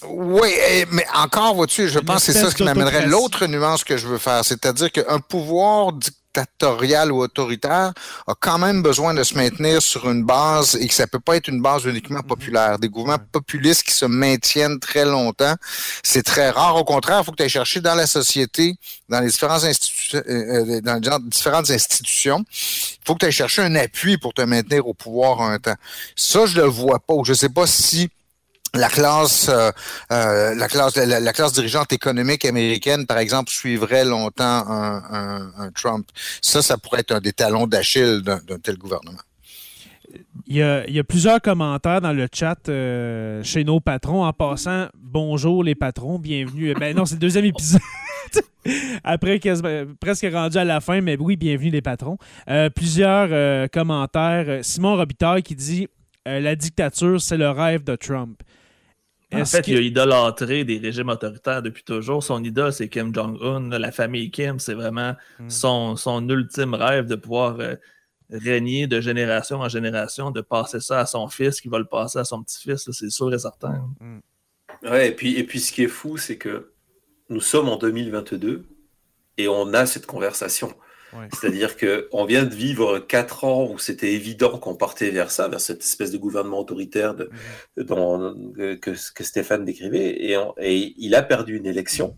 Oui, 0.06 0.50
mais 0.92 1.06
encore, 1.16 1.56
vois-tu, 1.56 1.88
je 1.88 2.00
Une 2.00 2.06
pense 2.06 2.26
que 2.26 2.34
c'est 2.34 2.34
ça 2.34 2.40
espèce 2.40 2.56
qui 2.56 2.64
m'amènerait 2.64 3.06
l'autre 3.08 3.46
nuance 3.48 3.86
que 3.86 3.96
je 3.96 4.06
veux 4.06 4.18
faire, 4.18 4.44
c'est-à-dire 4.44 4.92
qu'un 4.92 5.20
pouvoir 5.20 5.94
dictatorial 6.44 7.12
ou 7.12 7.20
autoritaire 7.22 7.94
a 8.28 8.34
quand 8.40 8.58
même 8.58 8.82
besoin 8.82 9.14
de 9.14 9.24
se 9.24 9.36
maintenir 9.36 9.82
sur 9.82 10.10
une 10.10 10.24
base 10.24 10.76
et 10.76 10.88
que 10.88 10.94
ça 10.94 11.08
peut 11.08 11.20
pas 11.20 11.36
être 11.36 11.48
une 11.48 11.62
base 11.62 11.86
uniquement 11.86 12.20
Mhm. 12.20 12.28
populaire. 12.28 12.80
Des 12.80 12.90
gouvernements 12.90 13.24
populistes 13.32 13.84
qui 13.84 13.94
se 13.94 14.06
maintiennent 14.06 14.80
très 14.80 15.06
longtemps, 15.06 15.56
c'est 16.04 16.24
très 16.24 16.50
rare. 16.50 16.76
Au 16.76 16.84
contraire, 16.84 17.20
il 17.22 17.26
faut 17.26 17.32
que 17.32 17.38
tu 17.38 17.44
ailles 17.44 17.50
chercher 17.50 17.82
dans 17.82 17.96
la 17.96 18.08
société, 18.08 18.76
dans 19.10 19.20
les 19.20 19.28
différents 19.28 19.60
institu- 19.64 20.16
euh, 20.16 20.22
euh, 20.78 20.82
dans 20.82 21.00
les 21.24 21.30
différentes 21.30 21.70
institutions, 21.70 22.44
il 22.50 23.06
faut 23.06 23.14
que 23.14 23.20
tu 23.20 23.26
ailles 23.26 23.32
chercher 23.32 23.62
un 23.62 23.76
appui 23.76 24.18
pour 24.18 24.34
te 24.34 24.42
maintenir 24.42 24.88
au 24.88 24.94
pouvoir 24.94 25.42
un 25.42 25.60
temps. 25.60 25.76
Ça, 26.16 26.46
je 26.46 26.56
le 26.58 26.64
vois 26.68 27.00
pas. 27.00 27.14
ou 27.14 27.24
Je 27.26 27.34
sais 27.34 27.50
pas 27.50 27.68
si 27.68 28.10
la 28.76 28.90
classe, 28.90 29.50
euh, 29.50 29.72
euh, 30.12 30.56
la 30.56 30.68
classe, 30.68 30.96
la, 30.96 31.20
la 31.20 31.34
classe 31.34 31.54
dirigeante 31.54 31.94
économique 31.94 32.44
américaine, 32.44 33.06
par 33.06 33.20
exemple, 33.20 33.52
suivrait 33.52 34.04
longtemps 34.04 34.66
un, 34.68 35.72
Trump. 35.76 36.08
Ça, 36.42 36.62
ça 36.62 36.78
pourrait 36.78 37.02
être 37.02 37.12
un 37.12 37.20
des 37.20 37.34
talons 37.34 37.68
d'Achille 37.68 38.22
d'un 38.24 38.60
tel 38.60 38.78
gouvernement. 38.78 39.20
Il 40.48 40.58
y, 40.58 40.62
a, 40.62 41.04
plusieurs 41.04 41.42
commentaires 41.42 42.02
dans 42.02 42.14
le 42.14 42.28
chat 42.32 42.58
euh, 42.68 43.44
chez 43.44 43.64
nos 43.64 43.80
patrons. 43.80 44.26
En 44.26 44.34
passant, 44.34 44.88
bonjour 44.96 45.64
les 45.64 45.76
patrons, 45.76 46.20
bienvenue. 46.20 46.74
Ben 46.76 46.96
non, 46.96 47.06
c'est 47.06 47.16
le 47.16 47.20
deuxième 47.20 47.46
épisode. 47.46 47.82
Après, 49.04 49.40
presque 50.00 50.28
rendu 50.32 50.58
à 50.58 50.64
la 50.64 50.82
fin, 50.82 51.02
mais 51.02 51.18
oui, 51.20 51.36
bienvenue 51.36 51.70
les 51.70 51.82
patrons. 51.82 52.18
Plusieurs 52.76 53.70
commentaires. 53.70 54.60
Simon 54.64 54.96
Robitaille 54.96 55.44
qui 55.44 55.56
dit 55.56 55.88
La 56.26 56.56
dictature, 56.56 57.22
c'est 57.22 57.38
le 57.38 57.50
rêve 57.50 57.84
de 57.84 57.96
Trump. 57.96 58.42
En 59.42 59.46
fait, 59.46 59.62
que- 59.64 59.72
il 59.72 59.78
a 59.78 59.82
idolâtré 59.82 60.64
des 60.64 60.78
régimes 60.78 61.10
autoritaires 61.10 61.62
depuis 61.62 61.84
toujours. 61.84 62.24
Son 62.24 62.44
idole, 62.44 62.72
c'est 62.74 62.90
Kim 62.90 63.14
Jong-un. 63.14 63.70
La 63.80 63.92
famille 63.92 64.30
Kim, 64.32 64.60
c'est 64.60 64.74
vraiment 64.74 65.14
Hmm. 65.40 65.50
son, 65.50 65.96
son 65.96 66.28
ultime 66.30 66.74
rêve 66.74 67.06
de 67.08 67.16
pouvoir 67.16 67.60
euh, 67.60 67.76
régner 68.30 68.88
de 68.88 69.00
génération 69.02 69.60
en 69.60 69.70
génération, 69.70 70.32
de 70.32 70.42
passer 70.42 70.80
ça 70.80 71.00
à 71.02 71.06
son 71.06 71.28
fils, 71.28 71.62
qui 71.62 71.68
va 71.68 71.80
le 71.80 71.86
passer 71.86 72.20
à 72.20 72.24
son 72.24 72.42
petit-fils. 72.44 72.90
C'est 72.92 73.10
sûr 73.10 73.34
et 73.34 73.40
certain. 73.40 73.84
Ouais, 74.84 75.10
et 75.10 75.12
puis, 75.12 75.36
et 75.38 75.44
puis 75.44 75.60
ce 75.60 75.72
qui 75.72 75.84
est 75.84 75.88
fou, 75.88 76.18
c'est 76.18 76.38
que 76.38 76.72
nous 77.30 77.40
sommes 77.42 77.70
en 77.70 77.78
2022 77.78 78.66
et 79.38 79.48
on 79.48 79.74
a 79.74 79.86
cette 79.86 80.06
conversation. 80.06 80.74
Ouais. 81.18 81.28
C'est-à-dire 81.34 81.76
qu'on 81.78 82.26
vient 82.26 82.44
de 82.44 82.54
vivre 82.56 83.00
quatre 83.00 83.44
ans 83.44 83.70
où 83.72 83.78
c'était 83.78 84.14
évident 84.14 84.58
qu'on 84.58 84.76
partait 84.76 85.12
vers 85.12 85.32
ça, 85.32 85.48
vers 85.48 85.60
cette 85.62 85.82
espèce 85.84 86.12
de 86.12 86.18
gouvernement 86.18 86.60
autoritaire 86.60 87.14
de, 87.16 87.30
dont- 87.78 88.54
que, 88.56 88.76
que 89.14 89.24
Stéphane 89.24 89.66
décrivait, 89.66 90.24
et, 90.26 90.38
on- 90.38 90.54
et 90.60 90.94
il 90.98 91.14
a 91.16 91.22
perdu 91.24 91.58
une 91.58 91.66
élection. 91.66 92.16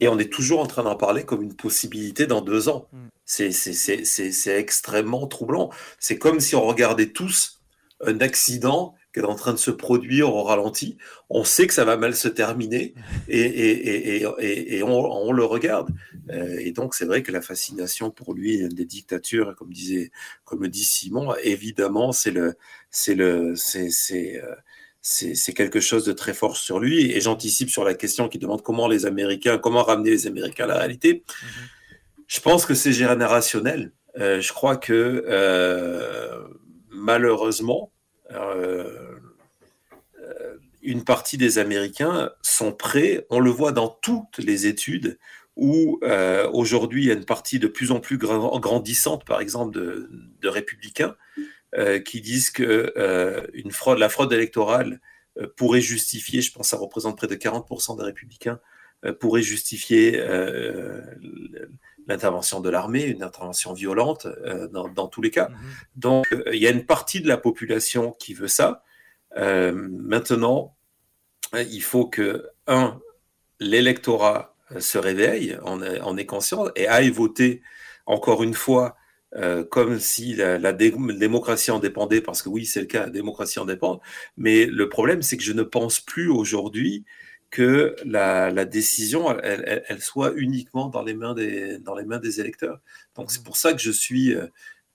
Et 0.00 0.08
on 0.08 0.18
est 0.18 0.30
toujours 0.32 0.60
en 0.60 0.66
train 0.66 0.82
d'en 0.82 0.96
parler 0.96 1.24
comme 1.24 1.42
une 1.42 1.54
possibilité 1.54 2.26
dans 2.26 2.40
deux 2.42 2.68
ans. 2.68 2.88
C'est- 3.24 3.52
c'est 3.52 4.58
extrêmement 4.58 5.26
troublant. 5.26 5.70
C'est 5.98 6.18
comme 6.18 6.40
si 6.40 6.54
on 6.56 6.64
regardait 6.66 7.06
tous 7.10 7.62
un 8.04 8.20
accident 8.20 8.94
qui 9.14 9.20
est 9.20 9.24
en 9.24 9.36
train 9.36 9.52
de 9.52 9.58
se 9.58 9.70
produire 9.70 10.34
au 10.34 10.42
ralenti. 10.42 10.98
On 11.30 11.44
sait 11.44 11.68
que 11.68 11.72
ça 11.72 11.84
va 11.84 11.96
mal 11.96 12.16
se 12.16 12.26
terminer 12.26 12.94
et, 13.28 13.40
et, 13.40 13.70
et, 13.88 14.16
et, 14.16 14.26
et- 14.40 14.76
et 14.78 14.82
on, 14.82 14.88
on 15.28 15.30
le 15.32 15.44
regarde. 15.44 15.90
Euh, 16.30 16.56
et 16.58 16.72
donc, 16.72 16.94
c'est 16.96 17.04
vrai 17.04 17.22
que 17.22 17.30
la 17.30 17.40
fascination 17.40 18.10
pour 18.10 18.34
lui 18.34 18.68
des 18.68 18.84
dictatures, 18.84 19.54
comme 19.56 19.72
disait, 19.72 20.10
comme 20.44 20.62
le 20.62 20.68
dit 20.68 20.84
Simon, 20.84 21.32
évidemment, 21.44 22.10
c'est 22.10 22.32
le, 22.32 22.54
c'est 22.90 23.14
le, 23.14 23.54
c'est, 23.54 23.90
c'est, 23.90 24.42
euh, 24.42 24.52
c'est, 25.00 25.34
c'est 25.36 25.52
quelque 25.52 25.78
chose 25.80 26.04
de 26.04 26.12
très 26.12 26.34
fort 26.34 26.56
sur 26.56 26.80
lui. 26.80 27.12
Et 27.12 27.20
j'anticipe 27.20 27.70
sur 27.70 27.84
la 27.84 27.94
question 27.94 28.28
qui 28.28 28.38
demande 28.38 28.62
comment 28.62 28.88
les 28.88 29.06
Américains, 29.06 29.58
comment 29.58 29.84
ramener 29.84 30.10
les 30.10 30.26
Américains 30.26 30.64
à 30.64 30.68
la 30.68 30.78
réalité. 30.78 31.22
Je 32.26 32.40
pense 32.40 32.66
que 32.66 32.74
c'est 32.74 32.92
générationnel. 32.92 33.92
Euh, 34.18 34.40
je 34.40 34.52
crois 34.52 34.76
que 34.76 35.24
euh, 35.28 36.42
malheureusement, 36.90 37.92
euh, 38.32 39.03
une 40.84 41.04
partie 41.04 41.36
des 41.38 41.58
Américains 41.58 42.30
sont 42.42 42.72
prêts, 42.72 43.26
on 43.30 43.40
le 43.40 43.50
voit 43.50 43.72
dans 43.72 43.88
toutes 43.88 44.38
les 44.38 44.66
études, 44.66 45.18
où 45.56 46.00
euh, 46.02 46.48
aujourd'hui 46.52 47.04
il 47.04 47.08
y 47.08 47.10
a 47.10 47.14
une 47.14 47.24
partie 47.24 47.58
de 47.58 47.68
plus 47.68 47.90
en 47.92 48.00
plus 48.00 48.16
gra- 48.18 48.60
grandissante, 48.60 49.24
par 49.24 49.40
exemple, 49.40 49.74
de, 49.74 50.10
de 50.40 50.48
républicains, 50.48 51.16
euh, 51.76 51.98
qui 51.98 52.20
disent 52.20 52.50
que 52.50 52.92
euh, 52.96 53.46
une 53.54 53.70
fraude, 53.72 53.98
la 53.98 54.08
fraude 54.08 54.32
électorale 54.32 55.00
pourrait 55.56 55.80
justifier, 55.80 56.40
je 56.42 56.52
pense 56.52 56.66
que 56.66 56.70
ça 56.70 56.76
représente 56.76 57.16
près 57.16 57.26
de 57.26 57.34
40% 57.34 57.96
des 57.98 58.04
républicains, 58.04 58.60
pourrait 59.18 59.42
justifier 59.42 60.22
l'intervention 62.06 62.60
de 62.60 62.70
l'armée, 62.70 63.04
une 63.04 63.22
intervention 63.22 63.72
violente 63.72 64.26
dans, 64.72 64.88
dans 64.88 65.08
tous 65.08 65.22
les 65.22 65.30
cas. 65.30 65.48
Donc, 65.96 66.26
euh, 66.32 66.44
il 66.52 66.60
y 66.62 66.66
a 66.66 66.70
une 66.70 66.86
partie 66.86 67.20
de 67.20 67.28
la 67.28 67.36
population 67.36 68.12
qui 68.12 68.34
veut 68.34 68.48
ça. 68.48 68.82
Maintenant, 69.36 70.73
il 71.62 71.82
faut 71.82 72.06
que, 72.06 72.46
un, 72.66 73.00
l'électorat 73.60 74.56
euh, 74.72 74.80
se 74.80 74.98
réveille, 74.98 75.58
en 75.62 75.82
est, 75.82 76.00
en 76.00 76.16
est 76.16 76.26
conscient, 76.26 76.66
et 76.76 76.86
aille 76.88 77.10
voter, 77.10 77.62
encore 78.06 78.42
une 78.42 78.54
fois, 78.54 78.96
euh, 79.36 79.64
comme 79.64 79.98
si 79.98 80.34
la, 80.34 80.58
la 80.58 80.72
dé- 80.72 80.94
démocratie 81.18 81.70
en 81.70 81.78
dépendait, 81.80 82.20
parce 82.20 82.42
que 82.42 82.48
oui, 82.48 82.66
c'est 82.66 82.80
le 82.80 82.86
cas, 82.86 83.04
la 83.04 83.10
démocratie 83.10 83.58
en 83.58 83.64
dépend. 83.64 84.00
Mais 84.36 84.66
le 84.66 84.88
problème, 84.88 85.22
c'est 85.22 85.36
que 85.36 85.42
je 85.42 85.52
ne 85.52 85.62
pense 85.62 86.00
plus 86.00 86.28
aujourd'hui 86.30 87.04
que 87.50 87.94
la, 88.04 88.50
la 88.50 88.64
décision, 88.64 89.30
elle, 89.40 89.62
elle- 89.66 89.84
elle 89.88 90.00
soit 90.02 90.32
uniquement 90.36 90.88
dans 90.88 91.02
les 91.02 91.14
mains 91.14 91.34
des, 91.34 91.78
dans 91.78 91.94
les 91.94 92.04
mains 92.04 92.18
des 92.18 92.40
électeurs. 92.40 92.80
Donc 93.16 93.30
c'est 93.30 93.44
pour 93.44 93.56
ça 93.56 93.72
que 93.72 93.80
je 93.80 93.92
suis 93.92 94.34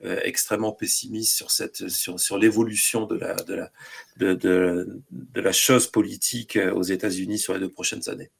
euh, 0.06 0.20
extrêmement 0.24 0.72
pessimiste 0.72 1.36
sur 1.36 1.52
cette, 1.52 1.89
sur, 1.89 2.20
sur 2.20 2.38
l'évolution 2.38 3.06
de 3.06 3.16
la, 3.16 3.36
de 3.36 3.54
la, 3.56 3.72
de, 4.36 5.02
la 5.36 5.52
chose 5.52 5.88
politique 5.88 6.56
euh, 6.56 6.74
aux 6.74 6.84
États-Unis 6.84 7.39
sur 7.39 7.54
les 7.54 7.60
deux 7.60 7.70
prochaines 7.70 8.08
années. 8.10 8.32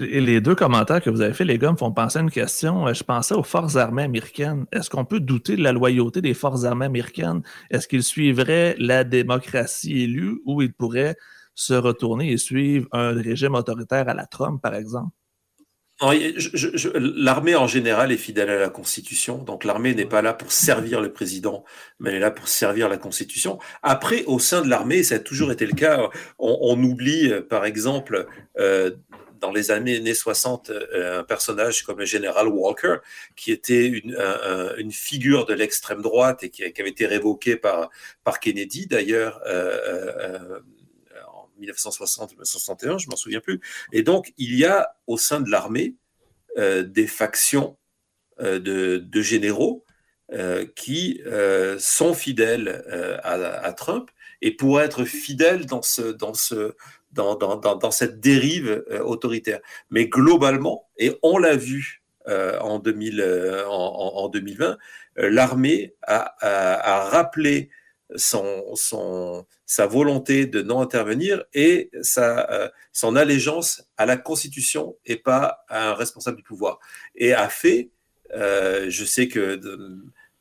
Et 0.00 0.20
les 0.20 0.40
deux 0.40 0.54
commentaires 0.54 1.02
que 1.02 1.10
vous 1.10 1.22
avez 1.22 1.34
fait, 1.34 1.44
les 1.44 1.58
gars, 1.58 1.72
me 1.72 1.76
font 1.76 1.90
penser 1.92 2.18
à 2.20 2.22
une 2.22 2.30
question. 2.30 2.86
Euh, 2.86 2.94
Je 2.94 3.02
pensais 3.02 3.34
aux 3.34 3.42
forces 3.42 3.74
armées 3.76 4.04
américaines. 4.04 4.66
Est-ce 4.70 4.88
qu'on 4.88 5.04
peut 5.04 5.18
douter 5.18 5.56
de 5.56 5.62
la 5.62 5.72
loyauté 5.72 6.20
des 6.22 6.34
forces 6.34 6.64
armées 6.64 6.86
américaines? 6.86 7.42
Est-ce 7.70 7.88
qu'ils 7.88 8.04
suivraient 8.04 8.76
la 8.78 9.02
démocratie 9.02 10.02
élue 10.02 10.40
ou 10.44 10.62
ils 10.62 10.72
pourraient 10.72 11.16
se 11.56 11.74
retourner 11.74 12.30
et 12.30 12.38
suivre 12.38 12.86
un 12.92 13.12
régime 13.12 13.54
autoritaire 13.54 14.08
à 14.08 14.14
la 14.14 14.26
Trump, 14.26 14.62
par 14.62 14.74
exemple? 14.76 15.10
Non, 15.18 15.89
je- 15.89 15.89
je- 15.89 15.89
je- 15.89 15.89
L'armée 16.02 17.54
en 17.56 17.66
général 17.66 18.10
est 18.12 18.16
fidèle 18.16 18.48
à 18.50 18.58
la 18.58 18.70
Constitution, 18.70 19.38
donc 19.38 19.64
l'armée 19.64 19.94
n'est 19.94 20.06
pas 20.06 20.22
là 20.22 20.32
pour 20.32 20.50
servir 20.52 21.00
le 21.00 21.12
président, 21.12 21.64
mais 21.98 22.10
elle 22.10 22.16
est 22.16 22.20
là 22.20 22.30
pour 22.30 22.48
servir 22.48 22.88
la 22.88 22.96
Constitution. 22.96 23.58
Après, 23.82 24.24
au 24.24 24.38
sein 24.38 24.62
de 24.62 24.68
l'armée, 24.68 25.02
ça 25.02 25.16
a 25.16 25.18
toujours 25.18 25.52
été 25.52 25.66
le 25.66 25.74
cas. 25.74 26.08
On, 26.38 26.58
on 26.62 26.82
oublie, 26.82 27.30
euh, 27.30 27.42
par 27.42 27.64
exemple, 27.66 28.26
euh, 28.58 28.90
dans 29.40 29.52
les 29.52 29.70
années, 29.70 29.96
années 29.96 30.14
60, 30.14 30.70
euh, 30.70 31.20
un 31.20 31.22
personnage 31.24 31.82
comme 31.82 31.98
le 31.98 32.04
général 32.06 32.48
Walker, 32.48 32.96
qui 33.36 33.52
était 33.52 33.86
une, 33.86 34.14
un- 34.16 34.40
un- 34.70 34.76
une 34.76 34.92
figure 34.92 35.46
de 35.46 35.54
l'extrême 35.54 36.02
droite 36.02 36.42
et 36.44 36.50
qui, 36.50 36.70
qui 36.72 36.80
avait 36.80 36.90
été 36.90 37.06
révoqué 37.06 37.56
par, 37.56 37.90
par 38.24 38.40
Kennedy, 38.40 38.86
d'ailleurs. 38.86 39.40
euh, 39.46 39.78
euh, 39.86 40.12
euh, 40.20 40.60
1960 41.60 42.30
1961, 42.32 42.98
je 42.98 43.08
m'en 43.08 43.16
souviens 43.16 43.40
plus. 43.40 43.60
Et 43.92 44.02
donc, 44.02 44.32
il 44.38 44.56
y 44.56 44.64
a 44.64 44.96
au 45.06 45.18
sein 45.18 45.40
de 45.40 45.50
l'armée 45.50 45.94
euh, 46.58 46.82
des 46.82 47.06
factions 47.06 47.76
euh, 48.40 48.58
de, 48.58 49.22
généraux 49.22 49.84
euh, 50.32 50.66
qui 50.76 51.20
sont 51.78 52.14
fidèles 52.14 52.82
à, 53.22 53.72
Trump 53.72 54.10
et 54.42 54.56
pour 54.56 54.80
être 54.80 55.04
fidèles 55.04 55.66
dans, 55.66 55.82
ce, 55.82 56.02
dans, 56.02 56.34
ce, 56.34 56.74
dans, 57.12 57.34
dans, 57.36 57.56
dans, 57.56 57.90
cette 57.90 58.20
dérive 58.20 58.84
autoritaire. 59.04 59.60
Mais 59.90 60.06
globalement, 60.06 60.88
et 60.96 61.16
on 61.22 61.38
l'a 61.38 61.56
vu 61.56 62.00
en, 62.26 62.78
2000, 62.78 63.20
euh, 63.20 63.66
en, 63.66 63.72
en- 63.72 64.24
en 64.24 64.28
2020, 64.28 64.78
euh, 65.18 65.30
l'armée 65.30 65.94
a 66.02 67.08
rappelé 67.10 67.70
son, 68.16 68.74
son, 68.74 69.46
sa 69.66 69.86
volonté 69.86 70.46
de 70.46 70.62
non 70.62 70.80
intervenir 70.80 71.44
et 71.54 71.90
sa, 72.02 72.50
euh, 72.50 72.68
son 72.92 73.16
allégeance 73.16 73.84
à 73.96 74.06
la 74.06 74.16
Constitution 74.16 74.96
et 75.04 75.16
pas 75.16 75.64
à 75.68 75.90
un 75.90 75.94
responsable 75.94 76.38
du 76.38 76.42
pouvoir. 76.42 76.80
Et 77.14 77.32
a 77.32 77.48
fait, 77.48 77.90
euh, 78.34 78.86
je 78.88 79.04
sais 79.04 79.28
que 79.28 79.56
de- 79.56 79.98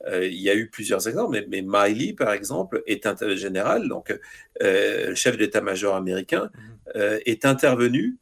euh, 0.08 0.26
il 0.26 0.40
y 0.40 0.50
a 0.50 0.56
eu 0.56 0.70
plusieurs 0.70 1.08
exemples, 1.08 1.32
mais, 1.32 1.46
mais 1.50 1.62
Miley, 1.62 2.14
par 2.14 2.32
exemple, 2.32 2.82
est 2.88 3.06
un 3.06 3.36
général, 3.36 3.90
donc 3.90 4.18
euh, 4.64 5.14
chef 5.14 5.38
d'état-major 5.38 5.96
américain, 5.96 6.50
euh, 6.96 7.20
est 7.26 7.46
intervenu, 7.46 8.18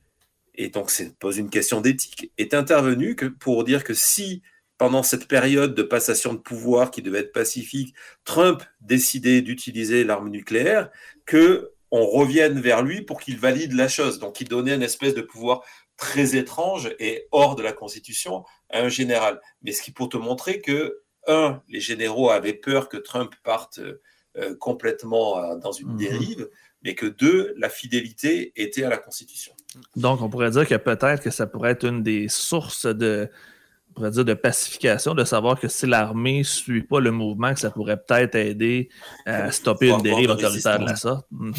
et 0.56 0.70
donc 0.70 0.90
ça 0.90 1.04
pose 1.20 1.38
une 1.38 1.52
question 1.52 1.80
d'éthique, 1.80 2.32
est 2.40 2.56
intervenu 2.56 3.16
que, 3.16 3.26
pour 3.26 3.64
dire 3.64 3.84
que 3.84 3.94
si 3.94 4.42
pendant 4.78 5.04
cette 5.04 5.28
période 5.28 5.74
de 5.74 5.84
passation 5.84 6.34
de 6.34 6.40
pouvoir 6.40 6.92
qui 6.92 7.02
devait 7.02 7.20
être 7.20 7.34
pacifique, 7.34 7.96
Trump 8.26 8.64
décidait 8.82 9.42
d'utiliser 9.42 10.04
l'arme 10.04 10.30
nucléaire, 10.30 10.90
que 11.26 11.72
on 11.90 12.06
revienne 12.06 12.60
vers 12.60 12.84
lui 12.84 13.02
pour 13.02 13.20
qu'il 13.20 13.38
valide 13.38 13.74
la 13.74 13.88
chose. 13.88 14.20
Donc, 14.20 14.42
il 14.42 14.48
donnait 14.48 14.76
une 14.76 14.84
espèce 14.84 15.16
de 15.16 15.22
pouvoir 15.22 15.62
très 15.96 16.36
étrange 16.36 16.94
et 17.00 17.28
hors 17.32 17.56
de 17.56 17.64
la 17.64 17.72
Constitution 17.72 18.44
à 18.70 18.82
un 18.82 18.90
général. 18.90 19.40
Mais 19.62 19.72
ce 19.72 19.82
qui 19.82 19.92
pour 19.92 20.10
te 20.10 20.18
montrer 20.18 20.62
que, 20.62 21.02
un, 21.28 21.62
les 21.68 21.80
généraux 21.80 22.30
avaient 22.30 22.54
peur 22.54 22.88
que 22.90 22.98
Trump 22.98 23.34
parte 23.44 23.80
euh, 24.38 24.56
complètement 24.60 25.40
euh, 25.40 25.56
dans 25.58 25.72
une 25.72 25.90
Mhm. 25.90 25.98
dérive, 25.98 26.50
mais 26.84 26.94
que 26.94 27.06
deux, 27.06 27.54
la 27.58 27.70
fidélité 27.70 28.54
était 28.56 28.84
à 28.84 28.90
la 28.90 28.98
Constitution. 28.98 29.54
Donc, 29.96 30.22
on 30.22 30.30
pourrait 30.30 30.52
dire 30.52 30.68
que 30.68 30.76
peut-être 30.76 31.24
que 31.24 31.32
ça 31.32 31.48
pourrait 31.48 31.72
être 31.72 31.86
une 31.86 32.04
des 32.04 32.28
sources 32.30 32.86
de, 32.86 33.30
pourrait 33.98 34.12
dire 34.12 34.26
de 34.26 34.34
pacification, 34.36 35.14
de 35.16 35.24
savoir 35.26 35.60
que 35.60 35.68
si 35.68 35.86
l'armée 35.88 36.40
ne 36.40 36.44
suit 36.44 36.84
pas 36.84 37.00
le 37.00 37.12
mouvement, 37.12 37.54
que 37.54 37.60
ça 37.60 37.72
pourrait 37.72 37.98
peut-être 37.98 38.36
aider 38.36 38.90
à 39.26 39.52
stopper 39.52 39.88
une 39.90 40.02
dérive 40.02 40.30
autoritaire 40.30 40.80
de 40.80 40.86
la 40.86 40.96
sorte. 40.96 41.26
Mhm. 41.32 41.54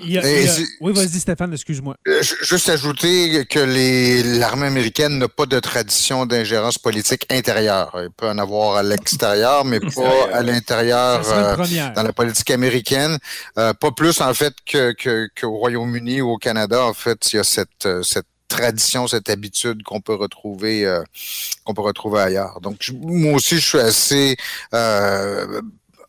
Il 0.00 0.10
y 0.12 0.18
a- 0.18 0.26
Et 0.26 0.40
il 0.40 0.44
y 0.46 0.48
a- 0.48 0.52
c'est- 0.52 0.64
Oui, 0.80 0.92
vas-y, 0.94 1.20
Stéphane, 1.20 1.52
excuse-moi. 1.52 1.94
Euh, 2.08 2.22
ju- 2.22 2.34
Juste 2.42 2.68
ajouter 2.70 3.44
que 3.46 3.58
les- 3.58 4.22
l'armée 4.38 4.66
américaine 4.66 5.18
n'a 5.18 5.28
pas 5.28 5.46
de 5.46 5.60
tradition 5.60 6.24
d'ingérence 6.26 6.78
politique 6.78 7.26
intérieure. 7.30 7.90
Il 8.02 8.10
peut 8.16 8.28
en 8.28 8.38
avoir 8.38 8.76
à 8.76 8.82
l'extérieur, 8.82 9.64
mais 9.64 9.80
pas 9.80 10.28
à 10.32 10.42
l'intérieur 10.42 11.20
euh, 11.30 11.56
dans 11.94 12.02
la 12.02 12.12
politique 12.12 12.50
américaine. 12.50 13.18
Euh, 13.58 13.74
pas 13.74 13.90
plus, 13.92 14.20
en 14.20 14.32
fait, 14.34 14.54
que, 14.66 14.92
que- 14.92 15.28
qu'au 15.38 15.50
Royaume-Uni 15.58 16.20
ou 16.22 16.30
au 16.30 16.38
Canada. 16.38 16.84
En 16.86 16.94
fait, 16.94 17.32
il 17.32 17.36
y 17.36 17.38
a 17.38 17.44
cette, 17.44 17.88
cette 18.02 18.26
tradition, 18.48 19.06
cette 19.08 19.28
habitude 19.28 19.82
qu'on 19.82 20.00
peut 20.00 20.14
retrouver 20.14 20.84
euh, 20.86 21.02
qu'on 21.64 21.74
peut 21.74 21.82
retrouver 21.82 22.20
ailleurs. 22.20 22.60
Donc 22.60 22.76
je- 22.80 22.92
moi 22.92 23.34
aussi, 23.34 23.56
je 23.56 23.66
suis 23.66 23.78
assez 23.78 24.36
euh, 24.74 25.60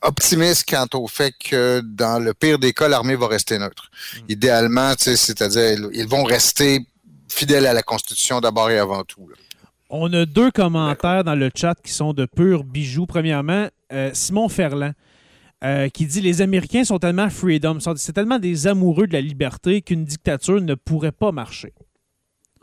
optimiste 0.02 0.70
quant 0.70 0.88
au 0.94 1.08
fait 1.08 1.34
que 1.40 1.82
dans 1.84 2.20
le 2.24 2.34
pire 2.34 2.60
des 2.60 2.74
cas, 2.74 2.88
l'armée 2.88 3.16
va 3.16 3.28
rester 3.28 3.58
neutre. 3.58 3.90
Idéalement, 4.30 4.94
tu 4.96 5.04
sais, 5.06 5.16
c'est-à-dire 5.16 5.90
ils- 5.94 6.08
vont 6.08 6.24
rester 6.24 6.86
fidèles 7.30 7.66
à 7.66 7.74
la 7.74 7.84
Constitution 7.84 8.40
d'abord 8.42 8.70
et 8.70 8.78
avant 8.80 9.04
tout. 9.04 9.28
là. 9.30 9.36
On 9.90 10.12
a 10.14 10.26
deux 10.26 10.52
commentaires 10.52 11.24
dans 11.24 11.36
le 11.36 11.50
chat 11.56 11.76
qui 11.84 11.92
sont 11.92 12.14
de 12.14 12.26
purs 12.26 12.64
bijoux. 12.64 13.06
Premièrement, 13.06 13.68
euh, 13.94 14.10
Simon 14.14 14.50
Ferland 14.50 14.94
euh, 15.64 15.90
qui 15.90 16.06
dit 16.06 16.22
Les 16.22 16.42
Américains 16.42 16.84
sont 16.84 17.00
tellement 17.00 17.30
freedom, 17.30 17.78
c'est 17.96 18.12
tellement 18.14 18.40
des 18.40 18.68
amoureux 18.68 19.08
de 19.08 19.14
la 19.14 19.22
liberté 19.22 19.82
qu'une 19.82 20.04
dictature 20.04 20.60
ne 20.62 20.76
pourrait 20.76 21.12
pas 21.14 21.32
marcher. 21.32 21.74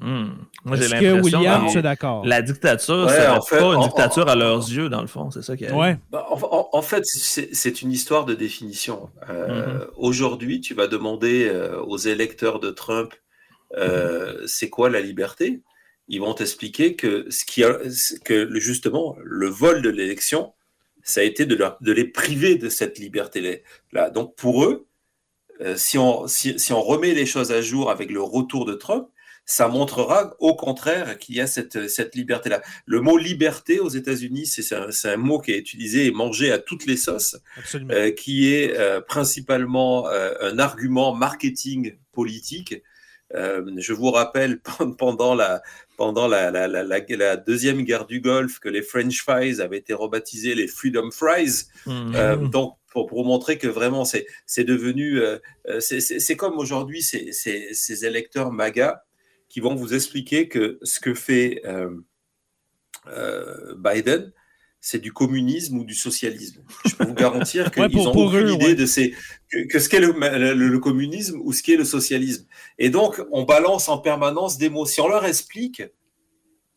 Hmm. 0.03 0.31
Moi, 0.65 0.77
j'ai 0.77 0.83
Est-ce 0.85 0.95
que 0.95 1.05
l'impression 1.05 1.39
William, 1.39 1.67
que 1.67 1.73
tu 1.73 1.79
es 1.79 1.83
d'accord? 1.83 2.27
la 2.27 2.43
dictature, 2.43 3.07
Ouais, 3.07 3.13
c'est 3.17 3.27
en 3.29 3.41
fait, 3.41 3.59
pas 3.59 3.75
une 3.75 3.83
dictature 3.83 4.29
à 4.29 4.35
leurs 4.35 4.59
yeux, 4.69 4.89
dans 4.89 5.01
le 5.01 5.07
fond. 5.07 5.31
C'est 5.31 5.43
ça 5.43 5.57
qui 5.57 5.65
est. 5.65 5.73
Ouais. 5.73 5.97
Bah, 6.11 6.27
en, 6.31 6.39
en- 6.43 6.69
en 6.73 6.83
fait, 6.83 7.03
c'est 7.05 7.55
c'est 7.55 7.83
une 7.83 7.93
histoire 7.93 8.25
de 8.25 8.35
définition. 8.35 9.11
Euh, 9.31 9.87
Aujourd'hui, 9.97 10.61
tu 10.61 10.75
vas 10.75 10.89
demander 10.89 11.47
euh, 11.49 11.81
aux 11.83 11.99
électeurs 11.99 12.59
de 12.61 12.71
Trump 12.71 13.15
euh, 13.79 14.43
c'est 14.47 14.69
quoi 14.71 14.91
la 14.91 15.01
liberté? 15.01 15.63
Ils 16.09 16.21
vont 16.21 16.35
t'expliquer 16.35 16.95
que 16.97 17.27
ce 17.31 17.45
qui 17.45 17.65
a, 17.65 17.79
que 18.25 18.35
le- 18.35 18.61
justement 18.61 19.17
le 19.25 19.49
vol 19.49 19.83
de 19.83 19.89
l'élection, 19.89 20.53
ça 21.03 21.21
a 21.21 21.25
été 21.25 21.47
de, 21.47 21.55
leur- 21.55 21.79
de 21.81 21.93
les 21.93 22.05
priver 22.05 22.57
de 22.57 22.69
cette 22.69 22.99
liberté-là. 22.99 24.11
Donc 24.11 24.35
pour 24.37 24.65
eux, 24.65 24.87
euh, 25.61 25.77
si, 25.77 25.97
on, 25.99 26.27
si, 26.27 26.59
si 26.59 26.73
on 26.73 26.83
remet 26.83 27.15
les 27.15 27.25
choses 27.27 27.53
à 27.53 27.63
jour 27.63 27.91
avec 27.91 28.11
le 28.11 28.21
retour 28.23 28.65
de 28.67 28.75
Trump, 28.75 29.07
ça 29.45 29.69
montrera 29.69 30.35
au 30.39 30.55
contraire 30.55 31.19
qu'il 31.19 31.35
y 31.37 31.41
a 31.41 31.47
cette, 31.47 31.89
cette 31.89 32.15
liberté-là. 32.15 32.63
Le 32.87 33.01
mot 33.01 33.17
liberté 33.19 33.81
aux 33.81 33.89
États-Unis, 33.89 34.47
c'est 34.47 34.75
un, 34.75 35.17
mot 35.17 35.41
qui 35.41 35.53
est 35.53 35.59
utilisé 35.59 36.07
et 36.07 36.11
mangé 36.13 36.53
à 36.53 36.59
toutes 36.59 36.87
les 36.87 36.97
sauces, 36.97 37.37
euh, 37.91 38.11
qui 38.13 38.53
est 38.55 38.77
euh, 38.79 39.01
principalement 39.01 40.09
euh, 40.09 40.33
un 40.41 40.59
argument 40.59 41.15
marketing 41.15 41.97
politique. 42.13 42.83
Je 43.35 43.93
vous 43.95 44.11
rappelle 44.11 44.61
pendant 44.99 45.35
la 45.35 45.63
pendant 45.97 46.27
la, 46.29 46.51
la, 46.51 46.69
la, 46.69 46.83
la, 46.83 47.01
la 47.09 47.37
deuxième 47.37 47.83
guerre 47.83 48.07
du 48.07 48.21
Golfe 48.21 48.59
que 48.59 48.69
les 48.69 48.83
French 48.83 49.23
fries 49.23 49.61
avaient 49.61 49.79
été 49.79 49.95
rebaptisés 49.95 50.55
les 50.55 50.67
Freedom 50.67 51.11
Fries. 51.11 51.65
Euh, 51.87 52.37
donc, 52.37 52.77
pour, 52.91 53.07
pour 53.07 53.25
montrer 53.25 53.57
que 53.57 53.69
vraiment, 53.69 54.05
c'est 54.05 54.65
devenu. 54.65 55.21
euh, 55.21 55.39
c'est- 55.81 56.37
comme 56.37 56.59
aujourd'hui 56.59 57.03
ces, 57.03 57.33
ces, 57.33 57.69
ces 57.73 58.05
électeurs 58.05 58.51
MAGA 58.53 59.05
qui 59.53 59.61
vont 59.61 59.75
vous 59.75 59.93
expliquer 59.93 60.49
que 60.49 60.79
ce 60.83 60.99
que 60.99 61.13
fait 61.13 61.61
euh, 61.67 61.91
euh, 63.07 63.75
Biden, 63.77 64.33
c'est 64.81 64.99
du 64.99 65.13
communisme 65.13 65.77
ou 65.79 65.85
du 65.85 65.95
socialisme. 65.95 66.63
Je 66.87 66.95
peux 66.97 67.05
vous 67.05 67.15
garantir 67.15 67.71
qu'ils 67.73 67.83
Ouais, 67.83 67.89
pour- 67.91 68.09
ont 68.09 68.13
pour 68.13 68.25
aucune 68.29 68.47
eux, 68.47 68.53
idée 68.53 68.67
ouais. 68.69 68.75
de 68.75 68.87
ces, 68.87 69.15
que, 69.51 69.67
que 69.69 69.79
ce 69.79 69.89
qu'est 69.91 70.01
le, 70.01 70.13
le- 70.13 70.55
le 70.69 70.79
communisme 70.79 71.39
ou 71.45 71.53
ce 71.53 71.63
qu'est 71.63 71.77
le 71.77 71.85
socialisme. 71.85 72.47
Et 72.79 72.89
donc, 72.91 73.21
on 73.31 73.43
balance 73.45 73.89
en 73.91 73.99
permanence 73.99 74.57
des 74.57 74.71
mots. 74.71 74.87
Si 74.87 75.01
on 75.03 75.09
leur 75.09 75.25
explique, 75.27 75.83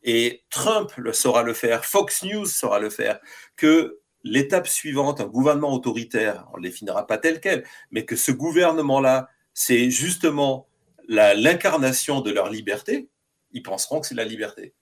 et 0.04 0.44
Trump 0.50 0.92
le 0.98 1.14
saura 1.14 1.44
le 1.44 1.54
faire, 1.54 1.86
Fox 1.86 2.24
News 2.24 2.46
saura 2.46 2.80
le 2.80 2.90
faire, 2.90 3.20
que 3.56 4.00
l'étape 4.24 4.68
suivante, 4.68 5.22
un 5.22 5.28
gouvernement 5.28 5.74
autoritaire, 5.74 6.46
on 6.54 6.58
ne 6.58 6.64
le 6.64 6.70
définira 6.70 7.08
pas 7.08 7.18
tel 7.18 7.40
quel, 7.40 7.64
mais 7.90 8.04
que 8.06 8.16
ce 8.18 8.32
gouvernement-là, 8.32 9.30
c'est 9.54 9.90
justement 9.90 10.68
l'incarnation 11.08 12.22
de 12.22 12.32
leur 12.32 12.50
liberté, 12.50 13.10
ils 13.52 13.64
penseront 13.64 14.02
que 14.02 14.08
c'est 14.08 14.16
la 14.16 14.26
liberté. 14.26 14.74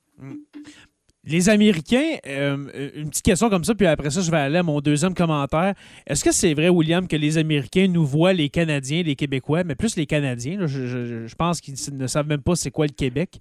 Les 1.25 1.47
Américains, 1.47 2.17
euh, 2.27 2.91
une 2.95 3.09
petite 3.09 3.23
question 3.23 3.49
comme 3.49 3.63
ça, 3.63 3.73
puis 3.75 3.87
après 3.87 4.09
ça, 4.09 4.19
je 4.19 4.29
vais 4.29 4.37
aller 4.37 4.57
à 4.57 4.63
mon 4.63 4.81
deuxième 4.81 5.13
commentaire. 5.13 5.73
Est-ce 6.05 6.23
que 6.23 6.33
c'est 6.33 6.53
vrai, 6.53 6.67
William, 6.67 7.07
que 7.07 7.15
les 7.15 7.37
Américains 7.37 7.87
nous 7.87 8.05
voient, 8.05 8.33
les 8.33 8.49
Canadiens, 8.49 9.03
les 9.03 9.15
Québécois, 9.15 9.63
mais 9.63 9.75
plus 9.75 9.95
les 9.95 10.05
Canadiens, 10.05 10.67
je, 10.67 11.33
pense 11.35 11.61
qu'ils 11.61 11.75
ne 11.93 12.07
savent 12.07 12.27
même 12.27 12.41
pas 12.41 12.55
c'est 12.55 12.71
quoi 12.71 12.87
le 12.87 12.91
Québec, 12.91 13.39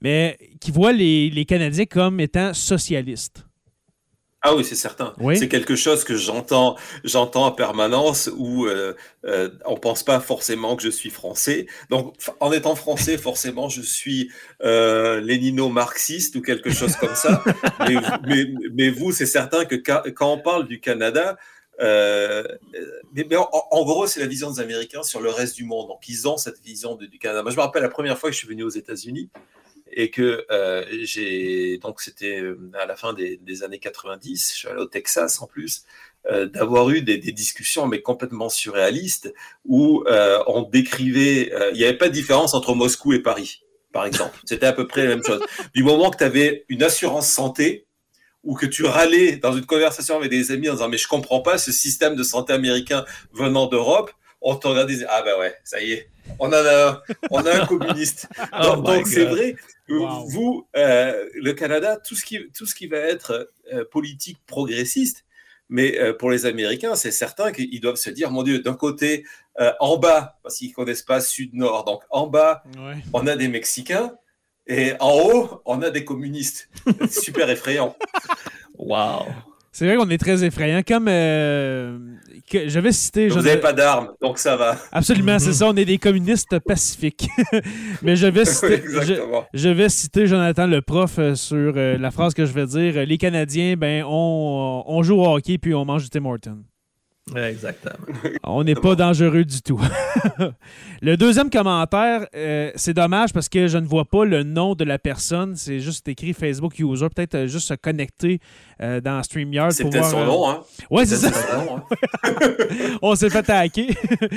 mais 0.00 0.38
qui 0.58 0.70
voient 0.70 0.92
les 0.92 1.44
Canadiens 1.46 1.84
comme 1.84 2.18
étant 2.20 2.54
socialistes? 2.54 3.47
Ah 4.40 4.54
oui, 4.54 4.64
c'est 4.64 4.76
certain. 4.76 5.14
Oui. 5.18 5.36
C'est 5.36 5.48
quelque 5.48 5.74
chose 5.74 6.04
que 6.04 6.16
j'entends, 6.16 6.76
j'entends 7.02 7.46
en 7.46 7.50
permanence 7.50 8.30
où 8.36 8.66
euh, 8.66 8.94
euh, 9.24 9.50
on 9.64 9.76
pense 9.76 10.04
pas 10.04 10.20
forcément 10.20 10.76
que 10.76 10.82
je 10.84 10.90
suis 10.90 11.10
français. 11.10 11.66
Donc, 11.90 12.14
en 12.38 12.52
étant 12.52 12.76
français, 12.76 13.18
forcément, 13.18 13.68
je 13.68 13.82
suis 13.82 14.30
euh, 14.62 15.20
lénino-marxiste 15.20 16.36
ou 16.36 16.40
quelque 16.42 16.70
chose 16.70 16.94
comme 16.96 17.16
ça. 17.16 17.42
mais, 17.88 17.96
mais, 18.28 18.44
mais 18.72 18.90
vous, 18.90 19.10
c'est 19.10 19.26
certain 19.26 19.64
que 19.64 19.74
quand 19.74 20.32
on 20.32 20.38
parle 20.38 20.68
du 20.68 20.78
Canada, 20.80 21.36
euh, 21.80 22.44
mais, 23.12 23.26
mais 23.28 23.36
en, 23.36 23.48
en 23.52 23.84
gros, 23.84 24.06
c'est 24.06 24.20
la 24.20 24.26
vision 24.26 24.50
des 24.50 24.60
Américains 24.60 25.02
sur 25.02 25.20
le 25.20 25.30
reste 25.30 25.56
du 25.56 25.64
monde. 25.64 25.88
Donc, 25.88 26.08
ils 26.08 26.28
ont 26.28 26.36
cette 26.36 26.60
vision 26.60 26.94
de- 26.94 27.06
du 27.06 27.18
Canada. 27.18 27.42
Moi, 27.42 27.50
je 27.50 27.56
me 27.56 27.62
rappelle 27.62 27.82
la 27.82 27.88
première 27.88 28.18
fois 28.18 28.30
que 28.30 28.34
je 28.34 28.38
suis 28.38 28.48
venu 28.48 28.62
aux 28.62 28.68
États-Unis 28.70 29.30
et 29.92 30.10
que 30.10 30.44
euh, 30.50 30.84
j'ai 31.02 31.78
donc 31.78 32.00
c'était 32.00 32.40
euh, 32.40 32.70
à 32.80 32.86
la 32.86 32.96
fin 32.96 33.12
des, 33.12 33.36
des 33.38 33.62
années 33.62 33.78
90, 33.78 34.50
je 34.52 34.56
suis 34.58 34.68
allé 34.68 34.80
au 34.80 34.86
Texas 34.86 35.40
en 35.42 35.46
plus, 35.46 35.82
euh, 36.30 36.46
d'avoir 36.46 36.90
eu 36.90 37.02
des, 37.02 37.18
des 37.18 37.32
discussions 37.32 37.86
mais 37.86 38.00
complètement 38.02 38.48
surréalistes 38.48 39.32
où 39.64 40.04
euh, 40.06 40.38
on 40.46 40.62
décrivait, 40.62 41.52
il 41.72 41.76
n'y 41.78 41.84
avait 41.84 41.96
pas 41.96 42.08
de 42.08 42.14
différence 42.14 42.54
entre 42.54 42.74
Moscou 42.74 43.12
et 43.12 43.20
Paris, 43.20 43.62
par 43.92 44.04
exemple. 44.06 44.38
C'était 44.44 44.66
à 44.66 44.72
peu 44.72 44.86
près 44.86 45.02
la 45.04 45.08
même 45.16 45.24
chose. 45.24 45.40
Du 45.74 45.82
moment 45.84 46.10
que 46.10 46.18
tu 46.18 46.24
avais 46.24 46.64
une 46.68 46.82
assurance 46.82 47.28
santé 47.28 47.86
ou 48.44 48.54
que 48.54 48.66
tu 48.66 48.84
râlais 48.84 49.36
dans 49.36 49.52
une 49.52 49.66
conversation 49.66 50.16
avec 50.16 50.30
des 50.30 50.52
amis 50.52 50.68
en 50.68 50.74
disant 50.74 50.88
mais 50.88 50.98
je 50.98 51.08
comprends 51.08 51.40
pas 51.40 51.58
ce 51.58 51.72
système 51.72 52.14
de 52.14 52.22
santé 52.22 52.52
américain 52.52 53.04
venant 53.32 53.66
d'Europe, 53.66 54.10
on 54.40 54.54
te 54.54 54.68
regardait 54.68 54.92
et 54.92 54.96
disait 54.96 55.06
ah 55.10 55.22
ben 55.22 55.36
ouais, 55.38 55.54
ça 55.64 55.82
y 55.82 55.92
est, 55.92 56.08
on 56.38 56.46
en 56.48 56.52
a, 56.52 56.88
un- 56.90 57.02
on 57.30 57.44
a 57.44 57.62
un 57.62 57.66
communiste. 57.66 58.28
Oh 58.62 58.76
Donc 58.76 59.06
c'est 59.08 59.24
vrai, 59.24 59.56
Wow. 59.94 60.26
vous, 60.28 60.68
euh, 60.76 61.28
le 61.34 61.52
Canada, 61.52 61.96
tout 61.96 62.14
ce 62.14 62.24
qui, 62.24 62.50
tout 62.56 62.66
ce 62.66 62.74
qui 62.74 62.86
va 62.86 62.98
être 62.98 63.50
euh, 63.72 63.84
politique 63.90 64.38
progressiste, 64.46 65.24
mais 65.68 65.98
euh, 65.98 66.12
pour 66.14 66.30
les 66.30 66.46
Américains, 66.46 66.94
c'est 66.94 67.10
certain 67.10 67.52
qu'ils 67.52 67.80
doivent 67.80 67.96
se 67.96 68.10
dire, 68.10 68.30
mon 68.30 68.42
Dieu, 68.42 68.60
d'un 68.60 68.74
côté, 68.74 69.24
euh, 69.60 69.72
en 69.80 69.96
bas, 69.98 70.38
parce 70.42 70.56
qu'ils 70.56 70.72
connaissent 70.72 71.02
pas 71.02 71.20
sud-nord, 71.20 71.84
donc 71.84 72.02
en 72.10 72.26
bas, 72.26 72.62
Ouais. 72.78 72.96
on 73.12 73.26
a 73.26 73.36
des 73.36 73.48
Mexicains, 73.48 74.14
et 74.66 74.92
en 75.00 75.12
haut, 75.18 75.62
on 75.64 75.80
a 75.82 75.90
des 75.90 76.04
communistes. 76.04 76.68
Super 77.10 77.48
effrayant. 77.50 77.96
Wow. 78.78 79.26
C'est 79.72 79.86
vrai 79.86 79.96
qu'on 79.96 80.08
est 80.10 80.18
très 80.18 80.44
effrayant. 80.44 80.80
Comme 80.86 81.06
euh, 81.08 81.98
que 82.50 82.68
je 82.68 82.80
vais 82.80 82.90
citer. 82.92 83.28
Vous 83.28 83.38
je- 83.40 83.44
n'avez 83.44 83.60
pas 83.60 83.72
d'armes, 83.72 84.08
donc 84.20 84.38
ça 84.38 84.56
va. 84.56 84.76
Absolument, 84.92 85.38
c'est 85.38 85.52
ça. 85.52 85.66
On 85.68 85.76
est 85.76 85.84
des 85.84 85.98
communistes 85.98 86.58
pacifiques. 86.60 87.28
Mais 88.02 88.16
je 88.16 88.26
vais 88.26 88.44
citer. 88.46 88.82
je- 88.84 88.98
Exactement. 89.00 89.44
Je 89.54 89.68
vais 89.68 89.88
citer 89.88 90.26
Jonathan 90.26 90.66
le 90.66 90.80
prof 90.82 91.18
euh, 91.18 91.34
sur 91.34 91.74
euh, 91.76 91.96
la 91.98 92.10
phrase 92.10 92.34
que 92.34 92.44
je 92.46 92.52
vais 92.52 92.66
dire. 92.66 93.06
Les 93.06 93.18
Canadiens, 93.18 93.76
ben, 93.76 94.04
on, 94.06 94.82
on 94.86 95.02
joue 95.02 95.16
au 95.20 95.26
hockey 95.36 95.58
puis 95.58 95.74
on 95.74 95.84
mange 95.84 96.02
du 96.04 96.10
Tim 96.10 96.24
Horton. 96.24 96.58
Exactement. 97.36 97.94
On 98.44 98.64
n'est 98.64 98.74
pas 98.74 98.94
dangereux 98.94 99.44
du 99.44 99.60
tout. 99.62 99.80
le 101.02 101.16
deuxième 101.16 101.50
commentaire, 101.50 102.26
euh, 102.34 102.70
c'est 102.74 102.94
dommage 102.94 103.32
parce 103.32 103.48
que 103.48 103.66
je 103.68 103.78
ne 103.78 103.86
vois 103.86 104.04
pas 104.04 104.24
le 104.24 104.42
nom 104.42 104.74
de 104.74 104.84
la 104.84 104.98
personne. 104.98 105.56
C'est 105.56 105.80
juste 105.80 106.06
écrit 106.08 106.32
Facebook 106.32 106.78
User. 106.78 107.08
Peut-être 107.14 107.34
euh, 107.34 107.46
juste 107.46 107.68
se 107.68 107.74
connecter 107.74 108.40
euh, 108.80 109.00
dans 109.00 109.22
StreamYard 109.22 109.72
C'est 109.72 109.82
pour 109.82 109.92
peut-être 109.92 110.10
son 110.10 110.20
euh, 110.20 110.26
nom, 110.26 110.48
hein. 110.48 110.62
Ouais, 110.90 111.06
c'est 111.06 111.16
ça. 111.16 111.30
Nom, 111.56 111.76
hein. 111.76 111.84
On 113.02 113.14
s'est 113.14 113.30
fait 113.30 113.48
hacker. 113.50 113.86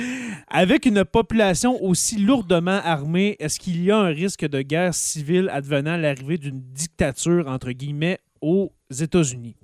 Avec 0.48 0.86
une 0.86 1.04
population 1.04 1.82
aussi 1.82 2.18
lourdement 2.18 2.80
armée, 2.84 3.36
est-ce 3.38 3.58
qu'il 3.58 3.82
y 3.82 3.90
a 3.90 3.98
un 3.98 4.08
risque 4.08 4.46
de 4.46 4.62
guerre 4.62 4.94
civile 4.94 5.48
advenant 5.52 5.96
l'arrivée 5.96 6.38
d'une 6.38 6.60
dictature, 6.60 7.46
entre 7.48 7.70
guillemets, 7.70 8.18
aux 8.40 8.72
États-Unis? 8.90 9.56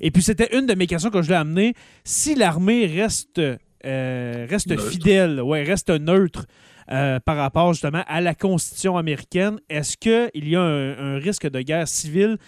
Et 0.00 0.10
puis, 0.10 0.22
c'était 0.22 0.56
une 0.56 0.66
de 0.66 0.74
mes 0.74 0.86
questions 0.86 1.10
que 1.10 1.22
je 1.22 1.28
l'ai 1.30 1.36
amenée. 1.36 1.74
Si 2.04 2.34
l'armée 2.34 2.86
reste, 2.86 3.40
euh, 3.84 4.46
reste 4.48 4.68
Neutre. 4.68 4.86
fidèle, 4.88 5.40
ouais, 5.42 5.62
reste 5.64 5.90
neutre 5.90 6.46
euh, 6.90 7.18
par 7.20 7.36
rapport 7.36 7.72
justement 7.72 8.02
à 8.06 8.20
la 8.20 8.34
Constitution 8.34 8.96
américaine, 8.96 9.58
est-ce 9.68 9.96
qu'il 9.96 10.48
y 10.48 10.56
a 10.56 10.60
un, 10.60 11.16
un 11.16 11.18
risque 11.18 11.48
de 11.48 11.60
guerre 11.60 11.88
civile 11.88 12.38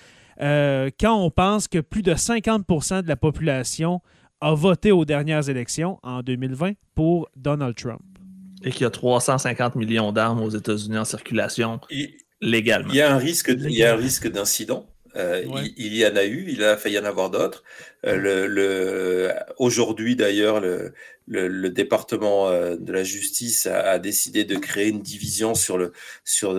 euh, 0.41 0.91
quand 0.99 1.16
on 1.16 1.31
pense 1.31 1.68
que 1.68 1.79
plus 1.79 2.03
de 2.03 2.12
50% 2.14 3.03
de 3.03 3.09
la 3.09 3.16
population 3.16 4.01
a 4.41 4.53
voté 4.55 4.91
aux 4.93 5.05
dernières 5.05 5.49
élections 5.49 5.99
en 6.03 6.22
2020 6.22 6.72
pour 6.95 7.29
Donald 7.37 7.75
Trump? 7.77 8.01
Et 8.64 8.70
qu'il 8.70 8.83
y 8.83 8.87
a 8.87 8.91
350 8.91 9.77
millions 9.77 10.11
d'armes 10.12 10.41
aux 10.41 10.51
États-Unis 10.51 10.99
en 10.99 11.05
circulation 11.05 11.81
Il- 11.91 12.14
légalement. 12.41 12.91
Il 12.91 12.97
y 12.97 13.01
a 13.03 13.14
un 13.14 13.18
risque, 13.18 13.53
il 13.57 13.70
y 13.70 13.85
a 13.85 13.95
un 13.95 13.97
risque 13.97 14.31
d'incident? 14.31 14.87
Euh, 15.17 15.45
Ouais. 15.47 15.62
il, 15.77 15.87
il 15.87 15.97
y 15.97 16.07
en 16.07 16.17
a 16.17 16.25
eu, 16.25 16.47
il 16.49 16.62
a 16.65 16.77
failli 16.77 16.99
en 16.99 17.05
avoir 17.05 17.31
d'autres. 17.31 17.62
Euh, 18.07 18.17
le, 18.17 18.47
le- 18.47 19.33
aujourd'hui 19.59 20.17
d'ailleurs, 20.17 20.61
le, 20.61 20.93
le, 21.29 21.71
département 21.71 22.49
euh, 22.49 22.77
de 22.77 22.93
la 22.93 23.05
justice 23.05 23.67
a, 23.67 23.99
décidé 23.99 24.45
de 24.45 24.57
créer 24.57 24.89
une 24.89 25.01
division 25.01 25.55
sur 25.55 25.79
le, 25.79 25.93
sur, 26.25 26.55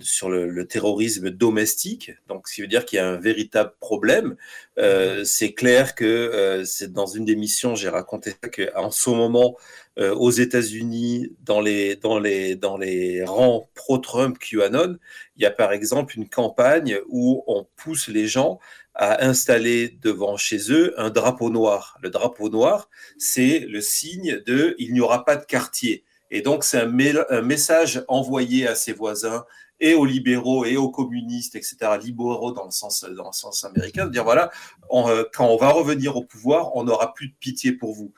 sur 0.00 0.30
le, 0.30 0.66
terrorisme 0.66 1.30
domestique. 1.30 2.12
Donc, 2.28 2.48
ce 2.48 2.54
qui 2.54 2.60
veut 2.62 2.66
dire 2.66 2.84
qu'il 2.84 2.96
y 2.96 3.00
a 3.00 3.08
un 3.08 3.18
véritable 3.18 3.72
problème. 3.80 4.36
Euh, 4.78 5.24
c'est 5.24 5.52
clair 5.52 5.94
que 5.94 6.62
c'est 6.64 6.92
dans 6.92 7.06
une 7.06 7.24
des 7.24 7.36
missions, 7.36 7.74
j'ai 7.74 7.88
raconté 7.88 8.34
qu'en 8.52 8.90
ce 8.90 9.10
moment, 9.10 9.56
aux 9.98 10.30
États-Unis, 10.30 11.32
dans 11.42 11.60
les, 11.60 11.96
dans, 11.96 12.18
les, 12.18 12.54
dans 12.54 12.76
les 12.76 13.24
rangs 13.24 13.68
pro-Trump 13.74 14.38
QAnon, 14.38 14.96
il 15.36 15.42
y 15.42 15.46
a 15.46 15.50
par 15.50 15.72
exemple 15.72 16.16
une 16.16 16.28
campagne 16.28 16.98
où 17.08 17.42
on 17.46 17.66
pousse 17.76 18.08
les 18.08 18.28
gens 18.28 18.60
à 18.98 19.24
installer 19.24 19.96
devant 20.02 20.36
chez 20.36 20.72
eux 20.72 20.92
un 21.00 21.08
drapeau 21.10 21.50
noir. 21.50 21.96
Le 22.02 22.10
drapeau 22.10 22.48
noir, 22.50 22.90
c'est 23.16 23.60
le 23.60 23.80
signe 23.80 24.42
de 24.44 24.74
il 24.78 24.92
n'y 24.92 25.00
aura 25.00 25.24
pas 25.24 25.36
de 25.36 25.44
quartier. 25.44 26.04
Et 26.30 26.42
donc, 26.42 26.64
c'est 26.64 26.80
un, 26.80 27.42
message 27.42 28.04
envoyé 28.08 28.66
à 28.66 28.74
ses 28.74 28.92
voisins 28.92 29.44
et 29.80 29.94
aux 29.94 30.04
libéraux 30.04 30.64
et 30.64 30.76
aux 30.76 30.90
communistes, 30.90 31.54
etc., 31.54 31.76
libéraux 32.02 32.52
dans 32.52 32.64
le 32.64 32.72
sens, 32.72 33.04
dans 33.04 33.28
le 33.28 33.32
sens 33.32 33.64
américain, 33.64 34.06
de 34.06 34.10
dire 34.10 34.24
voilà, 34.24 34.50
euh, 34.92 35.24
quand 35.32 35.46
on 35.46 35.56
va 35.56 35.70
revenir 35.70 36.16
au 36.16 36.24
pouvoir, 36.24 36.76
on 36.76 36.84
n'aura 36.84 37.14
plus 37.14 37.28
de 37.28 37.34
pitié 37.38 37.72
pour 37.72 37.94
vous. 37.94 38.12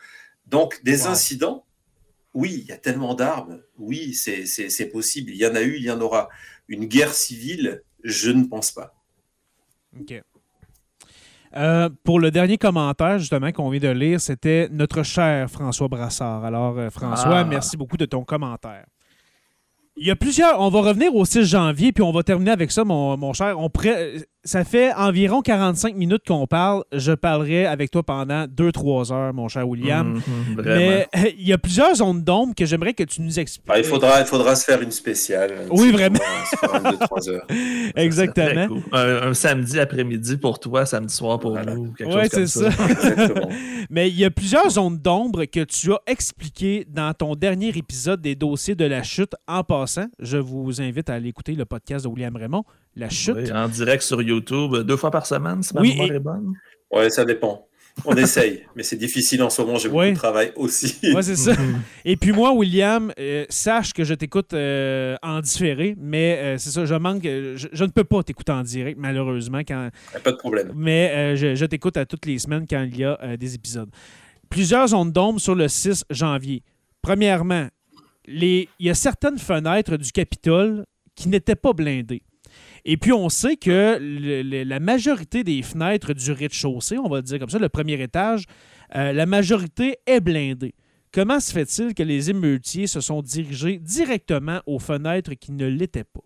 Donc, 0.46 0.82
des 0.82 1.06
incidents, 1.06 1.66
oui, 2.34 2.60
il 2.62 2.68
y 2.68 2.72
a 2.72 2.76
tellement 2.76 3.14
d'armes, 3.14 3.60
oui, 3.78 4.14
c'est 4.14 4.88
possible, 4.90 5.30
il 5.30 5.36
y 5.36 5.46
en 5.46 5.54
a 5.54 5.62
eu, 5.62 5.76
il 5.76 5.84
y 5.84 5.90
en 5.90 6.00
aura. 6.00 6.28
Une 6.68 6.84
guerre 6.84 7.12
civile, 7.12 7.82
je 8.04 8.30
ne 8.30 8.44
pense 8.44 8.70
pas. 8.70 8.94
OK. 9.98 10.22
Euh, 11.56 11.90
pour 12.04 12.20
le 12.20 12.30
dernier 12.30 12.58
commentaire, 12.58 13.18
justement, 13.18 13.50
qu'on 13.50 13.70
vient 13.70 13.80
de 13.80 13.88
lire, 13.88 14.20
c'était 14.20 14.68
notre 14.70 15.02
cher 15.02 15.50
François 15.50 15.88
Brassard. 15.88 16.44
Alors, 16.44 16.78
euh, 16.78 16.90
François, 16.90 17.40
ah. 17.40 17.44
merci 17.44 17.76
beaucoup 17.76 17.96
de 17.96 18.04
ton 18.04 18.24
commentaire. 18.24 18.86
Il 19.96 20.06
y 20.06 20.10
a 20.12 20.16
plusieurs. 20.16 20.60
On 20.60 20.68
va 20.68 20.80
revenir 20.80 21.12
au 21.14 21.24
6 21.24 21.44
janvier, 21.44 21.92
puis 21.92 22.04
on 22.04 22.12
va 22.12 22.22
terminer 22.22 22.52
avec 22.52 22.70
ça, 22.70 22.84
mon, 22.84 23.16
mon 23.16 23.32
cher. 23.32 23.58
On 23.58 23.68
pourrait, 23.68 24.28
ça 24.44 24.64
fait 24.64 24.92
environ 24.94 25.42
45 25.42 25.94
minutes 25.96 26.22
qu'on 26.26 26.46
parle. 26.46 26.84
Je 26.92 27.12
parlerai 27.12 27.66
avec 27.66 27.90
toi 27.90 28.02
pendant 28.02 28.46
2-3 28.46 29.12
heures, 29.12 29.34
mon 29.34 29.48
cher 29.48 29.68
William. 29.68 30.14
Mhm, 30.14 30.62
Mais 30.64 31.08
il 31.38 31.46
y 31.46 31.52
a 31.52 31.58
plusieurs 31.58 31.94
zones 31.96 32.22
d'ombre 32.22 32.54
que 32.54 32.64
j'aimerais 32.64 32.94
que 32.94 33.02
tu 33.02 33.20
nous 33.20 33.38
expliques. 33.38 33.68
Ah, 33.68 33.78
il, 33.78 33.84
faudra, 33.84 34.20
il 34.20 34.26
faudra 34.26 34.56
se 34.56 34.64
faire 34.64 34.80
une 34.80 34.90
spéciale. 34.90 35.66
Oui, 35.70 35.90
vraiment. 35.92 36.18
heures. 37.28 37.46
Exactement. 37.96 38.80
Un, 38.92 39.34
samedi 39.34 39.78
après-midi 39.78 40.38
pour 40.38 40.58
toi, 40.58 40.86
samedi 40.86 41.14
soir 41.14 41.38
pour 41.38 41.58
nous. 41.58 41.92
Oui, 42.00 42.22
c'est 42.30 42.46
ça. 42.46 42.70
Mais 43.90 44.08
il 44.08 44.18
y 44.18 44.24
a 44.24 44.30
plusieurs 44.30 44.70
zones 44.70 44.98
d'ombre 44.98 45.44
que 45.44 45.64
tu 45.64 45.92
as 45.92 46.00
expliquées 46.06 46.86
dans 46.88 47.12
ton 47.12 47.34
dernier 47.34 47.68
épisode 47.68 48.22
des 48.22 48.34
dossiers 48.34 48.74
de 48.74 48.84
la 48.84 49.02
chute. 49.02 49.34
En 49.46 49.64
passant, 49.64 50.06
je 50.18 50.38
vous 50.38 50.80
invite 50.80 51.10
à 51.10 51.14
aller 51.14 51.28
écouter 51.28 51.52
le 51.52 51.64
podcast 51.64 52.04
de 52.04 52.10
William 52.10 52.34
Raymond. 52.34 52.64
La 52.96 53.08
chute. 53.08 53.50
en 53.52 53.68
direct 53.68 54.02
sur 54.02 54.20
YouTube, 54.20 54.76
deux 54.78 54.96
fois 54.96 55.10
par 55.10 55.26
semaine, 55.26 55.62
si 55.62 55.74
ma 55.74 55.80
oui, 55.80 55.90
mémoire 55.90 56.12
est 56.12 56.20
bonne. 56.20 56.54
Oui, 56.92 57.10
ça 57.10 57.24
dépend. 57.24 57.66
On 58.04 58.14
essaye, 58.16 58.64
mais 58.76 58.82
c'est 58.82 58.96
difficile 58.96 59.42
en 59.42 59.50
ce 59.50 59.62
moment. 59.62 59.78
J'ai 59.78 59.88
beaucoup 59.88 60.04
de 60.04 60.14
travail 60.14 60.52
aussi. 60.56 60.96
Oui, 61.02 61.22
c'est 61.22 61.36
ça. 61.36 61.52
Et 62.04 62.16
puis 62.16 62.32
moi, 62.32 62.52
William, 62.52 63.12
euh, 63.18 63.44
sache 63.48 63.92
que 63.92 64.04
je 64.04 64.14
t'écoute 64.14 64.52
euh, 64.52 65.16
en 65.22 65.40
différé, 65.40 65.94
mais 65.98 66.38
euh, 66.38 66.58
c'est 66.58 66.70
ça, 66.70 66.84
je 66.84 66.94
manque. 66.94 67.22
Je, 67.22 67.84
ne 67.84 67.90
peux 67.90 68.04
pas 68.04 68.22
t'écouter 68.22 68.52
en 68.52 68.62
direct, 68.62 68.98
malheureusement. 68.98 69.60
Quand... 69.60 69.90
Pas 70.22 70.32
de 70.32 70.36
problème. 70.36 70.72
Mais 70.74 71.36
je, 71.36 71.54
je 71.54 71.66
t'écoute 71.66 71.96
à 71.96 72.06
toutes 72.06 72.26
les 72.26 72.38
semaines 72.38 72.66
quand 72.68 72.82
il 72.82 72.96
y 72.96 73.04
a 73.04 73.36
des 73.36 73.54
épisodes. 73.54 73.90
Plusieurs 74.48 74.92
ondes 74.94 75.12
d'ombre 75.12 75.40
sur 75.40 75.54
le 75.54 75.68
6 75.68 76.04
janvier. 76.10 76.62
Premièrement, 77.02 77.68
les... 78.26 78.68
il 78.78 78.86
y 78.86 78.90
a 78.90 78.94
certaines 78.94 79.38
fenêtres 79.38 79.96
du 79.96 80.10
Capitole 80.10 80.84
qui 81.14 81.28
n'étaient 81.28 81.54
pas 81.54 81.72
blindées. 81.72 82.22
Et 82.84 82.96
puis, 82.96 83.12
on 83.12 83.28
sait 83.28 83.56
que 83.56 83.98
la 84.64 84.80
majorité 84.80 85.44
des 85.44 85.62
fenêtres 85.62 86.12
du 86.12 86.32
rez-de-chaussée, 86.32 86.98
on 86.98 87.08
va 87.08 87.22
dire 87.22 87.38
comme 87.38 87.50
ça, 87.50 87.58
le 87.58 87.68
premier 87.68 88.00
étage, 88.02 88.44
euh, 88.96 89.12
la 89.12 89.26
majorité 89.26 89.98
est 90.06 90.20
blindée. 90.20 90.74
Comment 91.12 91.40
se 91.40 91.52
fait-il 91.52 91.94
que 91.94 92.02
les 92.02 92.30
émeutiers 92.30 92.86
se 92.86 93.00
sont 93.00 93.20
dirigés 93.20 93.78
directement 93.78 94.60
aux 94.66 94.78
fenêtres 94.78 95.34
qui 95.34 95.52
ne 95.52 95.66
l'étaient 95.66 96.04
pas? 96.04 96.20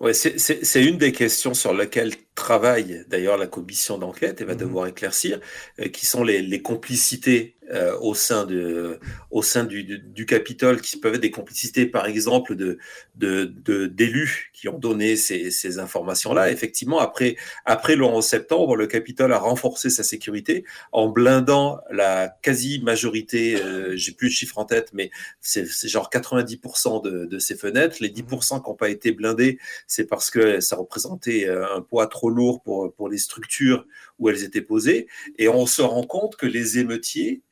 Oui, 0.00 0.14
c'est 0.14 0.84
une 0.84 0.98
des 0.98 1.12
questions 1.12 1.54
sur 1.54 1.72
lesquelles 1.72 2.12
travaille 2.34 3.04
d'ailleurs 3.08 3.36
la 3.36 3.46
commission 3.46 3.98
d'enquête 3.98 4.40
et 4.40 4.44
va 4.44 4.54
mhm. 4.54 4.60
devoir 4.60 4.86
éclaircir, 4.86 5.40
euh, 5.80 5.88
qui 5.88 6.06
sont 6.06 6.24
les, 6.24 6.42
les 6.42 6.62
complicités 6.62 7.56
euh, 7.70 7.96
au 8.00 8.14
sein, 8.14 8.44
de, 8.44 8.98
au 9.30 9.42
sein 9.42 9.64
du, 9.64 9.84
du, 9.84 10.26
Capitole, 10.26 10.80
qui 10.80 10.98
peuvent 10.98 11.14
être 11.14 11.20
des 11.20 11.30
complicités, 11.30 11.86
par 11.86 12.06
exemple, 12.06 12.56
de, 12.56 12.78
de, 13.14 13.86
d'élus 13.86 14.50
qui 14.52 14.68
ont 14.68 14.78
donné 14.78 15.16
ces, 15.16 15.50
ces 15.50 15.78
informations-là. 15.78 16.50
Effectivement, 16.50 16.98
après, 16.98 17.36
après 17.64 17.96
le 17.96 18.04
11 18.04 18.24
septembre, 18.24 18.76
le 18.76 18.86
Capitole 18.88 19.32
a 19.32 19.38
renforcé 19.38 19.90
sa 19.90 20.02
sécurité 20.02 20.64
en 20.90 21.08
blindant 21.08 21.78
la 21.90 22.28
quasi-majorité, 22.42 23.56
euh, 23.62 23.96
j'ai 23.96 24.12
plus 24.12 24.28
de 24.28 24.34
chiffres 24.34 24.58
en 24.58 24.64
tête, 24.64 24.90
mais 24.92 25.10
c'est, 25.40 25.66
c'est 25.66 25.88
genre 25.88 26.10
90% 26.12 27.02
de, 27.02 27.26
de 27.26 27.38
ces 27.38 27.54
fenêtres. 27.54 27.98
Les 28.00 28.10
10% 28.10 28.62
qui 28.62 28.68
n'ont 28.68 28.74
pas 28.74 28.90
été 28.90 29.12
blindés, 29.12 29.58
c'est 29.86 30.06
parce 30.06 30.30
que 30.30 30.60
ça 30.60 30.76
représentait 30.76 31.48
un 31.48 31.80
poids 31.80 32.06
trop 32.06 32.21
lourd 32.30 32.62
pour, 32.62 32.94
pour 32.94 33.08
les 33.08 33.18
structures 33.18 33.86
où 34.18 34.28
elles 34.28 34.44
étaient 34.44 34.62
posées. 34.62 35.08
Et 35.38 35.48
on 35.48 35.66
se 35.66 35.82
rend 35.82 36.04
compte 36.04 36.36
que 36.36 36.46
les 36.46 36.78
émeutiers 36.78 37.42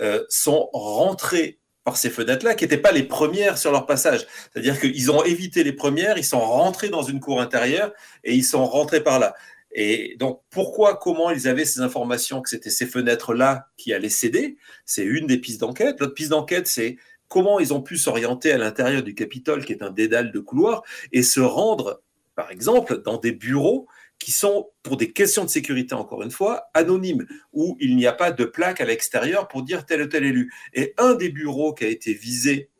euh, 0.00 0.24
sont 0.28 0.68
rentrés 0.72 1.58
par 1.84 1.96
ces 1.96 2.10
fenêtres-là, 2.10 2.56
qui 2.56 2.64
n'étaient 2.64 2.78
pas 2.78 2.90
les 2.90 3.04
premières 3.04 3.58
sur 3.58 3.70
leur 3.70 3.86
passage. 3.86 4.26
C'est-à-dire 4.52 4.80
qu'ils 4.80 5.10
ont 5.12 5.22
évité 5.22 5.62
les 5.62 5.72
premières, 5.72 6.18
ils 6.18 6.24
sont 6.24 6.40
rentrés 6.40 6.88
dans 6.88 7.04
une 7.04 7.20
cour 7.20 7.40
intérieure 7.40 7.92
et 8.24 8.34
ils 8.34 8.44
sont 8.44 8.66
rentrés 8.66 9.04
par 9.04 9.20
là. 9.20 9.36
Et 9.70 10.16
donc, 10.18 10.42
pourquoi, 10.50 10.96
comment 10.96 11.30
ils 11.30 11.46
avaient 11.46 11.64
ces 11.64 11.80
informations 11.80 12.42
que 12.42 12.48
c'était 12.48 12.70
ces 12.70 12.86
fenêtres-là 12.86 13.68
qui 13.76 13.92
allaient 13.92 14.08
céder? 14.08 14.56
C'est 14.84 15.04
une 15.04 15.28
des 15.28 15.38
pistes 15.38 15.60
d'enquête. 15.60 16.00
L'autre 16.00 16.14
piste 16.14 16.30
d'enquête, 16.30 16.66
c'est 16.66 16.96
comment 17.28 17.60
ils 17.60 17.72
ont 17.72 17.82
pu 17.82 17.96
s'orienter 17.96 18.50
à 18.50 18.58
l'intérieur 18.58 19.02
du 19.02 19.14
Capitole, 19.14 19.64
qui 19.64 19.72
est 19.72 19.82
un 19.82 19.90
dédale 19.90 20.32
de 20.32 20.40
couloir, 20.40 20.82
et 21.12 21.22
se 21.22 21.40
rendre, 21.40 22.02
par 22.34 22.50
exemple, 22.50 23.02
dans 23.02 23.18
des 23.18 23.32
bureaux 23.32 23.86
qui 24.18 24.32
sont, 24.32 24.70
pour 24.82 24.96
des 24.96 25.12
questions 25.12 25.44
de 25.44 25.50
sécurité, 25.50 25.94
encore 25.94 26.22
une 26.22 26.30
fois, 26.30 26.68
anonymes, 26.74 27.26
où 27.52 27.76
il 27.80 27.96
n'y 27.96 28.06
a 28.06 28.12
pas 28.12 28.32
de 28.32 28.44
plaque 28.44 28.80
à 28.80 28.84
l'extérieur 28.84 29.48
pour 29.48 29.62
dire 29.62 29.86
tel 29.86 30.02
ou 30.02 30.06
tel 30.06 30.24
élu. 30.24 30.52
Et 30.74 30.94
un 30.98 31.14
des 31.14 31.28
bureaux 31.28 31.74
qui 31.74 31.84
a 31.84 31.88
été 31.88 32.12
visé 32.12 32.70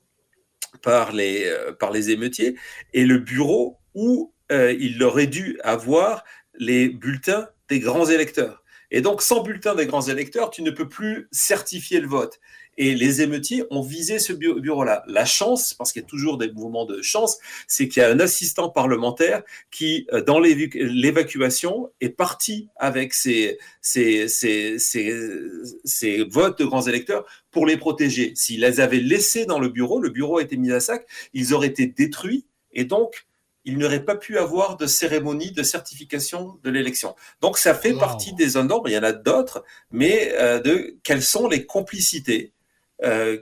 par 0.83 1.13
les, 1.13 1.45
euh, 1.47 1.93
émeutiers 2.09 2.57
est 2.95 3.05
le 3.05 3.19
bureau 3.19 3.79
où 3.95 4.33
euh, 4.53 4.75
il 4.79 5.03
aurait 5.03 5.27
dû 5.27 5.59
avoir 5.63 6.25
les 6.59 6.89
bulletins 6.89 7.49
des 7.69 7.81
grands 7.81 8.07
électeurs. 8.07 8.63
Et 8.91 9.01
donc, 9.01 9.23
sans 9.23 9.43
bulletin 9.43 9.75
des 9.75 9.87
grands 9.87 10.03
électeurs, 10.03 10.51
tu 10.51 10.63
ne 10.63 10.71
peux 10.71 10.89
plus 10.89 11.29
certifier 11.33 12.01
le 12.01 12.07
vote. 12.07 12.39
Et 12.79 12.95
les 12.95 13.23
émeutiers 13.23 13.65
ont 13.71 13.81
visé 13.81 14.19
ce 14.19 14.33
bureau-là. 14.33 15.03
La 15.07 15.25
chance, 15.25 15.75
parce 15.75 15.93
qu'il 15.93 16.03
y 16.03 16.05
a 16.05 16.09
toujours 16.09 16.37
des 16.37 16.53
mouvements 16.53 16.85
de 16.85 17.01
chance, 17.03 17.39
c'est 17.67 17.89
qu'il 17.89 18.03
y 18.03 18.05
a 18.05 18.11
un 18.11 18.21
assistant 18.21 18.69
parlementaire 18.69 19.43
qui, 19.71 20.07
euh, 20.13 20.23
dans 20.23 20.39
l'évacuation, 20.39 21.91
est 22.01 22.11
parti 22.11 22.69
avec 22.77 23.15
ses, 23.15 23.59
ses, 23.81 24.29
ses, 24.29 26.25
votes 26.25 26.59
de 26.59 26.65
grands 26.65 26.87
électeurs 26.87 27.25
pour 27.51 27.67
les 27.67 27.77
protéger. 27.77 28.33
S'ils 28.35 28.61
les 28.61 28.81
avaient 28.81 29.01
laissés 29.01 29.47
dans 29.47 29.59
le 29.59 29.69
bureau, 29.69 30.01
le 30.01 30.11
bureau 30.11 30.39
a 30.39 30.43
été 30.43 30.57
mis 30.57 30.73
à 30.73 30.81
sac, 30.81 31.07
ils 31.33 31.55
auraient 31.55 31.69
été 31.69 31.87
détruits. 31.87 32.47
Et 32.73 32.85
donc, 32.85 33.27
il 33.67 33.79
n'aurait 33.79 34.05
pas 34.05 34.15
pu 34.15 34.39
avoir 34.39 34.77
de 34.77 34.87
cérémonie 34.87 35.51
de 35.51 35.63
certification 35.63 36.59
de 36.63 36.71
l'élection. 36.71 37.17
Donc 37.41 37.59
ça 37.59 37.75
fait 37.75 37.95
partie 37.95 38.33
des 38.33 38.51
zones 38.51 38.69
d'ombre, 38.69 38.89
il 38.89 38.93
y 38.93 38.99
en 38.99 39.03
a 39.03 39.13
d'autres, 39.13 39.65
mais 39.91 40.33
euh, 40.35 40.61
de 40.61 40.97
quelles 41.03 41.23
sont 41.23 41.49
les 41.49 41.67
complicités 41.67 42.53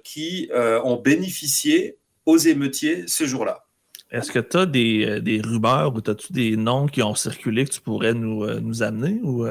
qui 0.03 0.51
euh, 0.53 0.81
ont 0.83 0.97
bénéficié 0.97 1.99
aux 2.27 2.39
émeutiers 2.39 3.05
ce 3.07 3.25
jour-là. 3.25 3.67
Est-ce 4.11 4.31
que 4.31 4.39
tu 4.39 4.57
as 4.57 4.67
des, 4.67 5.21
des, 5.21 5.41
rumeurs 5.41 5.95
ou 5.95 5.99
as-tu 6.11 6.33
des 6.33 6.57
noms 6.57 6.87
qui 6.87 7.03
ont 7.03 7.15
circulé 7.15 7.65
que 7.65 7.71
tu 7.71 7.81
pourrais 7.81 8.15
nous, 8.15 8.47
nous 8.61 8.83
amener 8.83 9.21
ou 9.23 9.47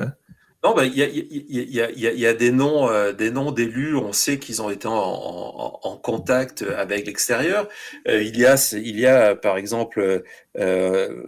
non, 0.64 0.82
il 0.82 0.96
y, 0.96 2.26
a, 2.26 2.34
des 2.34 2.52
noms, 2.52 2.90
euh, 2.90 3.12
des 3.12 3.32
noms 3.32 3.52
d'élus. 3.52 3.98
On 3.98 4.14
sait 4.14 4.40
qu'ils 4.40 4.62
ont 4.62 4.70
été 4.70 4.88
en, 4.90 6.00
contact 6.02 6.62
avec 6.62 7.06
l'extérieur. 7.06 7.68
Euh, 8.08 8.24
il 8.24 8.38
y 8.38 8.46
a, 8.46 8.56
il 8.74 8.98
y 8.98 9.06
a, 9.06 9.36
par 9.36 9.58
exemple, 9.58 10.24
euh, 10.58 11.24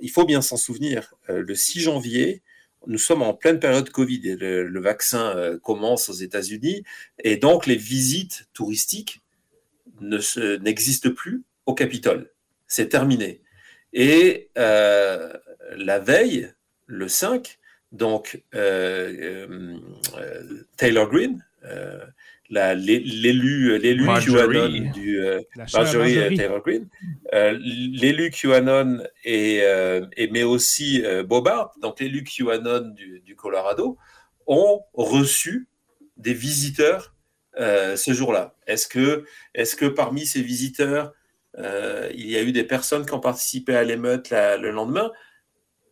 il 0.00 0.10
faut 0.10 0.24
bien 0.24 0.42
s'en 0.42 0.56
souvenir. 0.56 1.14
le 1.28 1.54
6 1.54 1.80
janvier, 1.80 2.42
nous 2.86 2.98
sommes 2.98 3.22
en 3.22 3.34
pleine 3.34 3.58
période 3.58 3.90
Covid. 3.90 4.36
le, 4.36 4.80
vaccin 4.80 5.58
commence 5.62 6.08
aux 6.08 6.14
États-Unis, 6.14 6.84
et 7.22 7.36
donc 7.36 7.66
les 7.66 7.76
visites 7.76 8.48
touristiques 8.52 9.22
ne 10.00 10.56
n'existent 10.58 11.10
plus 11.10 11.44
au 11.66 11.74
Capitole. 11.74 12.30
C'est 12.66 12.88
terminé. 12.88 13.40
Et 13.92 14.50
la 14.54 15.98
veille, 15.98 16.52
le 16.86 17.08
5 17.08 17.58
donc, 17.92 18.42
euh, 18.54 19.78
euh, 20.18 20.64
Taylor 20.76 21.08
Green, 21.08 21.44
euh, 21.64 22.04
l'élu 22.50 23.78
l'élu 23.78 24.04
Marjorie. 24.04 24.56
QAnon 24.56 24.90
du 24.92 25.20
euh, 25.20 25.40
Marjorie 25.72 26.16
euh, 26.16 26.20
Marjorie. 26.20 26.36
Taylor 26.36 26.62
Greene, 26.62 26.88
euh, 27.34 27.58
l'élu 27.60 28.30
QAnon 28.30 29.02
et, 29.24 29.60
euh, 29.62 30.06
et 30.16 30.28
mais 30.28 30.42
aussi 30.42 31.02
euh, 31.04 31.22
Bobart, 31.22 31.72
donc 31.82 32.00
l'élu 32.00 32.24
QAnon 32.24 32.92
du, 32.94 33.20
du 33.20 33.34
Colorado, 33.36 33.98
ont 34.46 34.82
reçu 34.94 35.66
des 36.16 36.34
visiteurs 36.34 37.14
euh, 37.58 37.96
ce 37.96 38.12
jour-là. 38.12 38.54
Est-ce 38.66 38.86
que, 38.86 39.24
est-ce 39.54 39.76
que 39.76 39.86
parmi 39.86 40.24
ces 40.26 40.42
visiteurs, 40.42 41.12
euh, 41.58 42.10
il 42.14 42.30
y 42.30 42.36
a 42.36 42.42
eu 42.42 42.52
des 42.52 42.64
personnes 42.64 43.04
qui 43.06 43.12
ont 43.12 43.20
participé 43.20 43.74
à 43.74 43.82
l'émeute 43.82 44.30
le 44.30 44.70
lendemain? 44.70 45.10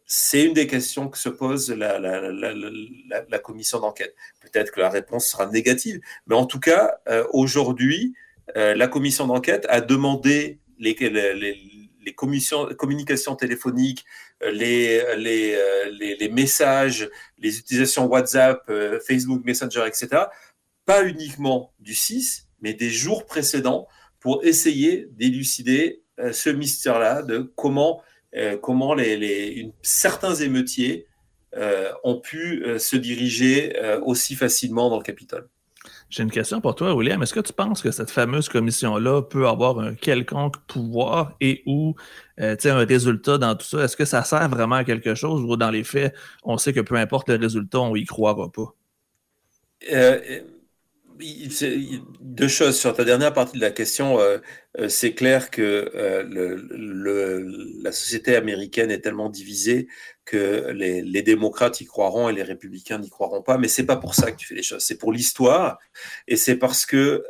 C'est 0.06 0.44
une 0.44 0.52
des 0.52 0.66
questions 0.66 1.08
que 1.08 1.16
se 1.18 1.28
pose 1.30 1.70
la, 1.70 1.98
la- 1.98 2.20
la- 2.30 2.54
la- 2.54 3.38
commission 3.38 3.80
d'enquête. 3.80 4.14
Peut-être 4.40 4.70
que 4.70 4.80
la 4.80 4.90
réponse 4.90 5.26
sera 5.28 5.46
négative, 5.46 6.00
mais 6.26 6.34
en 6.34 6.44
tout 6.46 6.60
cas, 6.60 6.98
euh, 7.08 7.24
aujourd'hui, 7.32 8.14
euh, 8.56 8.74
la 8.74 8.86
commission 8.88 9.26
d'enquête 9.26 9.66
a 9.70 9.80
demandé 9.80 10.60
les, 10.78 10.94
les, 11.00 11.34
les- 12.04 12.14
commissions- 12.14 12.66
communications 12.76 13.34
téléphoniques, 13.34 14.04
euh, 14.42 14.52
euh, 14.52 15.16
les- 15.16 16.16
les 16.16 16.28
messages, 16.28 17.08
les 17.38 17.58
utilisations 17.58 18.04
WhatsApp, 18.04 18.62
euh, 18.68 19.00
Facebook 19.06 19.42
Messenger, 19.44 19.84
etc., 19.86 20.24
pas 20.84 21.02
uniquement 21.04 21.72
du 21.80 21.94
6, 21.94 22.46
mais 22.60 22.74
des 22.74 22.90
jours 22.90 23.24
précédents 23.24 23.88
pour 24.20 24.44
essayer 24.44 25.06
d'élucider 25.12 26.02
euh, 26.20 26.32
ce 26.32 26.50
mystère-là 26.50 27.22
de 27.22 27.38
comment, 27.56 28.02
euh, 28.36 28.56
comment 28.56 28.94
les, 28.94 29.16
les- 29.16 29.48
une- 29.48 29.72
certains 29.82 30.34
émeutiers 30.34 31.06
euh, 31.56 31.90
ont 32.02 32.20
pu 32.20 32.64
euh, 32.64 32.78
se 32.78 32.96
diriger 32.96 33.76
aussi 34.02 34.34
facilement 34.34 34.90
dans 34.90 34.98
le 34.98 35.04
Capitole. 35.04 35.48
J'ai 36.10 36.22
une 36.22 36.30
question 36.30 36.60
pour 36.60 36.74
toi, 36.74 36.94
William. 36.94 37.22
Est-ce 37.22 37.34
que 37.34 37.40
tu 37.40 37.52
penses 37.52 37.82
que 37.82 37.90
cette 37.90 38.10
fameuse 38.10 38.48
commission-là 38.48 39.22
peut 39.22 39.46
avoir 39.48 39.78
un 39.80 39.94
quelconque 39.94 40.56
pouvoir 40.66 41.36
et 41.40 41.62
ou 41.66 41.94
euh, 42.40 42.56
un 42.64 42.84
résultat 42.84 43.38
dans 43.38 43.54
tout 43.54 43.66
ça? 43.66 43.84
Est-ce 43.84 43.96
que 43.96 44.04
ça 44.04 44.22
sert 44.22 44.48
vraiment 44.48 44.76
à 44.76 44.84
quelque 44.84 45.14
chose 45.14 45.42
ou 45.42 45.56
dans 45.56 45.70
les 45.70 45.84
faits, 45.84 46.14
on 46.42 46.56
sait 46.56 46.72
que 46.72 46.80
peu 46.80 46.96
importe 46.96 47.28
le 47.28 47.36
résultat, 47.36 47.80
on 47.80 47.94
y 47.96 48.04
croira 48.04 48.50
pas? 48.50 48.74
Euh, 49.92 50.40
deux 52.20 52.48
choses 52.48 52.78
sur 52.78 52.94
ta 52.94 53.04
dernière 53.04 53.32
partie 53.32 53.56
de 53.56 53.60
la 53.60 53.70
question. 53.70 54.18
euh, 54.20 54.38
euh, 54.78 54.88
c'est 54.88 55.14
clair 55.14 55.50
que 55.50 55.90
euh, 55.94 56.60
la 57.82 57.92
société 57.92 58.34
américaine 58.36 58.90
est 58.90 59.00
tellement 59.00 59.28
divisée 59.28 59.88
que 60.24 60.70
les, 60.72 61.22
démocrates 61.22 61.80
y 61.80 61.84
croiront 61.84 62.28
et 62.28 62.32
les 62.32 62.42
républicains 62.42 62.98
n'y 62.98 63.10
croiront 63.10 63.42
pas. 63.42 63.58
Mais 63.58 63.68
c'est 63.68 63.86
pas 63.86 63.96
pour 63.96 64.14
ça 64.14 64.32
que 64.32 64.36
tu 64.36 64.46
fais 64.46 64.54
les 64.54 64.62
choses. 64.62 64.82
C'est 64.82 64.98
pour 64.98 65.12
l'histoire 65.12 65.78
et 66.26 66.36
c'est 66.36 66.56
parce 66.56 66.86
que 66.86 67.24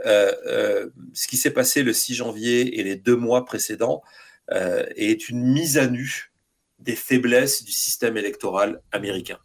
ce 1.12 1.28
qui 1.28 1.37
s'est 1.37 1.51
passé 1.51 1.82
le 1.82 1.93
6 1.93 2.14
janvier 2.14 2.78
et 2.78 2.82
les 2.85 2.97
deux 2.97 3.16
mois 3.16 3.45
précédents 3.45 4.03
est 4.51 5.28
une 5.28 5.43
mise 5.43 5.76
à 5.76 5.87
nu 5.89 6.32
des 6.78 6.97
faiblesses 6.97 7.64
du 7.64 7.72
système 7.72 8.16
électoral 8.16 8.80
américain. 8.93 9.39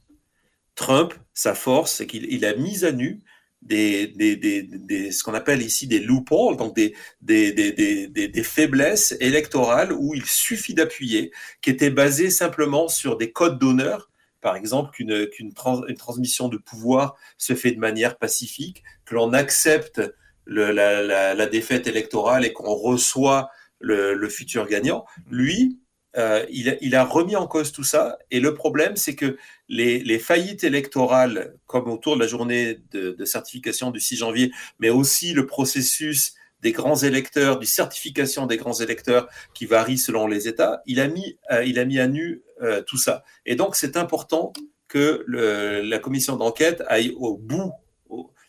Trump, 0.75 1.13
sa 1.33 1.55
force, 1.55 1.95
c'est 1.95 2.07
qu'il 2.07 2.31
il 2.31 2.45
a 2.45 2.55
mis 2.55 2.85
à 2.85 2.91
nu 2.91 3.19
des, 3.61 4.07
des, 4.07 4.35
des, 4.35 4.63
des- 4.63 5.11
ce 5.11 5.23
qu'on 5.23 5.33
appelle 5.33 5.61
ici 5.61 5.87
des 5.87 5.99
loopholes, 5.99 6.57
donc 6.57 6.75
des, 6.75 6.95
des, 7.21 7.51
des, 7.51 8.07
des, 8.07 8.43
faiblesses 8.43 9.15
électorales 9.19 9.91
où 9.91 10.13
il 10.15 10.25
suffit 10.25 10.73
d'appuyer, 10.73 11.31
qui 11.61 11.69
étaient 11.69 11.89
basées 11.89 12.29
simplement 12.29 12.87
sur 12.87 13.17
des 13.17 13.31
codes 13.31 13.59
d'honneur, 13.59 14.09
par 14.41 14.55
exemple 14.55 14.91
qu'une 14.91 15.27
qu'une 15.27 15.53
trans- 15.53 15.85
une 15.87 15.97
transmission 15.97 16.47
de 16.47 16.57
pouvoir 16.57 17.15
se 17.37 17.53
fait 17.53 17.71
de 17.71 17.79
manière 17.79 18.17
pacifique, 18.17 18.83
que 19.05 19.15
l'on 19.15 19.33
accepte 19.33 20.01
le- 20.45 20.71
la, 20.71 21.03
la, 21.03 21.33
la 21.35 21.45
défaite 21.45 21.85
électorale 21.87 22.45
et 22.45 22.53
qu'on 22.53 22.73
reçoit 22.73 23.49
le, 23.79 24.13
le 24.13 24.29
futur 24.29 24.67
gagnant. 24.67 25.05
Lui, 25.29 25.79
euh, 26.17 26.45
il, 26.49 26.95
a, 26.95 27.03
remis 27.03 27.35
en 27.35 27.47
cause 27.47 27.71
tout 27.71 27.83
ça. 27.83 28.17
Et 28.31 28.39
le 28.39 28.53
problème, 28.53 28.95
c'est 28.95 29.15
que 29.15 29.37
les, 29.67 30.19
faillites 30.19 30.63
électorales, 30.63 31.55
comme 31.67 31.89
autour 31.89 32.15
de 32.15 32.21
la 32.21 32.27
journée 32.27 32.79
de, 32.91 33.25
certification 33.25 33.91
du 33.91 33.99
6 33.99 34.17
janvier, 34.17 34.51
mais 34.79 34.89
aussi 34.89 35.33
le 35.33 35.45
processus 35.45 36.33
des 36.61 36.71
grands 36.71 36.97
électeurs, 36.97 37.59
du 37.59 37.65
certification 37.65 38.45
des 38.45 38.57
grands 38.57 38.73
électeurs 38.73 39.29
qui 39.53 39.65
varie 39.65 39.97
selon 39.97 40.27
les 40.27 40.47
États, 40.47 40.81
il 40.85 40.99
a 40.99 41.07
mis, 41.07 41.37
euh, 41.51 41.63
il 41.63 41.79
a 41.79 41.85
mis 41.85 41.99
à 41.99 42.07
nu 42.07 42.41
euh, 42.61 42.81
tout 42.81 42.97
ça. 42.97 43.23
Et 43.45 43.55
donc, 43.55 43.75
c'est 43.75 43.95
important 43.95 44.51
que 44.87 45.23
la 45.27 45.99
commission 45.99 46.35
d'enquête 46.35 46.83
aille 46.87 47.13
au 47.17 47.37
bout, 47.37 47.71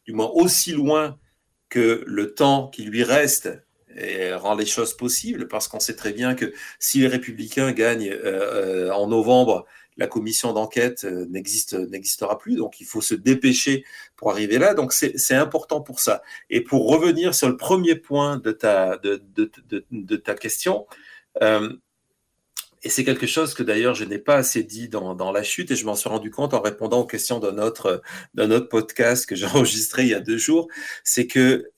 du 0.06 0.14
moins 0.14 0.30
aussi 0.32 0.72
loin 0.72 1.18
que 1.68 2.02
le 2.06 2.34
temps 2.34 2.68
qui 2.68 2.82
lui 2.84 3.04
reste 3.04 3.50
et 4.00 4.34
rend 4.34 4.54
les 4.54 4.66
choses 4.66 4.96
possibles, 4.96 5.48
parce 5.48 5.68
qu'on 5.68 5.80
sait 5.80 5.96
très 5.96 6.12
bien 6.12 6.34
que 6.34 6.52
si 6.78 7.00
les 7.00 7.08
républicains 7.08 7.72
gagnent 7.72 8.10
euh, 8.10 8.88
euh, 8.88 8.90
en 8.92 9.06
novembre, 9.08 9.66
la 9.96 10.06
commission 10.06 10.52
d'enquête 10.52 11.04
euh, 11.04 11.26
n'existe 11.28 11.74
n'existera 11.74 12.38
plus, 12.38 12.56
donc 12.56 12.80
il 12.80 12.86
faut 12.86 13.00
se 13.00 13.14
dépêcher 13.14 13.84
pour 14.16 14.30
arriver 14.30 14.58
là. 14.58 14.74
Donc 14.74 14.92
c'est 14.92 15.34
important 15.34 15.80
pour 15.80 16.00
ça. 16.00 16.22
Et 16.48 16.62
pour 16.62 16.88
revenir 16.88 17.34
sur 17.34 17.48
le 17.48 17.56
premier 17.56 17.96
point 17.96 18.38
de 18.38 18.52
ta 18.52 18.96
de, 18.98 19.22
de, 19.90 20.16
ta 20.16 20.34
question, 20.34 20.86
et 22.82 22.88
c'est 22.88 23.04
quelque 23.04 23.26
chose 23.26 23.52
que 23.52 23.62
d'ailleurs 23.62 23.94
je 23.94 24.04
n'ai 24.04 24.18
pas 24.18 24.36
assez 24.36 24.62
dit 24.62 24.88
dans, 24.88 25.14
dans 25.14 25.32
la 25.32 25.42
chute 25.42 25.70
et 25.70 25.76
je 25.76 25.84
m'en 25.84 25.94
suis 25.94 26.08
rendu 26.08 26.30
compte 26.30 26.54
en 26.54 26.62
répondant 26.62 27.00
aux 27.00 27.06
questions 27.06 27.38
d'un 27.38 27.58
autre, 27.58 28.00
d'un 28.32 28.50
autre 28.50 28.68
podcast 28.68 29.26
que 29.26 29.36
j'ai 29.36 29.46
enregistré 29.54 30.04
il 30.04 30.08
y 30.08 30.14
a 30.14 30.20
deux 30.20 30.38
jours, 30.38 30.68
c'est 31.04 31.26
que 31.26 31.70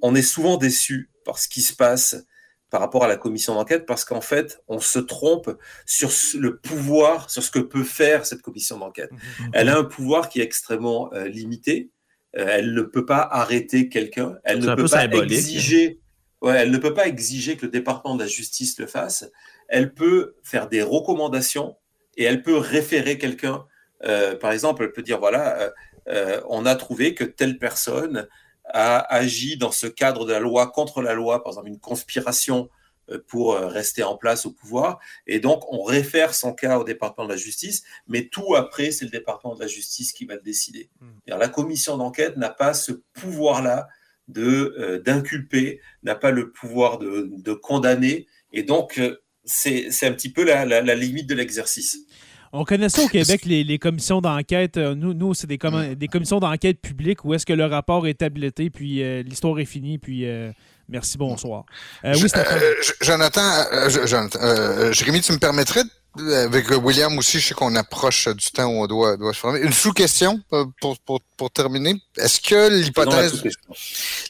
on 0.00 0.14
est 0.14 0.22
souvent 0.22 0.56
déçu 0.56 1.10
par 1.28 1.38
ce 1.38 1.46
qui 1.46 1.60
se 1.60 1.74
passe 1.74 2.24
par 2.70 2.80
rapport 2.80 3.04
à 3.04 3.08
la 3.08 3.18
commission 3.18 3.54
d'enquête 3.54 3.84
parce 3.84 4.06
qu'en 4.06 4.22
fait 4.22 4.62
on 4.66 4.80
se 4.80 4.98
trompe 4.98 5.50
sur 5.84 6.10
le 6.38 6.56
pouvoir, 6.56 7.28
sur 7.28 7.42
ce 7.42 7.50
que 7.50 7.58
peut 7.58 7.84
faire 7.84 8.24
cette 8.24 8.40
commission 8.40 8.78
d'enquête. 8.78 9.10
Elle 9.52 9.68
a 9.68 9.76
un 9.76 9.84
pouvoir 9.84 10.30
qui 10.30 10.40
est 10.40 10.42
extrêmement 10.42 11.12
euh, 11.12 11.28
limité. 11.28 11.90
Euh, 12.38 12.46
elle 12.48 12.72
ne 12.72 12.80
peut 12.80 13.04
pas 13.04 13.28
arrêter 13.30 13.90
quelqu'un. 13.90 14.38
Elle 14.42 14.60
ne 14.60 14.74
peut 14.74 14.84
peu 14.84 14.88
pas 14.88 15.04
exiger. 15.04 16.00
Ouais, 16.40 16.56
elle 16.56 16.70
ne 16.70 16.78
peut 16.78 16.94
pas 16.94 17.06
exiger 17.08 17.58
que 17.58 17.66
le 17.66 17.72
département 17.72 18.14
de 18.14 18.22
la 18.22 18.28
justice 18.28 18.78
le 18.78 18.86
fasse. 18.86 19.30
Elle 19.68 19.92
peut 19.92 20.36
faire 20.42 20.70
des 20.70 20.80
recommandations 20.80 21.76
et 22.16 22.24
elle 22.24 22.42
peut 22.42 22.56
référer 22.56 23.18
quelqu'un. 23.18 23.66
Euh, 24.04 24.34
par 24.34 24.52
exemple, 24.52 24.82
elle 24.82 24.92
peut 24.92 25.02
dire 25.02 25.18
voilà, 25.18 25.60
euh, 25.60 25.70
euh, 26.08 26.40
on 26.48 26.64
a 26.64 26.74
trouvé 26.74 27.14
que 27.14 27.24
telle 27.24 27.58
personne 27.58 28.28
a 28.68 28.98
agi 29.14 29.56
dans 29.56 29.72
ce 29.72 29.86
cadre 29.86 30.26
de 30.26 30.32
la 30.32 30.40
loi 30.40 30.68
contre 30.68 31.02
la 31.02 31.14
loi, 31.14 31.42
par 31.42 31.52
exemple 31.52 31.68
une 31.68 31.80
conspiration 31.80 32.68
euh, 33.10 33.18
pour 33.26 33.54
euh, 33.54 33.68
rester 33.68 34.02
en 34.02 34.16
place 34.16 34.46
au 34.46 34.52
pouvoir. 34.52 34.98
Et 35.26 35.40
donc, 35.40 35.64
on 35.72 35.82
réfère 35.82 36.34
son 36.34 36.52
cas 36.52 36.78
au 36.78 36.84
département 36.84 37.26
de 37.26 37.32
la 37.32 37.38
justice, 37.38 37.82
mais 38.06 38.28
tout 38.28 38.54
après, 38.54 38.90
c'est 38.90 39.04
le 39.04 39.10
département 39.10 39.54
de 39.54 39.60
la 39.60 39.66
justice 39.66 40.12
qui 40.12 40.26
va 40.26 40.34
le 40.34 40.42
décider. 40.42 40.90
C'est-à-dire, 41.00 41.38
La 41.38 41.48
commission 41.48 41.96
d'enquête 41.96 42.36
n'a 42.36 42.50
pas 42.50 42.74
ce 42.74 42.92
pouvoir-là 43.14 43.88
de 44.28 44.74
euh, 44.78 44.98
d'inculper, 45.00 45.80
n'a 46.02 46.14
pas 46.14 46.30
le 46.30 46.52
pouvoir 46.52 46.98
de, 46.98 47.30
de 47.32 47.52
condamner, 47.54 48.26
et 48.52 48.62
donc 48.62 49.00
c'est 49.44 49.90
c'est 49.90 50.06
un 50.06 50.12
petit 50.12 50.30
peu 50.30 50.44
la, 50.44 50.66
la, 50.66 50.82
la 50.82 50.94
limite 50.94 51.26
de 51.26 51.34
l'exercice. 51.34 51.96
On 52.52 52.64
connaît 52.64 52.88
ça 52.88 53.02
au 53.02 53.08
Québec, 53.08 53.44
les, 53.44 53.62
les 53.64 53.78
commissions 53.78 54.20
d'enquête. 54.20 54.76
Euh, 54.78 54.94
Nous, 54.94 55.12
nous 55.14 55.34
c'est 55.34 55.46
des, 55.46 55.58
des 55.96 56.08
commissions 56.08 56.40
d'enquête 56.40 56.80
publiques 56.80 57.24
où 57.24 57.34
est-ce 57.34 57.44
que 57.46 57.52
le 57.52 57.66
rapport 57.66 58.06
est 58.06 58.22
habilité, 58.22 58.70
puis 58.70 59.02
euh, 59.02 59.22
l'histoire 59.22 59.58
est 59.58 59.64
finie, 59.66 59.98
puis 59.98 60.26
euh, 60.26 60.50
merci, 60.88 61.18
bonsoir. 61.18 61.64
Euh, 62.04 62.14
oui, 62.16 62.28
Stéphane. 62.28 62.58
Euh, 62.62 62.74
J- 62.82 62.92
Jonathan, 63.02 63.50
Jonathan 64.06 64.38
euh, 64.42 64.92
Jérémy, 64.92 65.20
tu 65.20 65.32
me 65.32 65.38
permettrais, 65.38 65.84
de- 65.84 65.90
avec 66.44 66.68
William 66.70 67.16
aussi, 67.18 67.38
je 67.40 67.48
sais 67.48 67.54
qu'on 67.54 67.74
approche 67.76 68.28
du 68.28 68.50
temps 68.50 68.66
où 68.66 68.82
on 68.82 68.86
doit, 68.86 69.16
doit 69.16 69.32
se 69.32 69.38
former. 69.38 69.60
Une 69.60 69.72
sous-question 69.72 70.40
euh, 70.52 70.64
pour, 70.80 70.98
pour, 71.00 71.20
pour 71.36 71.50
terminer. 71.50 71.94
Est-ce 72.16 72.40
que 72.40 72.68
l'hypothèse 72.68 73.42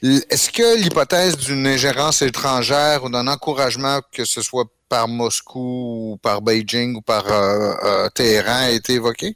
est-ce 0.03 0.51
que 0.51 0.77
l'hypothèse 0.83 1.37
d'une 1.37 1.67
ingérence 1.67 2.23
étrangère 2.23 3.05
ou 3.05 3.09
d'un 3.09 3.27
encouragement, 3.27 4.01
que 4.13 4.25
ce 4.25 4.43
soit 4.43 4.67
par 4.89 5.09
Moscou 5.09 6.13
ou 6.13 6.17
par 6.17 6.41
Beijing 6.41 6.97
ou 6.97 7.01
par 7.01 7.31
euh, 7.31 7.75
euh, 7.85 8.09
Téhéran, 8.11 8.67
a 8.67 8.71
été 8.71 8.95
évoquée? 8.95 9.35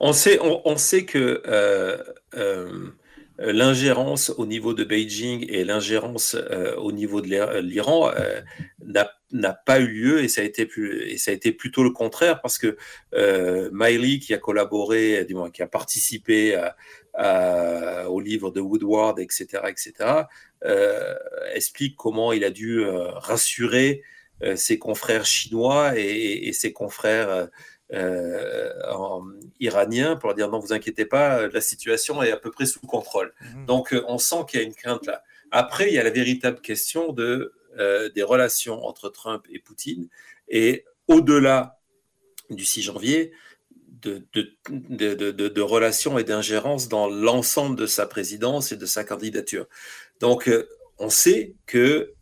On 0.00 0.12
sait, 0.12 0.38
on, 0.40 0.60
on 0.64 0.76
sait 0.76 1.04
que 1.04 1.42
euh, 1.46 1.96
l'ingérence 3.38 4.30
au 4.38 4.46
niveau 4.46 4.72
de 4.74 4.82
Beijing 4.84 5.46
et 5.50 5.64
l'ingérence 5.64 6.34
euh, 6.34 6.74
au 6.76 6.90
niveau 6.92 7.20
de 7.20 7.28
l'I- 7.28 7.62
l'Iran 7.62 8.10
euh, 8.16 8.40
n'a 9.32 9.52
pas 9.52 9.80
eu 9.80 9.86
lieu 9.88 10.22
et 10.22 10.28
ça 10.28 10.40
a 10.40 10.44
été 10.44 11.52
plutôt 11.52 11.82
le 11.82 11.90
contraire 11.90 12.40
parce 12.40 12.58
que 12.58 12.76
euh, 13.14 13.68
Miley 13.72 14.18
qui 14.20 14.32
a 14.34 14.38
collaboré, 14.38 15.26
qui 15.52 15.62
a 15.62 15.66
participé 15.66 16.56
au 18.08 18.20
livre 18.20 18.50
de 18.50 18.60
Woodward, 18.60 19.18
etc., 19.20 19.44
etc., 19.68 19.92
euh, 20.64 21.14
explique 21.54 21.96
comment 21.96 22.32
il 22.32 22.44
a 22.44 22.50
dû 22.50 22.80
euh, 22.84 23.08
rassurer 23.10 24.02
euh, 24.42 24.54
ses 24.56 24.78
confrères 24.78 25.24
chinois 25.26 25.98
et- 25.98 26.48
et 26.48 26.52
ses 26.52 26.72
confrères 26.72 27.48
euh, 27.92 28.72
euh, 28.82 29.20
iraniens 29.60 30.16
pour 30.16 30.28
leur 30.28 30.36
dire 30.36 30.50
non, 30.50 30.58
vous 30.58 30.72
inquiétez 30.72 31.04
pas, 31.04 31.46
la 31.46 31.60
situation 31.60 32.22
est 32.22 32.32
à 32.32 32.36
peu 32.36 32.50
près 32.50 32.66
sous 32.66 32.80
contrôle. 32.80 33.32
Mhm. 33.40 33.66
Donc 33.66 33.94
on 34.08 34.18
sent 34.18 34.44
qu'il 34.48 34.60
y 34.60 34.62
a 34.62 34.66
une 34.66 34.74
crainte 34.74 35.06
là. 35.06 35.22
Après, 35.52 35.88
il 35.88 35.94
y 35.94 35.98
a 35.98 36.02
la 36.02 36.10
véritable 36.10 36.60
question 36.60 37.12
de, 37.12 37.52
des 38.14 38.22
relations 38.22 38.84
entre 38.84 39.08
Trump 39.10 39.46
et 39.48 39.60
Poutine. 39.60 40.08
Et 40.48 40.84
au-delà 41.06 41.78
du 42.50 42.64
6 42.64 42.82
janvier, 42.82 43.32
de, 44.02 44.26
de, 44.32 45.60
relations 45.60 46.18
et 46.18 46.24
d'ingérence 46.24 46.88
dans 46.88 47.08
l'ensemble 47.08 47.76
de 47.76 47.86
sa 47.86 48.06
présidence 48.06 48.72
et 48.72 48.76
de 48.76 48.86
sa 48.86 49.04
candidature. 49.04 49.66
Donc, 50.20 50.50
on 50.98 51.10
sait 51.10 51.54
que, 51.66 52.14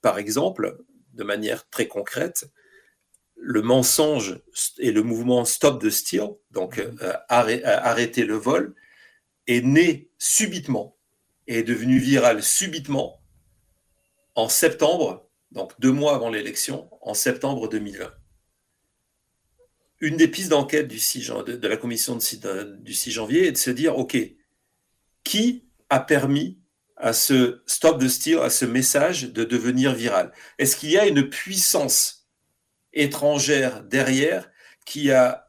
par 0.00 0.18
exemple, 0.18 0.78
de 1.14 1.24
manière 1.24 1.68
très 1.68 1.88
concrète, 1.88 2.46
le 3.40 3.62
mensonge 3.62 4.40
et 4.78 4.92
le 4.92 5.02
mouvement 5.02 5.44
Stop 5.44 5.82
the 5.82 5.90
Steal, 5.90 6.28
donc 6.50 6.76
mhm. 6.78 6.98
euh, 7.02 7.14
euh, 7.30 7.60
arrêter 7.82 8.24
le 8.24 8.36
vol, 8.36 8.74
est 9.46 9.64
né 9.64 10.10
subitement 10.18 10.96
et 11.46 11.58
est 11.58 11.62
devenu 11.62 11.98
viral 11.98 12.42
subitement 12.42 13.22
en 14.34 14.48
septembre, 14.48 15.28
donc 15.50 15.72
deux 15.80 15.90
mois 15.90 16.14
avant 16.14 16.30
l'élection, 16.30 16.88
en 17.00 17.14
septembre 17.14 17.68
2020. 17.68 18.12
Une 20.00 20.16
des 20.16 20.28
pistes 20.28 20.50
d'enquête 20.50 20.88
du 20.88 20.98
6, 20.98 21.32
de, 21.46 21.56
de, 21.56 21.68
la 21.68 21.76
commission 21.76 22.16
du 22.16 22.94
6 22.94 23.10
janvier 23.10 23.48
est 23.48 23.52
de 23.52 23.56
se 23.56 23.70
dire, 23.70 23.98
OK, 23.98 24.16
qui 25.24 25.68
a 25.88 26.00
permis 26.00 26.58
à 26.96 27.12
ce 27.12 27.62
Stop 27.66 28.00
the 28.00 28.08
Steal, 28.08 28.38
à 28.38 28.50
ce 28.50 28.64
message 28.64 29.24
de 29.24 29.44
devenir 29.44 29.94
viral? 29.94 30.32
Est-ce 30.58 30.76
qu'il 30.76 30.90
y 30.90 30.98
a 30.98 31.06
une 31.06 31.28
puissance 31.28 32.19
étrangère 32.92 33.82
derrière 33.84 34.50
qui 34.84 35.10
a 35.10 35.48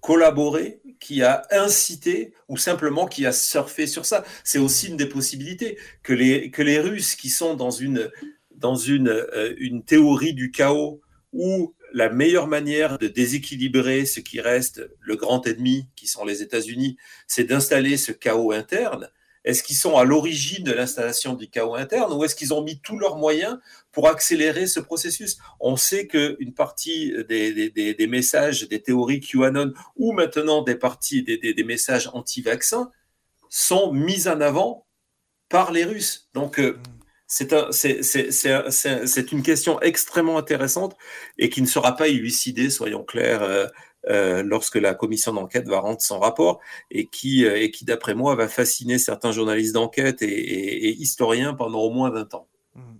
collaboré, 0.00 0.80
qui 1.00 1.22
a 1.22 1.42
incité 1.50 2.32
ou 2.48 2.56
simplement 2.56 3.06
qui 3.06 3.26
a 3.26 3.32
surfé 3.32 3.86
sur 3.86 4.06
ça. 4.06 4.24
C'est 4.44 4.58
aussi 4.58 4.88
une 4.88 4.96
des 4.96 5.06
possibilités 5.06 5.78
que 6.02 6.12
les, 6.12 6.50
que 6.50 6.62
les 6.62 6.78
Russes 6.78 7.16
qui 7.16 7.28
sont 7.28 7.54
dans 7.54 7.70
une, 7.70 8.10
dans 8.54 8.76
une, 8.76 9.08
euh, 9.08 9.54
une 9.58 9.84
théorie 9.84 10.34
du 10.34 10.50
chaos 10.50 11.00
où 11.32 11.74
la 11.92 12.08
meilleure 12.08 12.46
manière 12.46 12.98
de 12.98 13.08
déséquilibrer 13.08 14.06
ce 14.06 14.20
qui 14.20 14.40
reste 14.40 14.88
le 15.00 15.16
grand 15.16 15.46
ennemi, 15.46 15.88
qui 15.96 16.06
sont 16.06 16.24
les 16.24 16.42
États-Unis, 16.42 16.96
c'est 17.26 17.44
d'installer 17.44 17.96
ce 17.96 18.12
chaos 18.12 18.52
interne. 18.52 19.10
Est-ce 19.46 19.62
qu'ils 19.62 19.76
sont 19.76 19.96
à 19.96 20.04
l'origine 20.04 20.64
de 20.64 20.72
l'installation 20.72 21.34
du 21.34 21.48
chaos 21.48 21.76
interne 21.76 22.12
ou 22.12 22.24
est-ce 22.24 22.34
qu'ils 22.34 22.52
ont 22.52 22.62
mis 22.62 22.80
tous 22.80 22.98
leurs 22.98 23.16
moyens 23.16 23.58
pour 23.92 24.08
accélérer 24.08 24.66
ce 24.66 24.80
processus? 24.80 25.38
On 25.60 25.76
sait 25.76 26.08
qu'une 26.08 26.52
partie 26.52 27.14
des, 27.28 28.06
messages, 28.10 28.68
des 28.68 28.82
théories 28.82 29.20
QAnon 29.20 29.72
ou 29.94 30.12
maintenant 30.12 30.62
des 30.62 30.74
parties 30.74 31.22
des, 31.22 31.64
messages 31.64 32.10
anti-vaccins 32.12 32.90
sont 33.48 33.92
mis 33.92 34.26
en 34.26 34.40
avant 34.40 34.84
par 35.48 35.70
les 35.70 35.84
Russes. 35.84 36.28
Donc, 36.34 36.58
euh, 36.58 36.76
c'est 37.28 39.32
une 39.32 39.42
question 39.44 39.80
extrêmement 39.80 40.38
intéressante 40.38 40.96
et 41.38 41.50
qui 41.50 41.62
ne 41.62 41.66
sera 41.66 41.94
pas 41.94 42.08
élucidée, 42.08 42.68
soyons 42.68 43.04
clairs, 43.04 43.44
euh, 43.44 43.68
euh, 44.08 44.42
lorsque 44.44 44.76
la 44.76 44.94
commission 44.94 45.32
d'enquête 45.32 45.68
va 45.68 45.80
rendre 45.80 46.00
son 46.00 46.20
rapport 46.20 46.60
et 46.90 47.06
qui, 47.06 47.44
euh, 47.44 47.60
et 47.60 47.70
qui 47.70 47.84
d'après 47.84 48.14
moi, 48.14 48.36
va 48.36 48.46
fasciner 48.46 48.98
certains 48.98 49.32
journalistes 49.32 49.74
d'enquête 49.74 50.22
et, 50.22 50.92
historiens 50.92 51.54
pendant 51.54 51.80
au 51.80 51.90
moins 51.90 52.10
20 52.10 52.34
ans. 52.34 52.46
Hmm. 52.74 52.98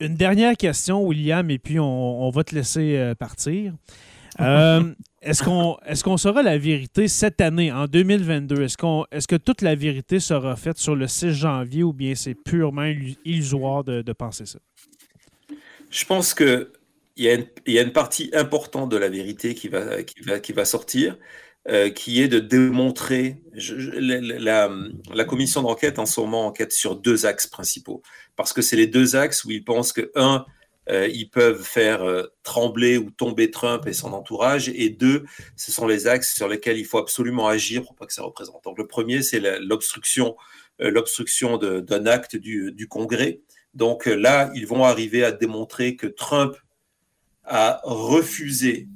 Une 0.00 0.16
dernière 0.16 0.56
question, 0.56 1.06
William, 1.06 1.48
et 1.50 1.58
puis 1.58 1.78
on, 1.78 2.28
va 2.30 2.42
te 2.42 2.54
laisser 2.54 2.96
euh, 2.96 3.14
partir. 3.14 3.74
est-ce 5.22 5.42
qu'on 5.42 5.76
est 5.86 6.02
qu'on 6.02 6.16
saura 6.16 6.42
la 6.42 6.58
vérité 6.58 7.08
cette 7.08 7.40
année, 7.40 7.70
en 7.70 7.86
2022? 7.86 8.62
Est-ce 8.62 8.76
qu'on 8.76 9.06
est-ce 9.10 9.28
que 9.28 9.36
toute 9.36 9.62
la 9.62 9.74
vérité 9.74 10.20
sera 10.20 10.56
faite 10.56 10.78
sur 10.78 10.94
le 10.94 11.06
6 11.06 11.32
janvier 11.32 11.84
ou 11.84 11.92
bien 11.92 12.14
c'est 12.14 12.34
purement 12.34 12.84
illusoire 13.24 13.84
de, 13.84 14.02
de 14.02 14.12
penser 14.12 14.46
ça? 14.46 14.58
Je 15.90 16.04
pense 16.04 16.34
que 16.34 16.70
il 17.16 17.24
y, 17.66 17.78
a 17.78 17.82
une, 17.82 17.92
partie 17.92 18.30
importante 18.34 18.90
de 18.90 18.96
la 18.96 19.08
vérité 19.08 19.54
qui 19.54 19.68
va, 19.68 20.64
sortir, 20.64 21.16
euh, 21.68 21.88
qui 21.88 22.20
est 22.20 22.28
de 22.28 22.38
démontrer. 22.38 23.38
la, 23.54 25.24
commission 25.26 25.62
d'enquête 25.62 25.98
en 25.98 26.04
ce 26.04 26.20
moment 26.20 26.46
enquête 26.46 26.72
sur 26.72 26.94
deux 26.94 27.24
axes 27.24 27.46
principaux, 27.46 28.02
parce 28.36 28.52
que 28.52 28.60
c'est 28.60 28.76
les 28.76 28.86
deux 28.86 29.16
axes 29.16 29.44
où 29.44 29.50
ils 29.50 29.64
pensent 29.64 29.94
que, 29.94 30.10
un, 30.14 30.44
euh, 30.90 31.08
ils 31.08 31.30
peuvent 31.30 31.62
faire 31.62 32.02
euh, 32.02 32.24
trembler 32.42 32.98
ou 32.98 33.10
tomber 33.10 33.50
Trump 33.50 33.86
et 33.86 33.94
son 33.94 34.12
entourage, 34.12 34.68
et 34.68 34.90
deux, 34.90 35.24
ce 35.56 35.72
sont 35.72 35.86
les 35.86 36.06
axes 36.06 36.34
sur 36.34 36.48
lesquels 36.48 36.78
il 36.78 36.84
faut 36.84 36.98
absolument 36.98 37.48
agir 37.48 37.82
pour 37.82 37.94
pas 37.94 38.04
que 38.04 38.12
ça 38.12 38.22
représente. 38.24 38.62
Donc 38.64 38.76
le 38.76 38.86
premier, 38.86 39.22
c'est 39.22 39.40
l'obstruction, 39.60 40.36
l'obstruction 40.78 41.56
d'un 41.56 42.06
acte 42.06 42.36
du 42.36 42.86
Congrès. 42.88 43.40
Donc 43.72 44.04
là, 44.06 44.50
ils 44.54 44.66
vont 44.66 44.84
arriver 44.84 45.24
à 45.24 45.32
démontrer 45.32 45.96
que 45.96 46.06
Trump 46.06 46.56
a 47.46 47.80
refusé 47.84 48.88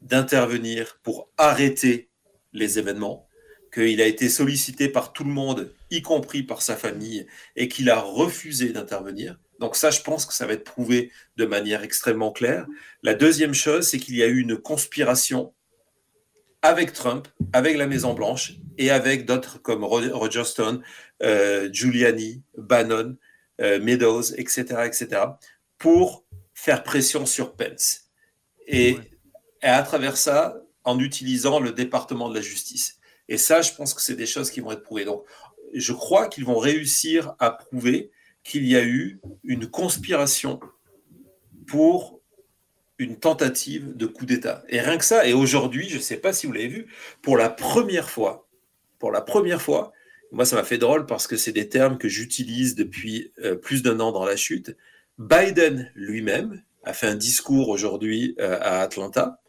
d'intervenir 0.00 0.98
pour 1.02 1.30
arrêter 1.36 2.08
les 2.52 2.78
événements, 2.78 3.26
qu'il 3.72 4.00
a 4.00 4.06
été 4.06 4.28
sollicité 4.28 4.88
par 4.88 5.12
tout 5.12 5.24
le 5.24 5.30
monde, 5.30 5.72
y 5.90 6.00
compris 6.00 6.42
par 6.42 6.62
sa 6.62 6.76
famille, 6.76 7.26
et 7.56 7.68
qu'il 7.68 7.90
a 7.90 8.00
refusé 8.00 8.70
d'intervenir. 8.70 9.38
Donc 9.58 9.76
ça, 9.76 9.90
je 9.90 10.00
pense 10.00 10.24
que 10.24 10.32
ça 10.32 10.46
va 10.46 10.54
être 10.54 10.64
prouvé 10.64 11.12
de 11.36 11.44
manière 11.44 11.82
extrêmement 11.82 12.32
claire. 12.32 12.66
La 13.02 13.14
deuxième 13.14 13.54
chose, 13.54 13.88
c'est 13.88 13.98
qu'il 13.98 14.16
y 14.16 14.22
a 14.22 14.26
eu 14.26 14.40
une 14.40 14.56
conspiration 14.56 15.52
avec 16.62 16.92
Trump, 16.92 17.28
avec 17.52 17.76
la 17.76 17.86
Maison 17.86 18.14
Blanche 18.14 18.54
et 18.78 18.90
avec 18.90 19.26
d'autres 19.26 19.60
comme 19.60 19.84
Roger 19.84 20.44
Stone, 20.44 20.82
euh, 21.22 21.68
Giuliani, 21.72 22.42
Bannon, 22.56 23.16
euh, 23.60 23.80
Meadows, 23.80 24.34
etc., 24.36 24.82
etc., 24.86 25.22
pour 25.78 26.24
faire 26.58 26.82
pression 26.82 27.24
sur 27.24 27.54
Pence. 27.54 28.10
Et, 28.66 28.96
à 29.62 29.82
travers 29.82 30.16
ça, 30.16 30.60
en 30.84 30.98
utilisant 30.98 31.60
le 31.60 31.72
département 31.72 32.28
de 32.28 32.34
la 32.34 32.40
justice. 32.40 32.98
Et 33.28 33.36
ça, 33.36 33.62
je 33.62 33.72
pense 33.72 33.94
que 33.94 34.02
c'est 34.02 34.16
des 34.16 34.26
choses 34.26 34.50
qui 34.50 34.60
vont 34.60 34.72
être 34.72 34.82
prouvées. 34.82 35.04
Donc, 35.04 35.24
je 35.72 35.92
crois 35.92 36.28
qu'ils 36.28 36.44
vont 36.44 36.58
réussir 36.58 37.34
à 37.38 37.50
prouver 37.50 38.10
qu'il 38.42 38.66
y 38.66 38.76
a 38.76 38.84
eu 38.84 39.20
une 39.44 39.68
conspiration 39.68 40.60
pour 41.66 42.20
une 42.98 43.18
tentative 43.18 43.96
de 43.96 44.06
coup 44.06 44.26
d'État. 44.26 44.64
Et 44.68 44.80
rien 44.80 44.98
que 44.98 45.04
ça, 45.04 45.26
et 45.26 45.32
aujourd'hui, 45.32 45.88
je 45.88 45.96
ne 45.96 46.02
sais 46.02 46.16
pas 46.16 46.32
si 46.32 46.46
vous 46.46 46.52
l'avez 46.52 46.68
vu, 46.68 46.86
pour 47.22 47.36
la 47.36 47.50
première 47.50 48.10
fois, 48.10 48.48
pour 48.98 49.12
la 49.12 49.20
première 49.20 49.62
fois, 49.62 49.92
moi 50.32 50.44
ça 50.44 50.56
m'a 50.56 50.64
fait 50.64 50.78
drôle 50.78 51.06
parce 51.06 51.26
que 51.26 51.36
c'est 51.36 51.52
des 51.52 51.68
termes 51.68 51.98
que 51.98 52.08
j'utilise 52.08 52.74
depuis 52.74 53.32
euh, 53.44 53.54
plus 53.54 53.82
d'un 53.82 54.00
an 54.00 54.12
dans 54.12 54.24
la 54.24 54.36
chute, 54.36 54.76
Biden 55.18 55.90
lui-même 55.94 56.62
a 56.84 56.92
fait 56.92 57.08
un 57.08 57.16
discours 57.16 57.68
aujourd'hui 57.68 58.36
euh, 58.38 58.58
à 58.60 58.80
Atlanta 58.80 59.40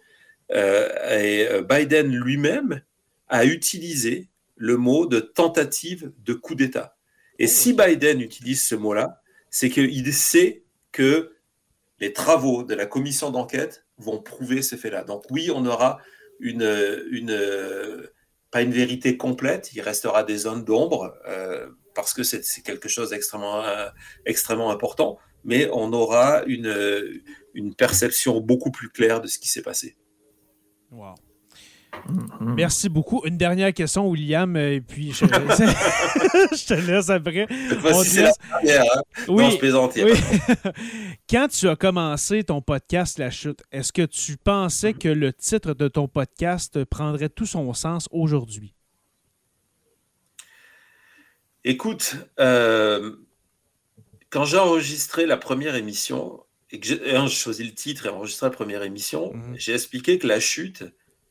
euh, 0.52 0.90
et 1.16 1.48
euh, 1.48 1.62
Biden 1.62 2.12
lui-même 2.12 2.82
a 3.28 3.46
utilisé 3.46 4.30
le 4.56 4.78
mot 4.78 5.06
de 5.06 5.20
tentative 5.20 6.12
de 6.26 6.34
coup 6.34 6.56
d'État. 6.56 6.98
Et 7.38 7.46
oh. 7.46 7.48
si 7.48 7.74
Biden 7.74 8.20
utilise 8.20 8.64
ce 8.64 8.76
mot-là, 8.76 9.22
c'est 9.52 9.70
qu'il 9.70 10.14
sait 10.14 10.64
que 10.92 11.36
les 12.00 12.14
travaux 12.14 12.64
de 12.64 12.74
la 12.74 12.88
commission 12.88 13.30
d'enquête 13.30 13.86
vont 13.98 14.20
prouver 14.20 14.62
ce 14.62 14.76
fait-là. 14.76 15.04
Donc 15.04 15.26
oui, 15.30 15.52
on 15.54 15.66
aura 15.66 16.00
une, 16.40 17.04
une, 17.12 18.10
pas 18.52 18.62
une 18.62 18.72
vérité 18.72 19.18
complète, 19.18 19.72
il 19.74 19.82
restera 19.82 20.24
des 20.24 20.38
zones 20.38 20.64
d'ombre 20.64 21.14
parce 21.94 22.14
que 22.14 22.24
c'est 22.24 22.62
quelque 22.64 22.88
chose 22.88 23.10
d'extrêmement 23.10 23.64
extrêmement 24.26 24.72
important 24.72 25.20
mais 25.44 25.70
on 25.74 25.94
aura 25.94 26.44
une, 26.46 27.22
une 27.54 27.76
perception 27.76 28.40
beaucoup 28.42 28.72
plus 28.72 28.90
claire 28.90 29.22
de 29.22 29.28
ce 29.28 29.40
qui 29.40 29.48
s'est 29.48 29.62
passé. 29.62 29.96
Wow. 30.92 31.16
Merci 32.40 32.90
beaucoup. 32.90 33.22
Une 33.26 33.38
dernière 33.38 33.74
question, 33.74 34.08
William, 34.08 34.56
euh, 34.56 34.76
et 34.76 34.82
puis 34.82 35.12
je, 35.12 35.26
je 35.26 36.68
te 36.68 36.74
laisse 36.74 37.10
après. 37.10 37.48
c'est 38.04 38.24
la 38.24 38.32
dernière. 38.64 38.84
Hein? 38.96 39.02
Oui, 39.28 39.46
je 39.52 40.70
Quand 41.30 41.48
tu 41.48 41.68
as 41.68 41.76
commencé 41.76 42.44
ton 42.44 42.62
podcast 42.62 43.20
La 43.20 43.30
Chute, 43.32 43.62
est-ce 43.72 43.92
que 43.92 44.04
tu 44.04 44.38
pensais 44.38 44.94
que 44.94 45.10
le 45.10 45.34
titre 45.34 45.74
de 45.74 45.88
ton 45.88 46.08
podcast 46.08 46.84
prendrait 46.86 47.30
tout 47.30 47.46
son 47.46 47.74
sens 47.74 48.08
aujourd'hui? 48.12 48.74
Écoute, 51.66 52.16
euh, 52.40 53.16
quand 54.30 54.46
j'ai 54.46 54.58
enregistré 54.58 55.26
la 55.26 55.38
première 55.38 55.76
émission, 55.76 56.44
et 56.72 56.80
que 56.80 56.86
j'ai 56.86 57.28
choisi 57.28 57.64
le 57.64 57.74
titre 57.74 58.06
et 58.06 58.10
enregistré 58.10 58.46
la 58.46 58.52
première 58.52 58.84
émission, 58.84 59.34
mhm. 59.34 59.56
j'ai 59.58 59.74
expliqué 59.74 60.20
que 60.20 60.28
la 60.28 60.40
chute, 60.40 60.84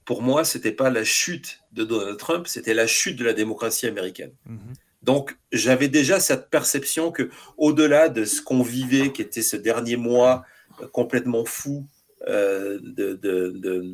pour 0.05 0.23
moi, 0.23 0.45
c'était 0.45 0.73
pas 0.73 0.91
la 0.91 1.05
chute 1.05 1.61
de 1.73 1.85
Donald 1.85 2.19
Trump, 2.19 2.47
c'était 2.47 2.75
la 2.75 2.87
chute 2.87 3.17
de 3.17 3.25
la 3.25 3.35
démocratie 3.35 3.87
américaine. 3.87 4.33
Mhm. 4.47 4.75
Donc, 5.03 5.39
j'avais 5.53 5.89
déjà 5.89 6.19
cette 6.19 6.51
perception 6.51 7.13
que, 7.13 7.31
au-delà 7.57 8.09
de 8.09 8.25
ce 8.25 8.43
qu'on 8.43 8.63
vivait, 8.63 9.13
qui 9.13 9.23
était 9.23 9.43
ce 9.43 9.57
dernier 9.57 9.97
mois 9.97 10.45
euh, 10.83 10.89
complètement 10.89 11.45
fou 11.45 11.87
euh, 12.27 12.81
de, 12.83 13.15
de, 13.15 13.53
de, 13.55 13.85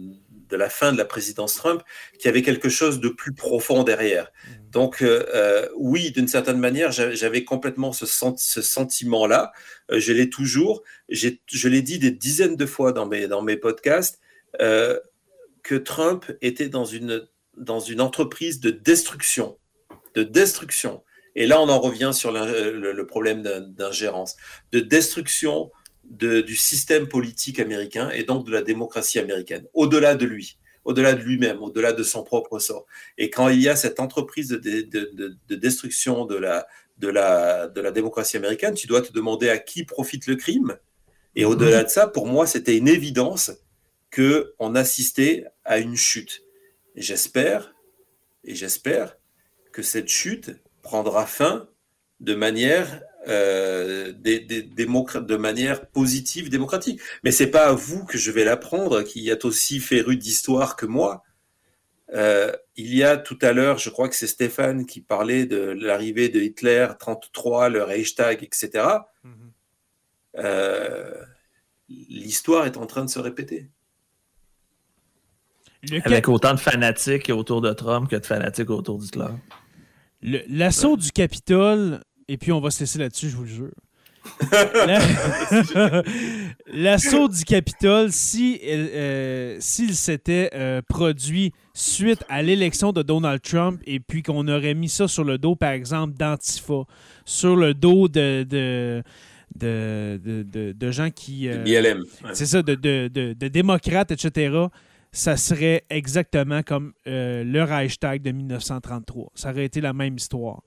de, 0.49 0.57
la 0.57 0.69
fin 0.69 0.93
de 0.93 0.99
la 0.99 1.05
présidence 1.05 1.55
Trump 1.55 1.83
qu'il 2.15 2.27
y 2.27 2.29
avait 2.29 2.43
quelque 2.43 2.69
chose 2.69 3.01
de 3.01 3.09
plus 3.09 3.35
profond 3.35 3.83
derrière. 3.83 4.25
Mmh. 4.27 4.71
Donc 4.71 5.03
euh, 5.03 5.69
oui, 5.77 6.11
d'une 6.11 6.29
certaine 6.29 6.59
manière, 6.59 6.93
j'avais 6.93 7.45
complètement 7.45 7.93
ce, 7.93 8.07
ce 8.07 8.63
sentiment-là. 8.63 9.53
je 9.91 10.13
l'ai 10.13 10.31
toujours. 10.31 10.83
Je 11.09 11.69
l'ai 11.69 11.83
dit 11.83 11.99
des 11.99 12.11
dizaines 12.11 12.57
de 12.57 12.67
fois 12.67 12.93
dans 12.93 13.07
mes, 13.07 13.29
dans 13.29 13.43
mes 13.43 13.57
podcasts 13.57 14.21
que 14.59 15.75
Trump 15.77 16.27
était 16.43 16.69
dans 16.69 16.85
une, 16.85 17.27
dans 17.57 17.81
une 17.81 18.01
entreprise 18.01 18.61
de 18.61 18.71
destruction. 18.71 19.59
De 20.15 20.23
destruction 20.23 21.03
et 21.37 21.47
là, 21.47 21.61
on 21.61 21.69
en 21.69 21.81
revient 21.81 22.11
sur 22.13 22.31
le, 22.33 23.07
problème 23.07 23.43
d'ingérence, 23.43 24.37
de 24.73 24.81
destruction 24.81 25.71
du 26.11 26.57
système 26.57 27.09
politique 27.09 27.59
américain 27.59 28.11
et 28.11 28.25
donc 28.25 28.47
de 28.47 28.53
la 28.53 28.63
démocratie 28.63 29.19
américaine, 29.19 29.67
au-delà 29.75 30.15
de 30.15 30.27
lui, 30.27 30.59
au-delà 30.85 31.15
de 31.15 31.23
lui-même, 31.23 31.63
au-delà 31.63 31.93
de 31.93 32.03
son 32.03 32.23
propre 32.23 32.59
sort. 32.59 32.87
Et 33.19 33.31
quand 33.31 33.49
il 33.49 33.61
y 33.61 33.69
a 33.69 33.77
cette 33.77 34.01
entreprise 34.01 34.49
de, 34.49 35.55
destruction 35.55 36.27
de 36.27 36.37
la, 36.37 36.67
de, 36.99 37.09
la, 37.09 37.69
de 37.69 37.81
la 37.81 37.91
démocratie 37.91 38.37
américaine, 38.37 38.75
tu 38.75 38.87
dois 38.87 39.03
te 39.03 39.13
demander 39.13 39.49
à 39.49 39.59
qui 39.59 39.85
profite 39.85 40.27
le 40.27 40.37
crime. 40.37 40.77
Et 41.37 41.45
au-delà 41.45 41.85
de 41.85 41.89
ça, 41.89 42.07
pour 42.07 42.27
moi, 42.27 42.47
c'était 42.47 42.77
une 42.77 42.89
évidence 42.89 43.51
qu'on 44.15 44.75
assistait 44.75 45.47
à 45.65 45.79
une 45.79 45.97
chute. 45.97 46.43
J'espère, 46.95 47.75
et 48.45 48.55
j'espère 48.55 49.17
que 49.73 49.83
cette 49.83 50.09
chute 50.09 50.53
prendra 50.83 51.27
fin 51.27 51.69
de 52.25 52.35
manière, 52.35 53.03
euh, 53.29 54.13
de 54.13 55.37
manière 55.37 55.87
positive, 55.87 56.49
démocratique. 56.49 57.01
Mais 57.23 57.31
c'est 57.31 57.51
pas 57.51 57.69
à 57.69 57.73
vous 57.73 58.05
que 58.05 58.19
je 58.19 58.31
vais 58.31 58.45
l'apprendre, 58.45 59.03
qui 59.03 59.29
êtes 59.29 59.45
aussi 59.45 59.81
féru 59.81 60.17
d'histoire 60.17 60.77
que 60.77 60.87
moi. 60.87 61.23
Euh, 62.13 62.53
il 62.77 62.95
y 62.95 63.03
a 63.03 63.17
tout 63.17 63.39
à 63.43 63.53
l'heure, 63.53 63.79
je 63.79 63.91
crois 63.91 64.09
que 64.09 64.15
c'est 64.15 64.27
Stéphane 64.27 64.87
qui 64.87 65.01
parlait 65.01 65.47
de 65.47 65.59
l'arrivée 65.59 66.29
de 66.29 66.41
Hitler, 66.41 66.89
33, 66.99 67.69
le 67.69 67.83
Reichstag, 67.83 68.43
etc. 68.43 68.87
Mm-hmm. 69.25 69.31
Euh, 70.39 71.25
l'histoire 71.89 72.67
est 72.67 72.77
en 72.77 72.87
train 72.87 73.05
de 73.05 73.11
se 73.11 73.19
répéter. 73.19 73.69
Avec 76.05 76.29
autant 76.29 76.55
de 76.55 76.61
fanatiques 76.61 77.29
autour 77.29 77.61
de 77.61 77.73
Trump 77.73 78.09
que 78.09 78.17
de 78.17 78.25
fanatiques 78.25 78.71
autour 78.71 78.99
d'Hitler. 78.99 79.35
L'assaut 80.23 80.97
du 80.97 81.13
Capitole, 81.13 82.01
et 82.29 82.37
puis 82.37 82.53
on 82.53 82.61
va 82.61 82.71
se 82.71 82.81
laisser 82.81 82.99
là-dessus, 82.99 83.31
je 83.31 83.37
vous 83.37 83.45
le 83.45 83.49
jure. 83.49 83.71
L'assaut 86.73 87.29
du 87.29 87.45
Capitole, 87.45 88.11
si, 88.11 88.59
euh, 88.65 89.57
s'il 89.61 89.95
s'était 89.95 90.51
euh, 90.55 90.81
produit 90.89 91.53
suite 91.75 92.25
à 92.29 92.43
l'élection 92.43 92.93
de 92.93 93.03
Donald 93.03 93.43
Trump 93.43 93.83
et 93.87 94.01
puis 94.01 94.23
qu'on 94.23 94.49
aurait 94.49 94.75
mis 94.75 94.89
ça 94.89 95.09
sur 95.09 95.25
le 95.25 95.37
dos, 95.37 95.57
par 95.57 95.73
exemple, 95.73 96.15
d'Antifa, 96.17 96.85
sur 97.25 97.57
le 97.57 97.75
dos 97.75 98.09
de, 98.09 98.45
de 98.49 99.03
de, 99.57 100.91
gens 100.91 101.11
qui. 101.11 101.49
Euh, 101.49 101.63
BLM. 101.63 102.03
C'est 102.33 102.47
ça, 102.47 102.63
de, 102.63 102.75
de, 102.75 103.49
démocrates, 103.49 104.11
etc 104.11 104.67
ça 105.15 105.37
serait 105.37 105.85
exactement 105.91 106.63
comme 106.63 106.93
euh, 107.07 107.45
le 107.45 107.63
Reichstag 107.63 108.21
de 108.21 108.33
1933. 108.33 109.31
Ça 109.35 109.51
aurait 109.51 109.65
été 109.65 109.81
la 109.81 109.93
même 109.93 110.17
histoire. 110.17 110.63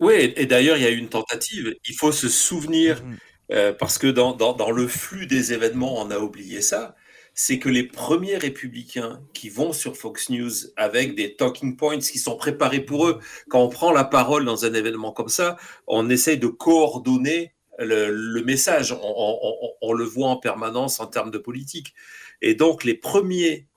Oui, 0.00 0.32
et 0.36 0.46
d'ailleurs, 0.46 0.78
il 0.78 0.82
y 0.82 0.86
a 0.86 0.90
eu 0.90 0.96
une 0.96 1.08
tentative. 1.08 1.74
Il 1.86 1.94
faut 1.94 2.12
se 2.12 2.28
souvenir, 2.28 3.04
mhm. 3.04 3.16
euh, 3.52 3.72
parce 3.72 3.98
que 3.98 4.06
dans, 4.06 4.32
dans, 4.32 4.70
le 4.70 4.88
flux 4.88 5.26
des 5.26 5.52
événements, 5.52 6.00
on 6.00 6.10
a 6.10 6.18
oublié 6.18 6.62
ça, 6.62 6.96
c'est 7.34 7.58
que 7.58 7.68
les 7.68 7.84
premiers 7.84 8.36
républicains 8.36 9.22
qui 9.34 9.50
vont 9.50 9.72
sur 9.72 9.96
Fox 9.96 10.30
News 10.30 10.50
avec 10.76 11.14
des 11.14 11.36
talking 11.36 11.76
points 11.76 11.98
qui 11.98 12.18
sont 12.18 12.36
préparés 12.36 12.80
pour 12.80 13.06
eux, 13.06 13.20
quand 13.48 13.62
on 13.62 13.68
prend 13.68 13.92
la 13.92 14.04
parole 14.04 14.44
dans 14.44 14.64
un 14.64 14.74
événement 14.74 15.12
comme 15.12 15.28
ça, 15.28 15.56
on 15.86 16.08
essaye 16.10 16.38
de 16.38 16.48
coordonner 16.48 17.54
le, 17.78 18.42
message. 18.42 18.94
on, 19.02 19.92
le 19.92 20.04
voit 20.04 20.28
en 20.28 20.36
permanence 20.36 21.00
en 21.00 21.06
termes 21.06 21.30
de 21.30 21.38
politique. 21.38 21.94
Et 22.42 22.54
donc, 22.54 22.84
les 22.84 22.94
premiers, 22.94 23.68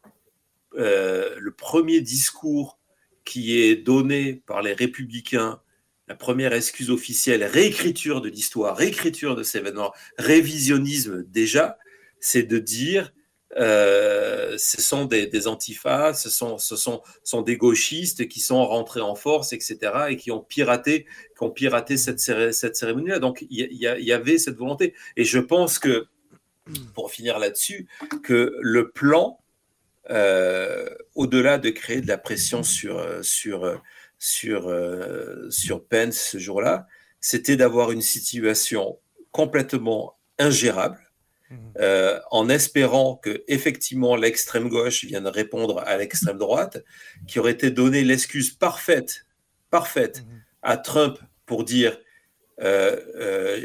euh, 0.78 1.36
le 1.38 1.52
premier 1.54 2.02
discours 2.02 2.80
qui 3.26 3.60
est 3.60 3.76
donné 3.76 4.42
par 4.46 4.62
les 4.62 4.74
républicains, 4.74 5.62
la 6.08 6.16
première 6.16 6.54
excuse 6.54 6.90
officielle, 6.90 7.44
réécriture 7.44 8.22
de 8.22 8.30
l'histoire, 8.30 8.76
réécriture 8.76 9.36
de 9.36 9.44
ces 9.44 9.60
événements, 9.60 9.94
révisionnisme 10.18 11.24
déjà, 11.24 11.78
c'est 12.20 12.44
de 12.44 12.58
dire 12.58 13.14
euh, 13.58 14.56
ce 14.58 14.82
sont 14.82 15.06
des, 15.06 15.48
antifas, 15.48 16.14
ce 16.14 16.30
sont, 16.30 16.58
ce 16.58 16.76
sont, 16.76 17.02
sont 17.24 17.42
des 17.42 17.58
gauchistes 17.58 18.28
qui 18.28 18.40
sont 18.40 18.66
rentrés 18.66 19.02
en 19.02 19.16
force, 19.16 19.54
etc., 19.54 19.78
et 20.10 20.18
qui 20.18 20.32
ont 20.32 20.40
piraté, 20.40 21.06
qui 21.38 21.44
ont 21.44 21.52
piraté 21.52 21.98
cette, 21.98 22.20
cette 22.20 22.76
cérémonie-là. 22.76 23.20
Donc, 23.20 23.46
il 23.50 23.74
y, 23.74 24.12
avait 24.12 24.38
cette 24.38 24.56
volonté. 24.56 24.94
Et 25.18 25.24
je 25.24 25.40
pense 25.40 25.80
que 25.80 26.08
pour 26.94 27.12
finir 27.12 27.40
là-dessus, 27.40 27.88
que 28.24 28.56
le 28.60 28.90
plan, 28.90 29.40
euh, 30.10 30.90
au-delà 31.16 31.58
de 31.58 31.70
créer 31.70 32.02
de 32.02 32.08
la 32.08 32.18
pression 32.18 32.64
sur, 32.64 32.98
euh, 32.98 33.78
sur, 34.24 34.70
euh, 34.70 35.50
sur, 35.50 35.86
Pence 35.86 36.18
ce 36.32 36.38
jour-là, 36.38 36.88
c'était 37.20 37.58
d'avoir 37.58 37.92
une 37.92 38.02
situation 38.02 38.98
complètement 39.32 40.18
ingérable, 40.40 41.00
mmh. 41.50 41.56
en 42.32 42.50
espérant 42.50 43.16
que 43.16 43.44
effectivement 43.48 44.16
l'extrême 44.16 44.70
gauche 44.70 45.04
vienne 45.04 45.28
répondre 45.28 45.80
à 45.86 45.98
l'extrême 45.98 46.38
droite, 46.38 46.84
qui 47.28 47.40
aurait 47.40 47.52
été 47.52 47.72
donné 47.72 48.04
l'excuse 48.04 48.52
parfaite, 48.52 49.26
parfaite 49.70 50.22
mmh. 50.22 50.40
à 50.62 50.78
Trump 50.78 51.20
pour 51.46 51.64
dire 51.64 51.98
euh, 52.62 52.98
euh, 53.16 53.60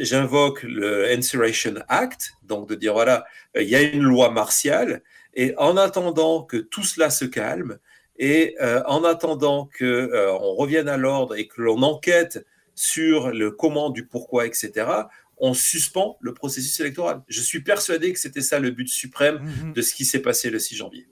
j'invoque 0.00 0.62
le 0.62 1.10
Insurrection 1.10 1.74
Act, 1.88 2.32
donc 2.42 2.68
de 2.68 2.74
dire 2.74 2.94
voilà, 2.94 3.24
il 3.54 3.68
y 3.68 3.76
a 3.76 3.82
une 3.82 4.02
loi 4.02 4.30
martiale, 4.30 5.02
et 5.34 5.54
en 5.58 5.76
attendant 5.76 6.42
que 6.42 6.56
tout 6.56 6.82
cela 6.82 7.10
se 7.10 7.24
calme, 7.24 7.78
et 8.20 8.54
euh, 8.60 8.82
en 8.86 9.02
attendant 9.02 9.66
que 9.66 10.10
on 10.40 10.54
revienne 10.54 10.88
à 10.88 10.96
l'ordre 10.96 11.34
et 11.34 11.48
que 11.48 11.60
l'on 11.62 11.82
enquête 11.82 12.46
sur 12.76 13.30
le 13.30 13.50
comment, 13.50 13.90
du 13.90 14.06
pourquoi, 14.06 14.46
etc., 14.46 14.86
on 15.38 15.54
suspend 15.54 16.18
le 16.20 16.34
processus 16.34 16.78
électoral. 16.80 17.22
Je 17.26 17.40
suis 17.40 17.62
persuadé 17.62 18.12
que 18.12 18.18
c'était 18.18 18.42
ça 18.42 18.58
le 18.58 18.70
but 18.70 18.88
suprême 18.88 19.38
mm-hmm. 19.38 19.72
de 19.72 19.82
ce 19.82 19.94
qui 19.94 20.04
s'est 20.04 20.20
passé 20.20 20.50
le 20.50 20.58
6 20.58 20.76
janvier. 20.76 21.08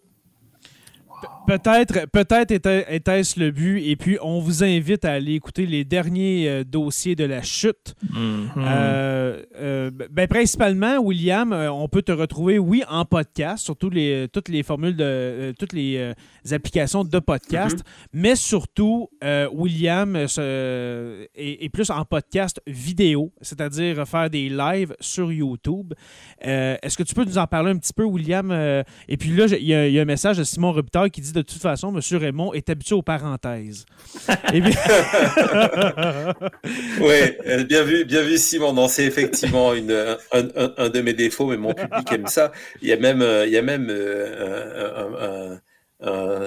Peut-être 1.48 2.06
peut-être 2.12 2.50
était-ce 2.50 3.40
le 3.40 3.50
but. 3.50 3.82
Et 3.82 3.96
puis, 3.96 4.18
on 4.20 4.38
vous 4.38 4.62
invite 4.62 5.06
à 5.06 5.12
aller 5.12 5.32
écouter 5.32 5.64
les 5.64 5.82
derniers 5.82 6.46
euh, 6.46 6.62
dossiers 6.62 7.16
de 7.16 7.24
la 7.24 7.40
chute. 7.40 7.94
Mm-hmm. 8.12 8.48
Euh, 8.58 9.42
euh, 9.56 9.90
ben, 10.10 10.28
principalement, 10.28 10.98
William, 10.98 11.54
on 11.54 11.88
peut 11.88 12.02
te 12.02 12.12
retrouver, 12.12 12.58
oui, 12.58 12.82
en 12.90 13.06
podcast, 13.06 13.64
sur 13.64 13.74
les, 13.90 14.28
toutes 14.30 14.50
les 14.50 14.62
formules 14.62 14.94
de 14.94 15.54
toutes 15.58 15.72
les 15.72 16.12
applications 16.50 17.02
de 17.02 17.18
podcast, 17.18 17.78
mm-hmm. 17.78 18.08
mais 18.12 18.36
surtout, 18.36 19.08
William 19.50 20.16
est, 20.16 21.72
plus 21.72 21.90
en 21.90 22.04
podcast 22.04 22.60
vidéo, 22.66 23.32
c'est-à-dire 23.40 24.06
faire 24.06 24.28
des 24.28 24.50
lives 24.50 24.94
sur 25.00 25.32
YouTube. 25.32 25.94
Est-ce 26.40 26.98
que 26.98 27.02
tu 27.04 27.14
peux 27.14 27.24
nous 27.24 27.38
en 27.38 27.46
parler 27.46 27.70
un 27.70 27.78
petit 27.78 27.94
peu, 27.94 28.04
William? 28.04 28.52
et 28.52 29.16
puis 29.16 29.30
là, 29.30 29.46
il 29.46 29.64
y, 29.64 29.98
a 29.98 30.02
un 30.02 30.04
message 30.04 30.36
de 30.36 30.44
Simon 30.44 30.72
Robitaille 30.72 31.10
qui 31.10 31.22
dit 31.22 31.37
de 31.38 31.42
toute 31.42 31.62
façon, 31.62 31.94
M. 31.94 32.00
Raymond 32.18 32.52
est 32.52 32.68
habitué 32.68 32.94
aux 32.94 33.02
parenthèses. 33.02 33.86
oui, 34.52 34.64
euh, 37.46 37.64
bien 37.64 37.82
vu, 37.84 38.04
bien 38.04 38.22
vu, 38.22 38.36
Simon. 38.38 38.88
c'est 38.88 39.04
effectivement 39.04 39.74
une, 39.74 40.16
un, 40.32 40.88
de 40.88 41.00
mes 41.00 41.14
défauts, 41.14 41.46
mais 41.46 41.56
mon 41.56 41.74
public 41.74 42.12
aime 42.12 42.26
ça. 42.26 42.52
Il 42.82 42.88
y 42.88 42.92
a 42.92 42.96
même, 42.96 43.22
euh, 43.22 43.46
il 43.46 43.52
y 43.52 43.56
a 43.56 43.62
même 43.62 43.88
euh, 43.90 44.96
un, 44.96 45.54
un 45.54 45.60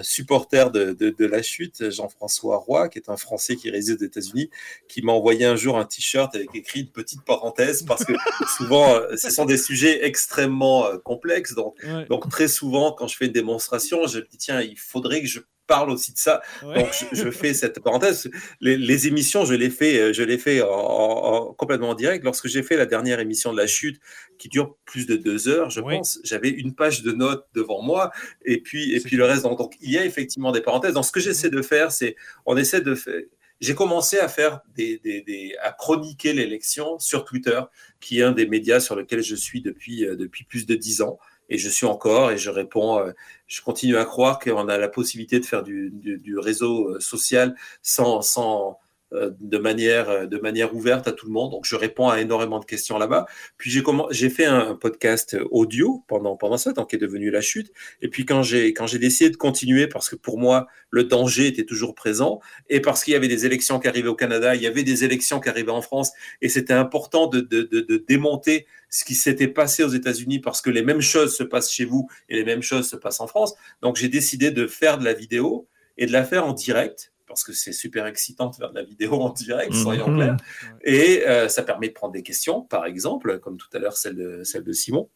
supporter 0.02 0.72
de, 0.72 0.94
de, 0.94 1.26
la 1.26 1.42
chute, 1.42 1.90
Jean-François 1.92 2.58
Roy, 2.58 2.90
qui 2.90 3.00
est 3.00 3.10
un 3.10 3.18
Français 3.18 3.56
qui 3.56 3.70
réside 3.70 4.02
aux 4.02 4.06
États-Unis, 4.06 4.50
qui 4.88 5.02
m'a 5.02 5.12
envoyé 5.12 5.46
un 5.46 5.56
jour 5.56 5.78
un 5.78 5.86
t-shirt 5.86 6.34
avec 6.36 6.56
écrit 6.56 6.82
une 6.82 6.92
petite 6.92 7.24
parenthèse 7.24 7.84
parce 7.84 8.06
que 8.06 8.14
souvent, 8.58 8.96
euh, 8.96 9.16
ce 9.18 9.30
sont 9.30 9.46
des 9.46 9.58
sujets 9.58 10.06
extrêmement 10.06 10.86
euh, 10.86 10.98
complexes. 10.98 11.54
Donc, 11.54 11.76
donc 12.10 12.30
très 12.30 12.48
souvent, 12.48 12.92
quand 12.92 13.08
je 13.08 13.18
fais 13.18 13.26
une 13.26 13.32
démonstration, 13.32 14.08
je 14.08 14.20
me 14.20 14.28
dis 14.30 14.38
tiens, 14.38 14.62
il 14.62 14.78
faudrait 14.78 15.22
que 15.22 15.28
je 15.28 15.40
parle 15.72 15.90
aussi 15.90 16.12
de 16.12 16.18
ça. 16.18 16.42
Donc, 16.62 16.90
je, 17.14 17.32
fais 17.32 17.54
cette 17.54 17.80
parenthèse. 17.80 18.30
Les, 18.60 19.08
émissions, 19.08 19.46
je 19.46 19.54
les 19.54 19.70
fais, 19.70 20.14
je 20.14 20.22
les 20.22 20.38
fais 20.38 20.62
en, 20.62 21.54
complètement 21.58 21.92
en 21.92 21.96
direct. 21.96 22.26
Lorsque 22.26 22.48
j'ai 22.48 22.62
fait 22.62 22.76
la 22.76 22.86
dernière 22.86 23.22
émission 23.22 23.54
de 23.54 23.58
la 23.58 23.68
chute, 23.68 24.02
qui 24.38 24.50
dure 24.50 24.76
plus 24.84 25.06
de 25.06 25.16
deux 25.16 25.48
heures, 25.48 25.70
je 25.70 25.80
pense, 25.80 26.20
j'avais 26.24 26.50
une 26.50 26.76
page 26.76 27.04
de 27.04 27.14
notes 27.14 27.46
devant 27.54 27.82
moi, 27.82 28.12
et 28.44 28.60
puis, 28.62 28.94
et 28.94 29.00
puis 29.00 29.16
le 29.16 29.24
reste. 29.24 29.44
Donc, 29.44 29.76
il 29.80 29.92
y 29.92 29.98
a 29.98 30.06
effectivement 30.06 30.52
des 30.52 30.62
parenthèses. 30.62 30.94
Donc, 30.94 31.06
ce 31.06 31.12
que 31.14 31.22
j'essaie 31.22 31.50
de 31.50 31.62
faire, 31.62 31.92
c'est, 31.92 32.16
on 32.46 32.58
essaie 32.58 32.82
de 32.82 32.96
faire 32.96 33.22
j'ai 33.62 33.76
commencé 33.76 34.18
à 34.18 34.28
faire 34.28 34.62
des, 34.76 34.98
des, 35.04 35.22
des 35.22 35.56
à 35.62 35.72
chroniquer 35.72 36.34
l'élection 36.34 36.98
sur 36.98 37.24
Twitter, 37.24 37.62
qui 38.00 38.20
est 38.20 38.24
un 38.24 38.32
des 38.32 38.48
médias 38.48 38.80
sur 38.80 38.96
lequel 38.96 39.22
je 39.22 39.36
suis 39.36 39.62
depuis 39.62 40.04
euh, 40.04 40.16
depuis 40.16 40.44
plus 40.44 40.66
de 40.66 40.76
dix 40.76 41.04
ans. 41.04 41.20
Et 41.52 41.58
je 41.60 41.70
suis 41.70 41.86
encore 41.86 42.32
et 42.32 42.38
je 42.38 42.50
réponds. 42.50 43.00
euh, 43.00 43.12
je 43.48 43.62
continue 43.62 43.98
à 43.98 44.06
croire 44.06 44.40
qu'on 44.40 44.68
a 44.70 44.78
la 44.78 44.88
possibilité 44.90 45.40
de 45.40 45.46
faire 45.46 45.62
du, 45.64 45.92
du, 45.92 46.18
du 46.18 46.40
réseau 46.40 46.96
euh, 46.96 47.00
social 47.00 47.56
sans 47.84 48.22
sans 48.22 48.80
de 49.12 49.58
manière 49.58 50.10
euh, 50.10 50.26
de 50.26 50.38
manière 50.38 50.74
ouverte 50.74 51.08
à 51.08 51.12
tout 51.12 51.26
le 51.26 51.32
monde. 51.32 51.52
Donc 51.52 51.66
je 51.66 51.76
réponds 51.76 52.08
à 52.08 52.22
énormément 52.22 52.60
de 52.60 52.66
questions 52.66 52.98
là-bas. 52.98 53.26
Puis 53.58 53.72
j'ai 54.12 54.30
fait 54.30 54.46
un, 54.46 54.76
podcast 54.76 55.38
audio 55.52 56.04
pendant 56.08 56.38
pendant 56.38 56.58
ça, 56.58 56.74
tant 56.74 56.86
qui 56.86 56.96
est 56.96 57.00
devenu 57.00 57.30
la 57.30 57.42
chute. 57.42 57.72
Et 58.02 58.08
puis 58.08 58.26
quand 58.26 58.44
j'ai 58.44 58.74
quand 58.74 58.88
j'ai 58.88 59.00
décidé 59.00 59.30
de 59.30 59.36
continuer 59.36 59.88
parce 59.88 60.10
que 60.10 60.16
pour 60.16 60.40
moi 60.40 60.68
le 60.90 61.04
danger 61.04 61.48
était 61.48 61.66
toujours 61.66 61.94
présent 61.94 62.40
et 62.70 62.80
parce 62.80 63.04
qu'il 63.04 63.14
y 63.14 63.16
avait 63.16 63.28
des 63.28 63.46
élections 63.46 63.80
qui 63.80 63.88
arrivaient 63.88 64.10
au 64.10 64.16
Canada, 64.16 64.56
il 64.56 64.62
y 64.62 64.68
avait 64.68 64.84
des 64.84 65.04
élections 65.04 65.40
qui 65.40 65.50
arrivaient 65.50 65.72
en 65.72 65.82
France 65.82 66.12
et 66.42 66.50
c'était 66.50 66.74
important 66.74 67.28
de, 67.28 67.42
de, 67.42 67.64
de, 67.64 67.82
de 67.82 67.98
démonter 67.98 68.66
ce 68.90 69.04
qui 69.06 69.16
s'était 69.16 69.48
passé 69.48 69.84
aux 69.84 69.90
États-Unis 69.90 70.40
parce 70.40 70.62
que 70.62 70.70
les 70.70 70.84
mêmes 70.84 71.02
choses 71.02 71.36
se 71.36 71.44
passent 71.44 71.72
chez 71.72 71.86
vous 71.86 72.10
et 72.30 72.36
les 72.36 72.44
mêmes 72.44 72.62
choses 72.62 72.90
se 72.90 72.96
passent 72.96 73.20
en 73.20 73.28
France. 73.28 73.56
Donc 73.82 73.96
j'ai 73.96 74.10
décidé 74.10 74.52
de 74.52 74.68
faire 74.68 74.98
de 74.98 75.06
la 75.06 75.14
vidéo 75.14 75.68
et 75.98 76.06
de 76.06 76.12
la 76.12 76.24
faire 76.24 76.46
en 76.46 76.54
direct 76.54 77.12
parce 77.32 77.44
que 77.44 77.54
c'est 77.54 77.72
super 77.74 78.06
excitant 78.06 78.50
de 78.50 78.56
faire 78.56 78.70
de 78.70 78.76
la 78.76 78.84
vidéo 78.84 79.14
en 79.14 79.30
direct, 79.30 79.74
soyons 79.74 80.08
Mhm. 80.10 80.16
clairs. 80.16 80.38
Et 80.84 81.24
euh, 81.28 81.48
ça 81.48 81.64
permet 81.64 81.88
de 81.90 81.94
prendre 81.94 82.14
des 82.14 82.24
questions, 82.24 82.62
par 82.62 82.86
exemple, 82.86 83.40
comme 83.40 83.58
tout 83.58 83.70
à 83.74 83.80
l'heure 83.80 83.98
celle 83.98 84.16
de, 84.16 84.44
celle 84.44 84.64
de 84.64 84.72
Simon. 84.74 85.10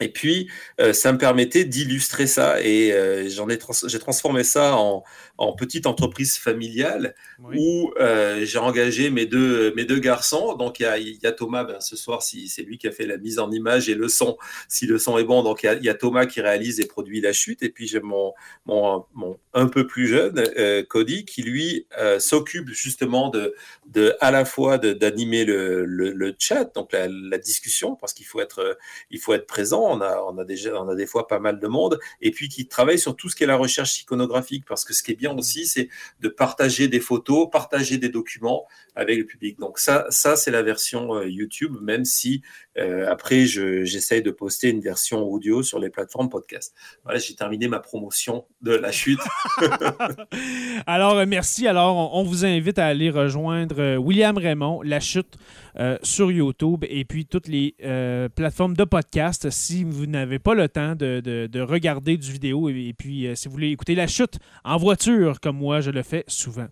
Et 0.00 0.10
puis, 0.10 0.50
euh, 0.80 0.92
ça 0.92 1.10
me 1.12 1.18
permettait 1.18 1.64
d'illustrer 1.64 2.26
ça. 2.26 2.60
Et 2.62 2.92
euh, 2.92 3.28
j'en 3.30 3.48
ai, 3.48 3.56
trans- 3.56 3.86
j'ai 3.86 3.98
transformé 3.98 4.44
ça 4.44 4.76
en, 4.76 5.04
en 5.38 5.52
petite 5.54 5.86
entreprise 5.86 6.36
familiale 6.36 7.14
Oui. 7.38 7.56
où 7.58 7.94
euh, 7.98 8.44
j'ai 8.44 8.58
engagé 8.58 9.08
mes 9.08 9.24
deux, 9.24 9.72
mes 9.74 9.84
deux 9.84 9.98
garçons. 9.98 10.54
Donc, 10.54 10.80
il 10.80 10.82
y 10.82 10.86
a, 10.86 10.98
il 10.98 11.18
y 11.22 11.26
a 11.26 11.32
Thomas, 11.32 11.64
ben, 11.64 11.80
ce 11.80 11.96
soir, 11.96 12.22
si, 12.22 12.48
c'est 12.48 12.62
lui 12.62 12.76
qui 12.76 12.88
a 12.88 12.92
fait 12.92 13.06
la 13.06 13.16
mise 13.16 13.38
en 13.38 13.50
image 13.50 13.88
et 13.88 13.94
le 13.94 14.08
son, 14.08 14.36
si 14.68 14.86
le 14.86 14.98
son 14.98 15.16
est 15.16 15.24
bon. 15.24 15.42
Donc, 15.42 15.62
il 15.62 15.66
y 15.66 15.68
a, 15.70 15.74
il 15.74 15.84
y 15.84 15.88
a 15.88 15.94
Thomas 15.94 16.26
qui 16.26 16.42
réalise 16.42 16.78
et 16.80 16.86
produit 16.86 17.22
la 17.22 17.32
chute. 17.32 17.62
Et 17.62 17.70
puis, 17.70 17.86
j'ai 17.86 18.00
mon, 18.00 18.34
mon, 18.66 19.06
mon 19.14 19.38
un 19.54 19.68
peu 19.68 19.86
plus 19.86 20.08
jeune, 20.08 20.44
Cody, 20.88 21.24
qui 21.24 21.42
lui 21.42 21.86
s'occupe 22.18 22.68
justement 22.68 23.30
de, 23.30 23.54
de 23.86 24.14
à 24.20 24.30
la 24.30 24.44
fois 24.44 24.76
d'animer 24.76 25.46
le, 25.46 25.86
le, 25.86 26.10
le 26.12 26.34
chat, 26.38 26.64
donc 26.74 26.92
la, 26.92 27.08
la 27.08 27.38
discussion, 27.38 27.96
parce 27.96 28.12
qu'il 28.12 28.26
faut 28.26 28.40
être, 28.42 28.76
il 29.10 29.18
faut 29.18 29.32
être 29.32 29.46
présent. 29.46 29.75
On 29.82 30.00
a, 30.00 30.44
déjà, 30.44 30.84
des 30.94 31.06
fois 31.06 31.26
pas 31.26 31.38
mal 31.38 31.60
de 31.60 31.66
monde, 31.66 31.98
et 32.20 32.30
puis 32.30 32.48
qui 32.48 32.66
travaille 32.66 32.98
sur 32.98 33.16
tout 33.16 33.28
ce 33.28 33.36
qui 33.36 33.44
est 33.44 33.46
la 33.46 33.56
recherche 33.56 34.00
iconographique, 34.02 34.64
parce 34.66 34.84
que 34.84 34.94
ce 34.94 35.02
qui 35.02 35.12
est 35.12 35.16
bien 35.16 35.36
aussi, 35.36 35.66
c'est 35.66 35.88
de 36.20 36.28
partager 36.28 36.88
des 36.88 37.00
photos, 37.00 37.48
partager 37.50 37.98
des 37.98 38.08
documents 38.08 38.66
avec 38.94 39.18
le 39.18 39.26
public. 39.26 39.58
Donc 39.58 39.78
ça, 39.78 40.06
ça 40.10 40.36
c'est 40.36 40.50
la 40.50 40.62
version 40.62 41.14
euh, 41.14 41.28
YouTube, 41.28 41.76
même 41.80 42.04
si 42.04 42.42
euh, 42.78 43.10
après 43.10 43.46
je- 43.46 43.84
j'essaye 43.84 44.22
de 44.22 44.30
poster 44.30 44.68
une 44.70 44.80
version 44.80 45.22
audio 45.22 45.62
sur 45.62 45.78
les 45.78 45.90
plateformes 45.90 46.28
podcast. 46.28 46.74
Voilà, 47.04 47.18
j'ai 47.18 47.34
terminé 47.34 47.68
ma 47.68 47.80
promotion 47.80 48.44
de 48.62 48.72
la 48.72 48.92
chute. 48.92 49.20
Alors, 50.86 51.14
euh, 51.14 51.26
merci. 51.26 51.66
Alors, 51.66 52.14
on, 52.14 52.22
vous 52.22 52.44
invite 52.44 52.78
à 52.78 52.86
aller 52.86 53.10
rejoindre 53.10 53.76
euh, 53.80 53.96
William 53.96 54.36
Raymond, 54.36 54.82
La 54.82 55.00
Chute, 55.00 55.36
euh, 55.78 55.98
sur 56.02 56.30
YouTube 56.32 56.84
et 56.88 57.04
puis 57.04 57.26
toutes 57.26 57.48
les 57.48 57.74
euh, 57.84 58.28
plateformes 58.28 58.74
de 58.74 58.84
podcast 58.84 59.50
si 59.50 59.84
vous 59.84 60.06
n'avez 60.06 60.38
pas 60.38 60.54
le 60.54 60.68
temps 60.68 60.94
de, 60.94 61.20
de- 61.20 61.46
de 61.46 61.60
regarder 61.60 62.16
du 62.16 62.32
vidéo 62.32 62.68
et, 62.70 62.94
puis 62.96 63.28
si 63.34 63.48
vous 63.48 63.52
voulez 63.54 63.70
écouter 63.70 63.94
La 63.94 64.06
Chute 64.06 64.38
en 64.64 64.76
voiture, 64.78 65.40
comme 65.40 65.56
moi, 65.58 65.80
je 65.80 65.90
le 65.90 66.02
fais 66.02 66.24
souvent. 66.28 66.66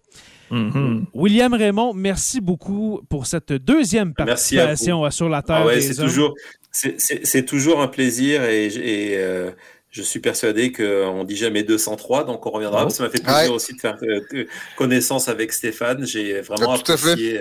Mhm. 0.50 1.06
William 1.14 1.52
Raymond, 1.54 1.94
merci 1.94 2.40
beaucoup 2.40 3.00
pour 3.08 3.26
cette 3.26 3.52
deuxième 3.52 4.12
Merci 4.18 4.58
à 4.58 4.64
participation 4.66 5.04
à 5.04 5.10
Sur 5.10 5.28
la 5.28 5.42
Terre 5.42 5.56
Ah 5.62 5.66
ouais, 5.66 5.76
des 5.76 5.80
c'est 5.80 6.02
toujours, 6.02 6.34
c'est- 6.70 6.94
c'est 6.98 7.24
c'est 7.26 7.44
toujours 7.44 7.80
un 7.80 7.88
plaisir 7.88 8.44
et, 8.44 8.66
et, 8.66 9.16
euh, 9.16 9.50
je 9.90 10.02
suis 10.02 10.18
persuadé 10.20 10.72
qu'on 10.72 11.22
dit 11.24 11.36
jamais 11.36 11.62
203, 11.62 12.24
donc 12.24 12.44
on 12.46 12.50
reviendra. 12.50 12.84
Oh. 12.86 12.90
Ça 12.90 13.04
m'a 13.04 13.10
fait 13.10 13.22
plaisir 13.22 13.42
Ouais. 13.42 13.48
aussi 13.48 13.74
de 13.74 13.80
faire 13.80 13.96
euh, 14.02 14.44
connaissance 14.76 15.28
avec 15.28 15.52
Stéphane. 15.52 16.04
J'ai 16.04 16.40
vraiment 16.40 16.72
Ah, 16.74 16.78
tout 16.84 16.92
à 16.92 16.96
fait. 16.96 17.40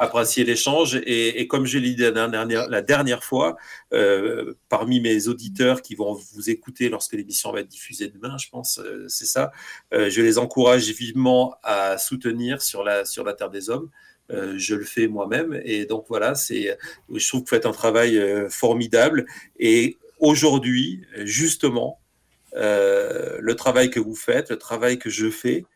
Apprécié 0.00 0.44
l'échange. 0.44 1.00
Et, 1.04 1.46
comme 1.46 1.66
je 1.66 1.78
l'ai 1.78 1.94
dit 1.94 2.02
la 2.02 2.82
dernière, 2.82 3.22
fois, 3.22 3.56
euh, 3.92 4.54
parmi 4.68 5.00
mes 5.00 5.28
auditeurs 5.28 5.82
qui 5.82 5.94
vont 5.94 6.14
vous 6.32 6.48
écouter 6.48 6.88
lorsque 6.88 7.12
l'émission 7.12 7.52
va 7.52 7.60
être 7.60 7.68
diffusée 7.68 8.08
demain, 8.08 8.36
je 8.38 8.48
pense, 8.48 8.78
euh, 8.78 9.04
c'est 9.08 9.26
ça, 9.26 9.52
euh, 9.92 10.08
je 10.08 10.22
les 10.22 10.38
encourage 10.38 10.88
vivement 10.90 11.56
à 11.62 11.98
soutenir 11.98 12.62
sur 12.62 12.82
la, 12.82 13.04
sur 13.04 13.24
la 13.24 13.34
Terre 13.34 13.50
des 13.50 13.68
Hommes. 13.68 13.90
Euh, 14.30 14.54
je 14.56 14.74
le 14.74 14.84
fais 14.84 15.06
moi-même. 15.06 15.60
Et 15.64 15.84
donc 15.84 16.06
voilà, 16.08 16.32
je 16.34 17.28
trouve 17.28 17.44
que 17.44 17.50
vous 17.50 17.56
faites 17.56 17.66
un 17.66 17.72
travail 17.72 18.18
formidable. 18.48 19.26
Et 19.58 19.98
aujourd'hui, 20.18 21.02
justement, 21.18 22.00
le 22.54 23.52
travail 23.52 23.90
que 23.90 24.00
vous 24.00 24.14
faites, 24.14 24.50
le 24.50 24.56
travail 24.56 24.98
que 24.98 25.10
je 25.10 25.30
fais, 25.30 25.66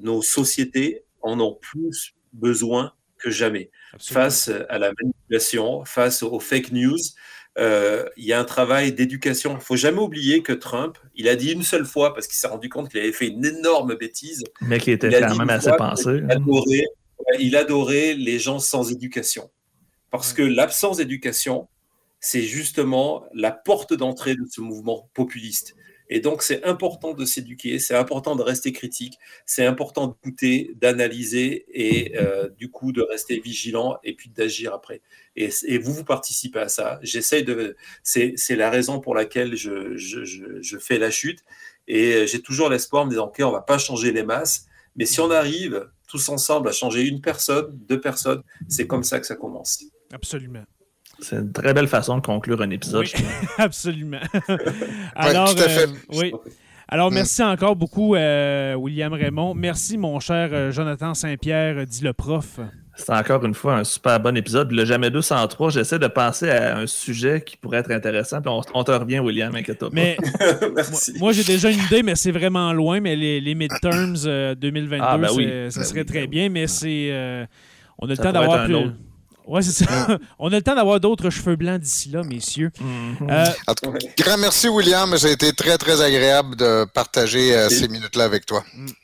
nos 0.00 0.22
sociétés 0.22 1.04
en 1.22 1.38
ont 1.38 1.54
plus 1.54 2.14
besoin 2.32 2.92
que 3.18 3.30
jamais. 3.30 3.70
Absolument. 3.92 4.24
Face 4.24 4.50
à 4.68 4.78
la 4.78 4.92
manipulation, 5.00 5.84
face 5.84 6.22
aux 6.22 6.40
fake 6.40 6.72
news, 6.72 6.98
euh, 7.58 8.08
il 8.16 8.24
y 8.24 8.32
a 8.32 8.38
un 8.38 8.44
travail 8.44 8.92
d'éducation. 8.92 9.52
Il 9.52 9.56
ne 9.56 9.60
faut 9.60 9.76
jamais 9.76 9.98
oublier 9.98 10.42
que 10.42 10.52
Trump, 10.52 10.96
il 11.16 11.28
a 11.28 11.34
dit 11.34 11.52
une 11.52 11.64
seule 11.64 11.84
fois, 11.84 12.14
parce 12.14 12.28
qu'il 12.28 12.36
s'est 12.36 12.46
rendu 12.46 12.68
compte 12.68 12.88
qu'il 12.88 13.00
avait 13.00 13.12
fait 13.12 13.28
une 13.28 13.44
énorme 13.44 13.96
bêtise, 13.96 14.44
Mais 14.60 14.76
était 14.76 15.08
il 15.08 15.26
quand 15.26 15.36
même 15.36 15.50
assez 15.50 15.72
pensé. 15.76 16.22
adorait, 16.28 16.84
il 17.40 17.56
adorait 17.56 18.14
les 18.14 18.38
gens 18.38 18.60
sans 18.60 18.92
éducation. 18.92 19.50
Parce 20.10 20.32
que 20.32 20.42
l'absence 20.42 20.98
d'éducation, 20.98 21.68
c'est 22.20 22.42
justement 22.42 23.24
la 23.34 23.50
porte 23.50 23.92
d'entrée 23.92 24.34
de 24.34 24.44
ce 24.48 24.60
mouvement 24.60 25.10
populiste. 25.14 25.74
Et 26.10 26.20
donc, 26.20 26.42
c'est 26.42 26.64
important 26.64 27.12
de 27.12 27.24
s'éduquer, 27.24 27.78
c'est 27.78 27.94
important 27.94 28.34
de 28.36 28.42
rester 28.42 28.72
critique, 28.72 29.18
c'est 29.44 29.66
important 29.66 30.06
d'écouter, 30.08 30.72
d'analyser 30.76 31.66
et 31.72 32.16
euh, 32.16 32.48
du 32.48 32.70
coup 32.70 32.92
de 32.92 33.02
rester 33.02 33.40
vigilant 33.40 33.98
et 34.04 34.14
puis 34.14 34.30
d'agir 34.30 34.72
après. 34.72 35.02
Et, 35.36 35.78
vous, 35.78 35.92
vous 35.92 36.04
participez 36.04 36.58
à 36.58 36.68
ça. 36.68 36.98
J'essaye 37.02 37.44
de. 37.44 37.76
C'est 38.02 38.56
la 38.56 38.70
raison 38.70 39.00
pour 39.00 39.14
laquelle 39.14 39.54
je, 39.54 40.78
fais 40.80 40.98
la 40.98 41.10
chute. 41.10 41.44
Et 41.86 42.26
j'ai 42.26 42.42
toujours 42.42 42.68
l'espoir 42.68 43.02
en 43.02 43.06
me 43.06 43.10
disant, 43.10 43.26
OK, 43.28 43.40
on 43.40 43.52
va 43.52 43.62
pas 43.62 43.78
changer 43.78 44.12
les 44.12 44.22
masses, 44.22 44.66
mais 44.96 45.06
si 45.06 45.20
on 45.20 45.30
arrive 45.30 45.88
tous 46.06 46.28
ensemble 46.28 46.68
à 46.68 46.72
changer 46.72 47.06
une 47.06 47.20
personne, 47.20 47.66
deux 47.70 48.00
personnes, 48.00 48.42
c'est 48.68 48.86
comme 48.86 49.04
ça 49.04 49.20
que 49.20 49.26
ça 49.26 49.36
commence. 49.36 49.84
Absolument. 50.12 50.64
C'est 51.20 51.36
une 51.36 51.52
très 51.52 51.74
belle 51.74 51.88
façon 51.88 52.16
de 52.18 52.22
conclure 52.22 52.60
un 52.62 52.70
épisode. 52.70 53.04
Oui. 53.04 53.24
Absolument. 53.58 54.20
Alors, 55.16 55.54
tout 55.56 55.62
à 55.62 55.68
fait. 55.68 55.86
euh, 55.88 55.92
oui. 56.12 56.32
Alors, 56.90 57.10
merci 57.10 57.42
encore 57.42 57.76
beaucoup, 57.76 58.14
euh, 58.14 58.74
William 58.74 59.12
Raymond. 59.12 59.54
Merci, 59.54 59.98
mon 59.98 60.20
cher 60.20 60.48
euh, 60.52 60.70
Jonathan 60.70 61.12
Saint-Pierre, 61.12 61.84
dit 61.86 62.02
le 62.02 62.12
prof. 62.14 62.60
C'est 62.94 63.12
encore 63.12 63.44
une 63.44 63.54
fois 63.54 63.74
un 63.76 63.84
super 63.84 64.18
bon 64.18 64.36
épisode. 64.36 64.72
Le 64.72 64.84
Jamais 64.84 65.10
203, 65.10 65.70
j'essaie 65.70 65.98
de 65.98 66.06
penser 66.08 66.50
à 66.50 66.78
un 66.78 66.86
sujet 66.86 67.42
qui 67.44 67.56
pourrait 67.56 67.78
être 67.78 67.90
intéressant. 67.92 68.40
Puis 68.40 68.50
on, 68.50 68.62
on 68.74 68.84
te 68.84 68.90
revient, 68.90 69.18
William, 69.20 69.54
inquiète-toi. 69.54 69.90
Mais 69.92 70.16
Merci. 70.74 71.12
moi, 71.18 71.32
j'ai 71.32 71.44
déjà 71.44 71.70
une 71.70 71.78
idée, 71.78 72.02
mais 72.02 72.14
c'est 72.16 72.32
vraiment 72.32 72.72
loin. 72.72 73.00
Mais 73.00 73.14
les, 73.16 73.40
les 73.40 73.54
midterms 73.54 74.16
euh, 74.26 74.54
2022, 74.56 75.04
Ah, 75.06 75.18
ben 75.18 75.28
oui. 75.36 75.44
ça 75.70 75.80
Ben 75.80 75.86
serait 75.86 76.00
oui, 76.00 76.06
très 76.06 76.20
ben 76.22 76.30
bien, 76.30 76.48
mais 76.48 76.66
c'est. 76.66 77.08
euh, 77.12 77.44
on 77.98 78.06
a 78.06 78.10
le 78.10 78.14
Ça 78.16 78.22
temps 78.24 78.32
d'avoir 78.32 78.64
plus. 78.64 78.74
Ouais, 79.48 79.62
c'est 79.62 79.84
ça. 79.84 80.06
on 80.38 80.52
a 80.52 80.56
le 80.56 80.62
temps 80.62 80.74
d'avoir 80.74 81.00
d'autres 81.00 81.30
cheveux 81.30 81.56
blancs 81.56 81.80
d'ici 81.80 82.10
là, 82.10 82.22
messieurs. 82.22 82.70
Mhm. 82.80 83.28
Euh, 83.30 83.44
En 83.66 83.74
tout 83.74 83.90
cas, 83.90 83.98
Grand 84.18 84.38
merci, 84.38 84.68
William. 84.68 85.16
Ça 85.16 85.26
a 85.28 85.30
été 85.30 85.52
très, 85.52 85.78
très 85.78 86.00
agréable 86.02 86.54
de 86.56 86.84
partager 86.92 87.56
euh, 87.56 87.68
ces 87.70 87.88
minutes-là 87.88 88.24
avec 88.24 88.44
toi. 88.46 88.62
Plaisir 88.70 88.94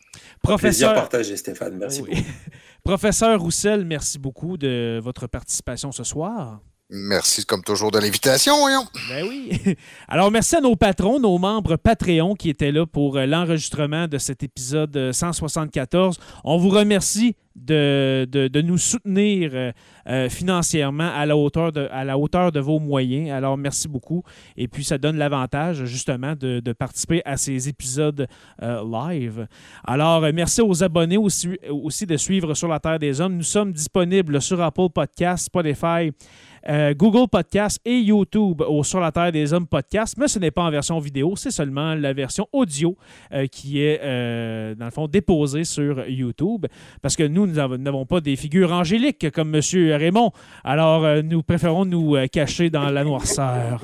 professeur, 0.42 0.94
partagé, 0.94 1.36
Stéphane. 1.38 1.76
Merci 1.78 2.02
Oui. 2.02 2.10
beaucoup. 2.10 2.28
professeur 2.84 3.40
Roussel, 3.40 3.84
merci 3.86 4.18
beaucoup 4.18 4.58
de 4.58 5.00
votre 5.02 5.26
participation 5.26 5.90
ce 5.90 6.04
soir. 6.04 6.60
Merci, 6.90 7.46
comme 7.46 7.62
toujours, 7.62 7.90
de 7.90 7.98
l'invitation, 7.98 8.58
voyons. 8.58 8.84
Ben 9.08 9.26
oui. 9.26 9.58
Alors, 10.08 10.30
merci 10.30 10.56
à 10.56 10.60
nos 10.60 10.76
patrons, 10.76 11.18
nos 11.18 11.38
membres 11.38 11.76
Patreon 11.76 12.34
qui 12.34 12.50
étaient 12.50 12.72
là 12.72 12.84
pour 12.86 13.16
euh, 13.16 13.24
l'enregistrement 13.26 14.06
de 14.06 14.18
cet 14.18 14.42
épisode 14.42 14.94
euh, 14.96 15.12
174. 15.12 16.18
On 16.44 16.58
vous 16.58 16.68
remercie 16.68 17.36
de, 17.56 18.26
de- 18.30 18.60
nous 18.60 18.76
soutenir 18.78 19.52
euh, 19.54 19.72
euh, 20.08 20.28
financièrement 20.28 21.10
à 21.14 21.24
la, 21.24 21.36
hauteur 21.36 21.72
de, 21.72 21.88
à 21.90 22.04
la 22.04 22.18
hauteur 22.18 22.52
de 22.52 22.60
vos 22.60 22.78
moyens. 22.80 23.30
Alors, 23.30 23.56
merci 23.56 23.88
beaucoup. 23.88 24.22
Et 24.56 24.68
puis, 24.68 24.84
ça 24.84 24.98
donne 24.98 25.16
l'avantage, 25.16 25.84
justement, 25.86 26.34
de, 26.36 26.60
de 26.60 26.72
participer 26.72 27.22
à 27.24 27.36
ces 27.38 27.68
épisodes 27.68 28.26
euh, 28.62 28.82
live. 29.08 29.46
Alors, 29.86 30.22
euh, 30.24 30.32
merci 30.34 30.60
aux 30.60 30.82
abonnés 30.84 31.16
aussi, 31.16 31.48
aussi 31.70 32.04
de 32.06 32.16
suivre 32.18 32.52
Sur 32.54 32.68
la 32.68 32.78
Terre 32.80 32.98
des 32.98 33.20
Hommes. 33.22 33.36
Nous 33.36 33.42
sommes 33.42 33.72
disponibles 33.72 34.42
sur 34.42 34.60
Apple 34.60 34.88
Podcasts, 34.92 35.46
Spotify, 35.46 36.10
euh, 36.68 36.94
Google 36.94 37.28
Podcast 37.28 37.78
et 37.84 37.98
YouTube 37.98 38.62
au 38.62 38.82
Sur 38.84 39.00
la 39.00 39.12
Terre 39.12 39.32
des 39.32 39.52
Hommes 39.52 39.66
podcast, 39.66 40.14
mais 40.18 40.28
ce 40.28 40.38
n'est 40.38 40.50
pas 40.50 40.62
en 40.62 40.70
version 40.70 40.98
vidéo, 40.98 41.34
c'est 41.36 41.50
seulement 41.50 41.94
la 41.94 42.12
version 42.12 42.46
audio 42.52 42.96
euh, 43.32 43.46
qui 43.46 43.82
est, 43.82 44.00
euh, 44.02 44.74
dans 44.74 44.86
le 44.86 44.90
fond, 44.90 45.06
déposée 45.08 45.64
sur 45.64 46.08
YouTube. 46.08 46.66
Parce 47.02 47.16
que 47.16 47.24
nous, 47.24 47.46
nous, 47.46 47.52
nous 47.52 47.58
avons- 47.58 47.76
n'avons 47.76 48.06
pas 48.06 48.20
des 48.20 48.36
figures 48.36 48.72
angéliques 48.72 49.30
comme 49.32 49.54
M. 49.54 49.60
Raymond. 49.98 50.30
Alors, 50.62 51.22
nous 51.22 51.42
préférons 51.42 51.84
nous 51.84 52.16
cacher 52.32 52.70
dans 52.70 52.88
la 52.90 53.04
noirceur. 53.04 53.82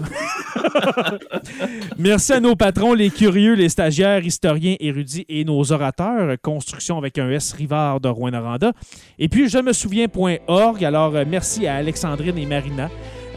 Merci 1.98 2.32
à 2.32 2.40
nos 2.40 2.56
patrons, 2.56 2.94
les 2.94 3.10
curieux, 3.10 3.54
les 3.54 3.68
stagiaires, 3.68 4.24
historiens, 4.24 4.76
érudits 4.80 5.26
et 5.28 5.44
nos 5.44 5.72
orateurs. 5.72 6.36
Construction 6.42 6.96
avec 6.96 7.18
un 7.18 7.28
S 7.30 7.52
Rivard 7.52 8.00
de 8.00 8.08
Rouen-Noranda. 8.08 8.72
Et 9.18 9.28
puis, 9.28 9.48
je 9.48 9.58
me 9.58 9.72
souviens.org. 9.72 10.84
Alors, 10.84 11.12
merci 11.26 11.66
à 11.66 11.74
Alexandrine 11.74 12.38
et 12.38 12.46
Marina 12.46 12.69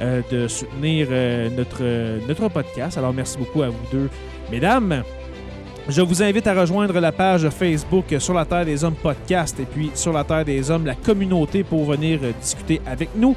euh, 0.01 0.21
de 0.31 0.47
soutenir 0.47 1.07
euh, 1.11 1.49
notre, 1.49 1.77
euh, 1.81 2.19
notre 2.27 2.49
podcast. 2.49 2.97
Alors, 2.97 3.13
merci 3.13 3.37
beaucoup 3.37 3.61
à 3.61 3.69
vous 3.69 3.77
deux, 3.91 4.09
mesdames. 4.51 5.03
Je 5.87 6.01
vous 6.01 6.23
invite 6.23 6.47
à 6.47 6.53
rejoindre 6.53 6.99
la 6.99 7.11
page 7.11 7.47
Facebook 7.49 8.05
Sur 8.17 8.33
la 8.33 8.45
Terre 8.45 8.65
des 8.65 8.83
Hommes 8.83 8.95
podcast 8.95 9.59
et 9.59 9.65
puis 9.65 9.91
Sur 9.93 10.13
la 10.13 10.23
Terre 10.23 10.45
des 10.45 10.71
Hommes, 10.71 10.85
la 10.85 10.95
communauté 10.95 11.63
pour 11.63 11.85
venir 11.85 12.19
discuter 12.41 12.81
avec 12.85 13.09
nous. 13.15 13.35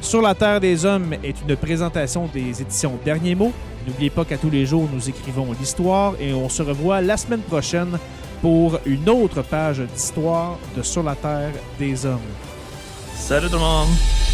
Sur 0.00 0.20
la 0.20 0.34
Terre 0.34 0.60
des 0.60 0.84
Hommes 0.84 1.14
est 1.22 1.36
une 1.48 1.56
présentation 1.56 2.28
des 2.32 2.60
éditions 2.60 2.98
Derniers 3.04 3.34
mots. 3.34 3.52
N'oubliez 3.86 4.10
pas 4.10 4.24
qu'à 4.24 4.36
tous 4.36 4.50
les 4.50 4.66
jours, 4.66 4.88
nous 4.92 5.08
écrivons 5.08 5.52
l'histoire 5.58 6.14
et 6.20 6.34
on 6.34 6.48
se 6.48 6.62
revoit 6.62 7.00
la 7.00 7.16
semaine 7.16 7.42
prochaine 7.42 7.98
pour 8.42 8.78
une 8.84 9.08
autre 9.08 9.42
page 9.42 9.80
d'histoire 9.80 10.58
de 10.76 10.82
Sur 10.82 11.02
la 11.02 11.14
Terre 11.14 11.52
des 11.78 12.04
Hommes. 12.04 12.18
Salut 13.14 13.46
tout 13.46 13.54
le 13.54 13.60
monde! 13.60 14.33